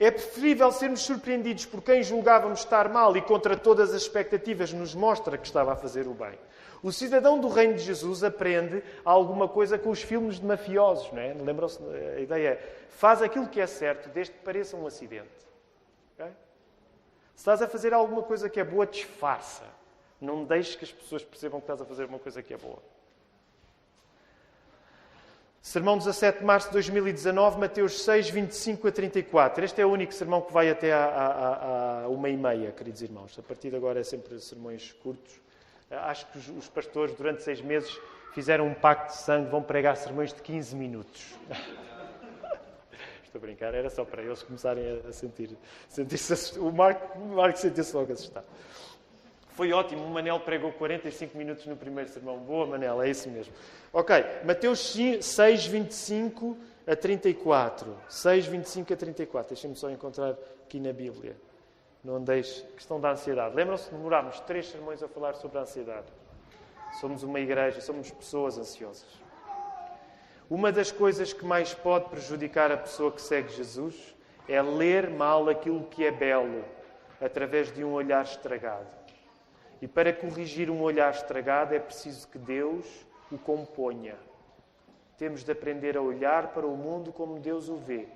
É 0.00 0.10
preferível 0.10 0.70
sermos 0.70 1.00
surpreendidos 1.00 1.66
por 1.66 1.82
quem 1.82 2.02
julgávamos 2.02 2.60
estar 2.60 2.88
mal 2.88 3.16
e 3.16 3.22
contra 3.22 3.56
todas 3.56 3.90
as 3.90 4.02
expectativas 4.02 4.72
nos 4.72 4.94
mostra 4.94 5.36
que 5.36 5.46
estava 5.46 5.72
a 5.72 5.76
fazer 5.76 6.06
o 6.06 6.14
bem. 6.14 6.38
O 6.82 6.92
cidadão 6.92 7.40
do 7.40 7.48
reino 7.48 7.74
de 7.74 7.82
Jesus 7.82 8.22
aprende 8.22 8.82
alguma 9.04 9.48
coisa 9.48 9.78
com 9.78 9.90
os 9.90 10.02
filmes 10.02 10.38
de 10.38 10.46
mafiosos, 10.46 11.10
não 11.12 11.20
é? 11.20 11.34
Lembram-se? 11.34 11.82
A 12.16 12.20
ideia 12.20 12.48
é, 12.50 12.76
faz 12.90 13.20
aquilo 13.20 13.48
que 13.48 13.60
é 13.60 13.66
certo, 13.66 14.08
desde 14.10 14.32
que 14.34 14.40
pareça 14.40 14.76
um 14.76 14.86
acidente. 14.86 15.28
Okay? 16.14 16.30
Se 17.34 17.42
estás 17.42 17.62
a 17.62 17.68
fazer 17.68 17.92
alguma 17.92 18.22
coisa 18.22 18.48
que 18.48 18.60
é 18.60 18.64
boa, 18.64 18.86
disfarça. 18.86 19.64
Não 20.20 20.44
deixes 20.44 20.76
que 20.76 20.84
as 20.84 20.92
pessoas 20.92 21.24
percebam 21.24 21.60
que 21.60 21.64
estás 21.64 21.80
a 21.80 21.84
fazer 21.84 22.04
uma 22.04 22.18
coisa 22.18 22.42
que 22.42 22.54
é 22.54 22.56
boa. 22.56 22.78
Sermão 25.60 25.98
17 25.98 26.38
de 26.38 26.44
março 26.44 26.68
de 26.68 26.72
2019, 26.74 27.58
Mateus 27.58 28.02
6, 28.02 28.30
25 28.30 28.88
a 28.88 28.92
34. 28.92 29.64
Este 29.64 29.80
é 29.80 29.86
o 29.86 29.90
único 29.90 30.14
sermão 30.14 30.40
que 30.40 30.52
vai 30.52 30.70
até 30.70 30.92
à, 30.92 32.06
uma 32.08 32.28
e 32.28 32.36
meia, 32.36 32.72
queridos 32.72 33.02
irmãos. 33.02 33.38
A 33.38 33.42
partir 33.42 33.70
de 33.70 33.76
agora 33.76 34.00
é 34.00 34.02
sempre 34.04 34.38
sermões 34.40 34.92
curtos. 34.92 35.40
Acho 35.90 36.26
que 36.26 36.38
os, 36.52 36.68
pastores, 36.68 37.14
durante 37.14 37.42
seis 37.42 37.60
meses, 37.60 37.98
fizeram 38.34 38.66
um 38.66 38.74
pacto 38.74 39.14
de 39.14 39.20
sangue, 39.20 39.50
vão 39.50 39.62
pregar 39.62 39.96
sermões 39.96 40.32
de 40.32 40.42
15 40.42 40.76
minutos. 40.76 41.34
Estou 43.24 43.38
a 43.38 43.42
brincar, 43.42 43.74
era 43.74 43.88
só 43.88 44.04
para 44.04 44.22
eles 44.22 44.42
começarem 44.42 45.02
a 45.06 45.12
sentir, 45.12 45.56
sentir-se 45.88 46.58
O 46.58 46.70
Marco, 46.70 47.18
o 47.18 47.36
Marco 47.36 47.58
sentiu-se 47.58 47.94
logo 47.94 48.12
assustado. 48.12 48.46
Foi 49.50 49.72
ótimo, 49.72 50.04
o 50.04 50.10
Manel 50.10 50.38
pregou 50.40 50.70
45 50.72 51.36
minutos 51.36 51.66
no 51.66 51.76
primeiro 51.76 52.08
sermão. 52.08 52.38
Boa, 52.38 52.66
Manel, 52.66 53.02
é 53.02 53.10
isso 53.10 53.28
mesmo. 53.28 53.52
Ok, 53.92 54.14
Mateus 54.44 54.94
6, 55.20 55.66
25 55.66 56.56
a 56.86 56.94
34. 56.94 57.96
6, 58.08 58.46
25 58.46 58.92
a 58.92 58.96
34. 58.96 59.48
Deixem-me 59.48 59.74
só 59.74 59.90
encontrar 59.90 60.36
aqui 60.64 60.78
na 60.78 60.92
Bíblia. 60.92 61.36
Não 62.08 62.22
deixe. 62.22 62.62
Questão 62.68 62.98
da 62.98 63.10
ansiedade. 63.10 63.54
Lembram-se, 63.54 63.90
demorámos 63.90 64.40
três 64.40 64.66
sermões 64.70 65.02
a 65.02 65.08
falar 65.08 65.34
sobre 65.34 65.58
a 65.58 65.60
ansiedade. 65.60 66.06
Somos 66.98 67.22
uma 67.22 67.38
igreja, 67.38 67.82
somos 67.82 68.10
pessoas 68.10 68.56
ansiosas. 68.56 69.20
Uma 70.48 70.72
das 70.72 70.90
coisas 70.90 71.34
que 71.34 71.44
mais 71.44 71.74
pode 71.74 72.08
prejudicar 72.08 72.72
a 72.72 72.78
pessoa 72.78 73.12
que 73.12 73.20
segue 73.20 73.52
Jesus 73.52 74.16
é 74.48 74.62
ler 74.62 75.10
mal 75.10 75.50
aquilo 75.50 75.84
que 75.84 76.02
é 76.02 76.10
belo, 76.10 76.64
através 77.20 77.70
de 77.70 77.84
um 77.84 77.92
olhar 77.92 78.24
estragado. 78.24 78.88
E 79.82 79.86
para 79.86 80.10
corrigir 80.10 80.70
um 80.70 80.80
olhar 80.80 81.12
estragado 81.12 81.74
é 81.74 81.78
preciso 81.78 82.26
que 82.28 82.38
Deus 82.38 82.86
o 83.30 83.36
componha. 83.36 84.16
Temos 85.18 85.44
de 85.44 85.52
aprender 85.52 85.94
a 85.94 86.00
olhar 86.00 86.54
para 86.54 86.66
o 86.66 86.74
mundo 86.74 87.12
como 87.12 87.38
Deus 87.38 87.68
o 87.68 87.76
vê, 87.76 88.08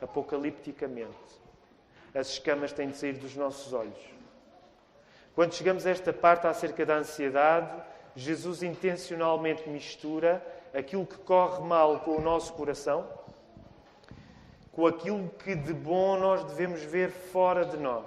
apocalipticamente. 0.00 1.37
As 2.18 2.28
escamas 2.30 2.72
têm 2.72 2.88
de 2.88 2.96
sair 2.96 3.12
dos 3.12 3.36
nossos 3.36 3.72
olhos. 3.72 3.98
Quando 5.34 5.54
chegamos 5.54 5.86
a 5.86 5.90
esta 5.90 6.12
parte 6.12 6.46
acerca 6.46 6.84
da 6.84 6.96
ansiedade, 6.96 7.70
Jesus 8.16 8.62
intencionalmente 8.62 9.68
mistura 9.68 10.44
aquilo 10.74 11.06
que 11.06 11.18
corre 11.18 11.62
mal 11.62 12.00
com 12.00 12.16
o 12.16 12.20
nosso 12.20 12.52
coração 12.54 13.06
com 14.78 14.86
aquilo 14.86 15.28
que 15.44 15.56
de 15.56 15.72
bom 15.72 16.16
nós 16.16 16.44
devemos 16.44 16.80
ver 16.82 17.10
fora 17.10 17.64
de 17.64 17.76
nós. 17.76 18.06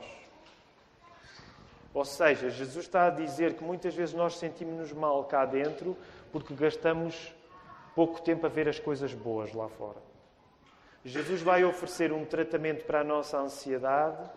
Ou 1.93 2.05
seja, 2.05 2.49
Jesus 2.49 2.85
está 2.85 3.07
a 3.07 3.09
dizer 3.09 3.55
que 3.55 3.63
muitas 3.63 3.93
vezes 3.93 4.15
nós 4.15 4.37
sentimos-nos 4.37 4.93
mal 4.93 5.25
cá 5.25 5.45
dentro 5.45 5.97
porque 6.31 6.53
gastamos 6.53 7.35
pouco 7.93 8.21
tempo 8.21 8.45
a 8.45 8.49
ver 8.49 8.69
as 8.69 8.79
coisas 8.79 9.13
boas 9.13 9.53
lá 9.53 9.67
fora. 9.67 10.10
Jesus 11.03 11.41
vai 11.41 11.63
oferecer 11.63 12.11
um 12.11 12.25
tratamento 12.25 12.85
para 12.85 13.01
a 13.01 13.03
nossa 13.03 13.37
ansiedade 13.37 14.29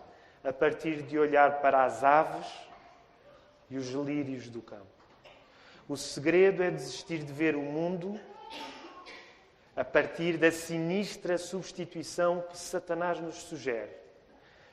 a 0.43 0.51
partir 0.51 1.03
de 1.03 1.17
olhar 1.17 1.61
para 1.61 1.85
as 1.85 2.03
aves 2.03 2.47
e 3.69 3.77
os 3.77 3.87
lírios 3.89 4.49
do 4.49 4.61
campo. 4.61 4.85
O 5.87 5.95
segredo 5.95 6.63
é 6.63 6.71
desistir 6.71 7.19
de 7.19 7.31
ver 7.31 7.55
o 7.55 7.61
mundo 7.61 8.19
a 9.75 9.83
partir 9.83 10.37
da 10.37 10.51
sinistra 10.51 11.37
substituição 11.37 12.41
que 12.49 12.57
Satanás 12.57 13.19
nos 13.19 13.35
sugere. 13.35 13.91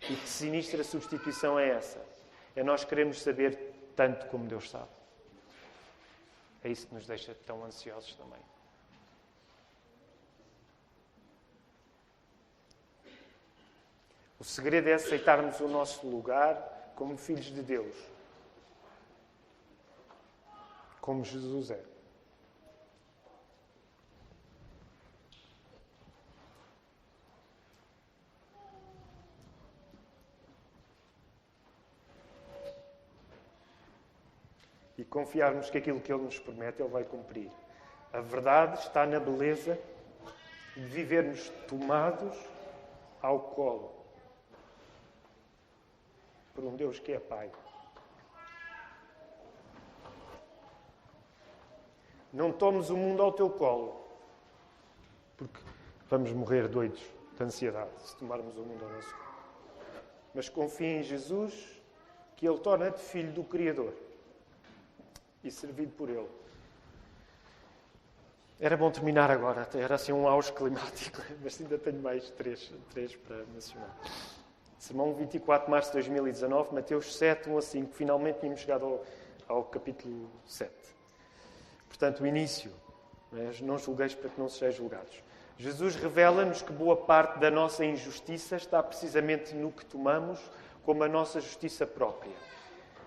E 0.09 0.16
que 0.16 0.28
sinistra 0.28 0.82
substituição 0.82 1.59
é 1.59 1.70
essa? 1.70 2.01
É 2.57 2.62
nós 2.62 2.84
queremos 2.84 3.20
saber 3.20 3.74
tanto 3.95 4.26
como 4.26 4.47
Deus 4.47 4.70
sabe. 4.70 4.88
É 6.64 6.68
isso 6.68 6.86
que 6.86 6.95
nos 6.95 7.07
deixa 7.07 7.34
tão 7.47 7.64
ansiosos 7.64 8.14
também. 8.14 8.40
O 14.43 14.45
segredo 14.45 14.88
é 14.88 14.95
aceitarmos 14.95 15.61
o 15.61 15.68
nosso 15.68 16.05
lugar 16.05 16.93
como 16.97 17.16
filhos 17.16 17.45
de 17.45 17.62
Deus, 17.62 17.95
como 21.01 21.24
Jesus 21.24 21.70
é. 21.70 21.80
e 34.99 35.05
confiarmos 35.05 35.70
que 35.70 35.78
aquilo 35.78 36.01
que 36.01 36.12
Ele 36.12 36.24
nos 36.24 36.40
promete, 36.40 36.82
Ele 36.82 36.90
vai 36.90 37.05
cumprir. 37.05 37.49
A 38.12 38.20
verdade 38.20 38.80
está 38.80 39.07
na 39.07 39.20
beleza 39.20 39.78
de 40.74 40.82
vivermos 40.82 41.49
tomados 41.68 42.36
ao 43.22 43.38
colo 43.38 44.01
por 46.55 46.64
um 46.64 46.76
Deus 46.76 46.98
que 46.98 47.12
é 47.12 47.18
Pai. 47.18 47.50
Não 52.32 52.50
tomes 52.50 52.88
o 52.88 52.96
mundo 52.96 53.22
ao 53.22 53.32
teu 53.32 53.50
colo, 53.50 54.07
porque 55.36 55.61
vamos 56.09 56.32
morrer 56.32 56.66
doidos 56.66 57.03
de 57.36 57.42
ansiedade 57.42 57.90
se 57.98 58.16
tomarmos 58.16 58.57
o 58.57 58.62
mundo 58.62 58.84
ao 58.84 58.90
nosso 58.90 59.11
colo. 59.11 59.32
Mas 60.34 60.48
confia 60.48 61.00
em 61.00 61.03
Jesus, 61.03 61.80
que 62.36 62.48
Ele 62.48 62.59
torna-te 62.59 63.00
filho 63.00 63.32
do 63.32 63.44
Criador 63.44 63.92
e 65.44 65.50
servido 65.50 65.92
por 65.92 66.09
Ele. 66.09 66.28
Era 68.59 68.76
bom 68.76 68.90
terminar 68.90 69.30
agora, 69.30 69.68
era 69.74 69.96
assim 69.96 70.12
um 70.12 70.26
auge 70.26 70.53
climático, 70.53 71.20
mas 71.42 71.61
ainda 71.61 71.76
tenho 71.76 72.00
mais 72.00 72.30
três, 72.30 72.72
três 72.90 73.14
para 73.16 73.44
mencionar. 73.53 73.94
Sermão 74.83 75.14
24 75.14 75.66
de 75.66 75.70
março 75.70 75.91
de 75.91 75.95
2019, 75.95 76.74
Mateus 76.74 77.14
7, 77.14 77.49
1 77.49 77.57
a 77.57 77.62
5. 77.62 77.95
Finalmente 77.95 78.41
tínhamos 78.41 78.62
chegado 78.62 78.85
ao, 78.85 79.05
ao 79.47 79.62
capítulo 79.62 80.28
7. 80.45 80.72
Portanto, 81.87 82.24
o 82.24 82.26
início. 82.26 82.72
Não 83.61 83.78
julgueis 83.78 84.12
para 84.12 84.28
que 84.28 84.41
não 84.41 84.49
sejais 84.49 84.74
julgados. 84.74 85.22
Jesus 85.57 85.95
revela-nos 85.95 86.62
que 86.62 86.72
boa 86.72 86.97
parte 86.97 87.39
da 87.39 87.49
nossa 87.49 87.85
injustiça 87.85 88.57
está 88.57 88.83
precisamente 88.83 89.55
no 89.55 89.70
que 89.70 89.85
tomamos 89.85 90.41
como 90.85 91.05
a 91.05 91.09
nossa 91.09 91.41
justiça 91.41 91.87
própria. 91.87 92.35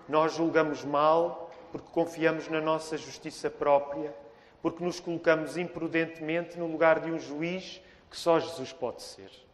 Nós 0.08 0.34
julgamos 0.34 0.86
mal 0.86 1.52
porque 1.74 1.90
confiamos 1.92 2.48
na 2.48 2.62
nossa 2.62 2.96
justiça 2.98 3.50
própria, 3.50 4.16
porque 4.62 4.82
nos 4.82 5.02
colocamos 5.02 5.58
imprudentemente 5.58 6.58
no 6.58 6.68
lugar 6.68 7.02
de 7.02 7.12
um 7.12 7.20
juiz 7.20 7.82
que 8.10 8.16
só 8.16 8.40
Jesus 8.40 8.72
pode 8.72 9.02
ser. 9.02 9.45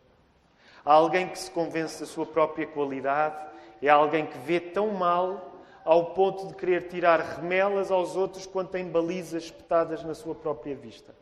Alguém 0.83 1.27
que 1.27 1.37
se 1.37 1.51
convence 1.51 1.99
da 1.99 2.05
sua 2.05 2.25
própria 2.25 2.65
qualidade, 2.65 3.43
é 3.81 3.89
alguém 3.89 4.25
que 4.25 4.37
vê 4.39 4.59
tão 4.59 4.89
mal 4.89 5.51
ao 5.83 6.13
ponto 6.13 6.47
de 6.47 6.55
querer 6.55 6.87
tirar 6.87 7.19
remelas 7.19 7.91
aos 7.91 8.15
outros 8.15 8.45
quando 8.45 8.69
tem 8.69 8.85
balizas 8.87 9.43
espetadas 9.45 10.03
na 10.03 10.13
sua 10.13 10.35
própria 10.35 10.75
vista. 10.75 11.13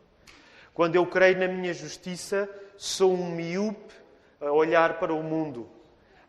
Quando 0.74 0.96
eu 0.96 1.06
creio 1.06 1.38
na 1.38 1.48
minha 1.48 1.74
justiça, 1.74 2.50
sou 2.78 3.14
um 3.14 3.32
miúpe 3.32 3.94
a 4.40 4.52
olhar 4.52 5.00
para 5.00 5.14
o 5.14 5.22
mundo. 5.22 5.70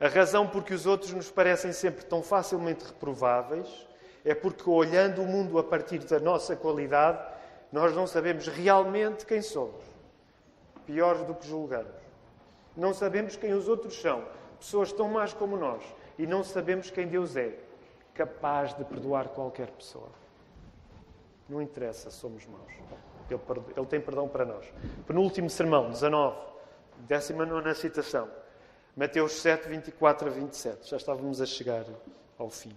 A 0.00 0.08
razão 0.08 0.46
por 0.46 0.64
que 0.64 0.74
os 0.74 0.86
outros 0.86 1.12
nos 1.12 1.30
parecem 1.30 1.72
sempre 1.72 2.04
tão 2.04 2.22
facilmente 2.22 2.84
reprováveis 2.84 3.68
é 4.24 4.34
porque, 4.34 4.68
olhando 4.68 5.22
o 5.22 5.26
mundo 5.26 5.58
a 5.58 5.64
partir 5.64 5.98
da 6.00 6.18
nossa 6.18 6.56
qualidade, 6.56 7.20
nós 7.70 7.94
não 7.94 8.06
sabemos 8.06 8.48
realmente 8.48 9.24
quem 9.24 9.42
somos. 9.42 9.84
Piores 10.86 11.22
do 11.22 11.34
que 11.34 11.46
julgamos. 11.46 12.09
Não 12.76 12.94
sabemos 12.94 13.36
quem 13.36 13.52
os 13.52 13.68
outros 13.68 14.00
são. 14.00 14.24
Pessoas 14.58 14.92
tão 14.92 15.08
más 15.08 15.32
como 15.32 15.56
nós. 15.56 15.82
E 16.18 16.26
não 16.26 16.44
sabemos 16.44 16.90
quem 16.90 17.06
Deus 17.06 17.36
é. 17.36 17.58
Capaz 18.14 18.74
de 18.74 18.84
perdoar 18.84 19.28
qualquer 19.28 19.70
pessoa. 19.70 20.10
Não 21.48 21.60
interessa, 21.60 22.10
somos 22.10 22.46
maus. 22.46 22.72
Ele, 23.30 23.86
tem 23.86 24.00
perdão 24.00 24.28
para 24.28 24.44
nós. 24.44 24.66
Penúltimo 25.06 25.48
sermão, 25.48 25.90
19. 25.90 26.36
Décima 26.98 27.46
nona 27.46 27.74
citação. 27.74 28.28
Mateus 28.96 29.32
7, 29.40 29.68
24 29.68 30.28
a 30.28 30.30
27. 30.30 30.90
Já 30.90 30.96
estávamos 30.96 31.40
a 31.40 31.46
chegar 31.46 31.86
ao 32.38 32.50
fim. 32.50 32.76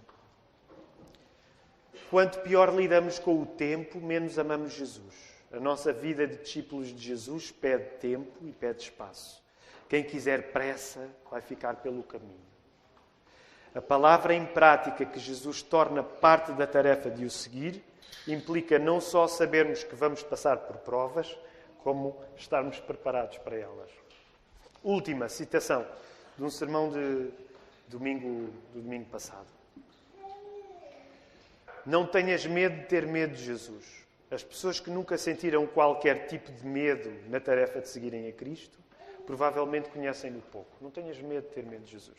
Quanto 2.10 2.40
pior 2.40 2.74
lidamos 2.74 3.18
com 3.18 3.42
o 3.42 3.46
tempo, 3.46 4.00
menos 4.00 4.38
amamos 4.38 4.72
Jesus. 4.72 5.34
A 5.52 5.60
nossa 5.60 5.92
vida 5.92 6.26
de 6.26 6.36
discípulos 6.38 6.88
de 6.88 7.00
Jesus 7.00 7.50
pede 7.50 7.98
tempo 7.98 8.32
e 8.42 8.52
pede 8.52 8.82
espaço. 8.82 9.43
Quem 9.94 10.02
quiser 10.02 10.50
pressa 10.50 11.08
vai 11.30 11.40
ficar 11.40 11.76
pelo 11.76 12.02
caminho. 12.02 12.44
A 13.72 13.80
palavra 13.80 14.34
em 14.34 14.44
prática 14.44 15.04
que 15.06 15.20
Jesus 15.20 15.62
torna 15.62 16.02
parte 16.02 16.50
da 16.50 16.66
tarefa 16.66 17.08
de 17.08 17.24
o 17.24 17.30
seguir 17.30 17.80
implica 18.26 18.76
não 18.76 19.00
só 19.00 19.28
sabermos 19.28 19.84
que 19.84 19.94
vamos 19.94 20.20
passar 20.20 20.56
por 20.56 20.78
provas, 20.78 21.38
como 21.78 22.20
estarmos 22.36 22.80
preparados 22.80 23.38
para 23.38 23.56
elas. 23.56 23.88
Última 24.82 25.28
citação 25.28 25.86
de 26.36 26.42
um 26.42 26.50
sermão 26.50 26.90
de 26.90 27.30
domingo, 27.86 28.50
do 28.72 28.82
domingo 28.82 29.04
passado. 29.04 29.46
Não 31.86 32.04
tenhas 32.04 32.44
medo 32.44 32.80
de 32.80 32.86
ter 32.86 33.06
medo 33.06 33.36
de 33.36 33.44
Jesus. 33.44 34.04
As 34.28 34.42
pessoas 34.42 34.80
que 34.80 34.90
nunca 34.90 35.16
sentiram 35.16 35.68
qualquer 35.68 36.26
tipo 36.26 36.50
de 36.50 36.66
medo 36.66 37.12
na 37.30 37.38
tarefa 37.38 37.80
de 37.80 37.88
seguirem 37.88 38.26
a 38.26 38.32
Cristo, 38.32 38.82
provavelmente 39.26 39.88
conhecem-no 39.88 40.40
pouco. 40.40 40.70
Não 40.80 40.90
tenhas 40.90 41.20
medo 41.20 41.48
de 41.48 41.54
ter 41.54 41.64
medo 41.64 41.84
de 41.84 41.92
Jesus. 41.92 42.18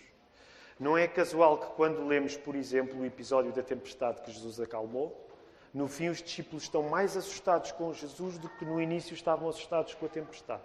Não 0.79 0.97
é 0.97 1.07
casual 1.07 1.57
que, 1.57 1.67
quando 1.75 2.05
lemos, 2.05 2.35
por 2.35 2.55
exemplo, 2.55 2.99
o 2.99 3.05
episódio 3.05 3.51
da 3.53 3.63
tempestade 3.63 4.21
que 4.21 4.31
Jesus 4.31 4.59
acalmou, 4.59 5.25
no 5.73 5.87
fim 5.87 6.09
os 6.09 6.21
discípulos 6.21 6.63
estão 6.63 6.83
mais 6.83 7.15
assustados 7.15 7.71
com 7.71 7.93
Jesus 7.93 8.37
do 8.37 8.49
que 8.49 8.65
no 8.65 8.81
início 8.81 9.13
estavam 9.13 9.47
assustados 9.49 9.93
com 9.93 10.05
a 10.05 10.09
tempestade. 10.09 10.63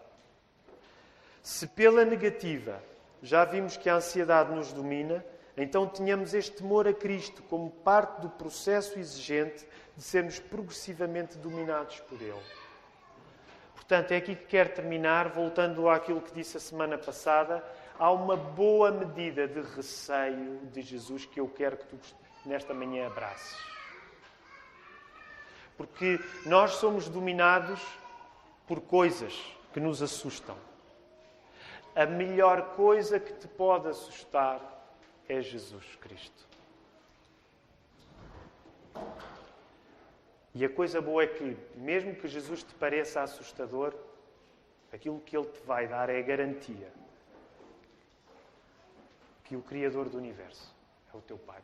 Se 1.42 1.66
pela 1.66 2.04
negativa 2.04 2.82
já 3.22 3.44
vimos 3.44 3.76
que 3.76 3.88
a 3.88 3.96
ansiedade 3.96 4.54
nos 4.54 4.72
domina, 4.72 5.24
então 5.56 5.86
tenhamos 5.86 6.32
este 6.32 6.56
temor 6.56 6.86
a 6.88 6.92
Cristo 6.92 7.42
como 7.44 7.70
parte 7.70 8.20
do 8.20 8.30
processo 8.30 8.98
exigente 8.98 9.66
de 9.96 10.02
sermos 10.02 10.38
progressivamente 10.38 11.36
dominados 11.38 12.00
por 12.00 12.20
Ele. 12.20 12.59
Portanto, 13.90 14.12
é 14.12 14.18
aqui 14.18 14.36
que 14.36 14.44
quero 14.44 14.72
terminar, 14.72 15.30
voltando 15.30 15.88
àquilo 15.88 16.20
que 16.20 16.30
disse 16.30 16.56
a 16.56 16.60
semana 16.60 16.96
passada. 16.96 17.60
há 17.98 18.12
uma 18.12 18.36
boa 18.36 18.92
medida 18.92 19.48
de 19.48 19.60
receio 19.62 20.60
de 20.72 20.80
Jesus 20.80 21.26
que 21.26 21.40
eu 21.40 21.48
quero 21.48 21.76
que 21.76 21.86
tu 21.86 21.98
nesta 22.46 22.72
manhã 22.72 23.08
abraces. 23.08 23.58
Porque 25.76 26.20
nós 26.46 26.74
somos 26.74 27.08
dominados 27.08 27.80
por 28.64 28.80
coisas 28.80 29.34
que 29.72 29.80
nos 29.80 30.00
assustam. 30.00 30.56
A 31.92 32.06
melhor 32.06 32.76
coisa 32.76 33.18
que 33.18 33.32
te 33.32 33.48
pode 33.48 33.88
assustar 33.88 34.60
é 35.28 35.40
Jesus 35.40 35.96
Cristo. 36.00 36.46
E 40.54 40.64
a 40.64 40.68
coisa 40.68 41.00
boa 41.00 41.22
é 41.22 41.26
que, 41.26 41.56
mesmo 41.76 42.14
que 42.14 42.26
Jesus 42.26 42.62
te 42.62 42.74
pareça 42.74 43.22
assustador, 43.22 43.94
aquilo 44.92 45.20
que 45.20 45.36
Ele 45.36 45.46
te 45.46 45.60
vai 45.62 45.86
dar 45.86 46.10
é 46.10 46.18
a 46.18 46.22
garantia 46.22 46.92
que 49.44 49.56
o 49.56 49.62
Criador 49.62 50.08
do 50.08 50.16
Universo 50.16 50.72
é 51.12 51.16
o 51.16 51.20
teu 51.20 51.36
Pai. 51.36 51.60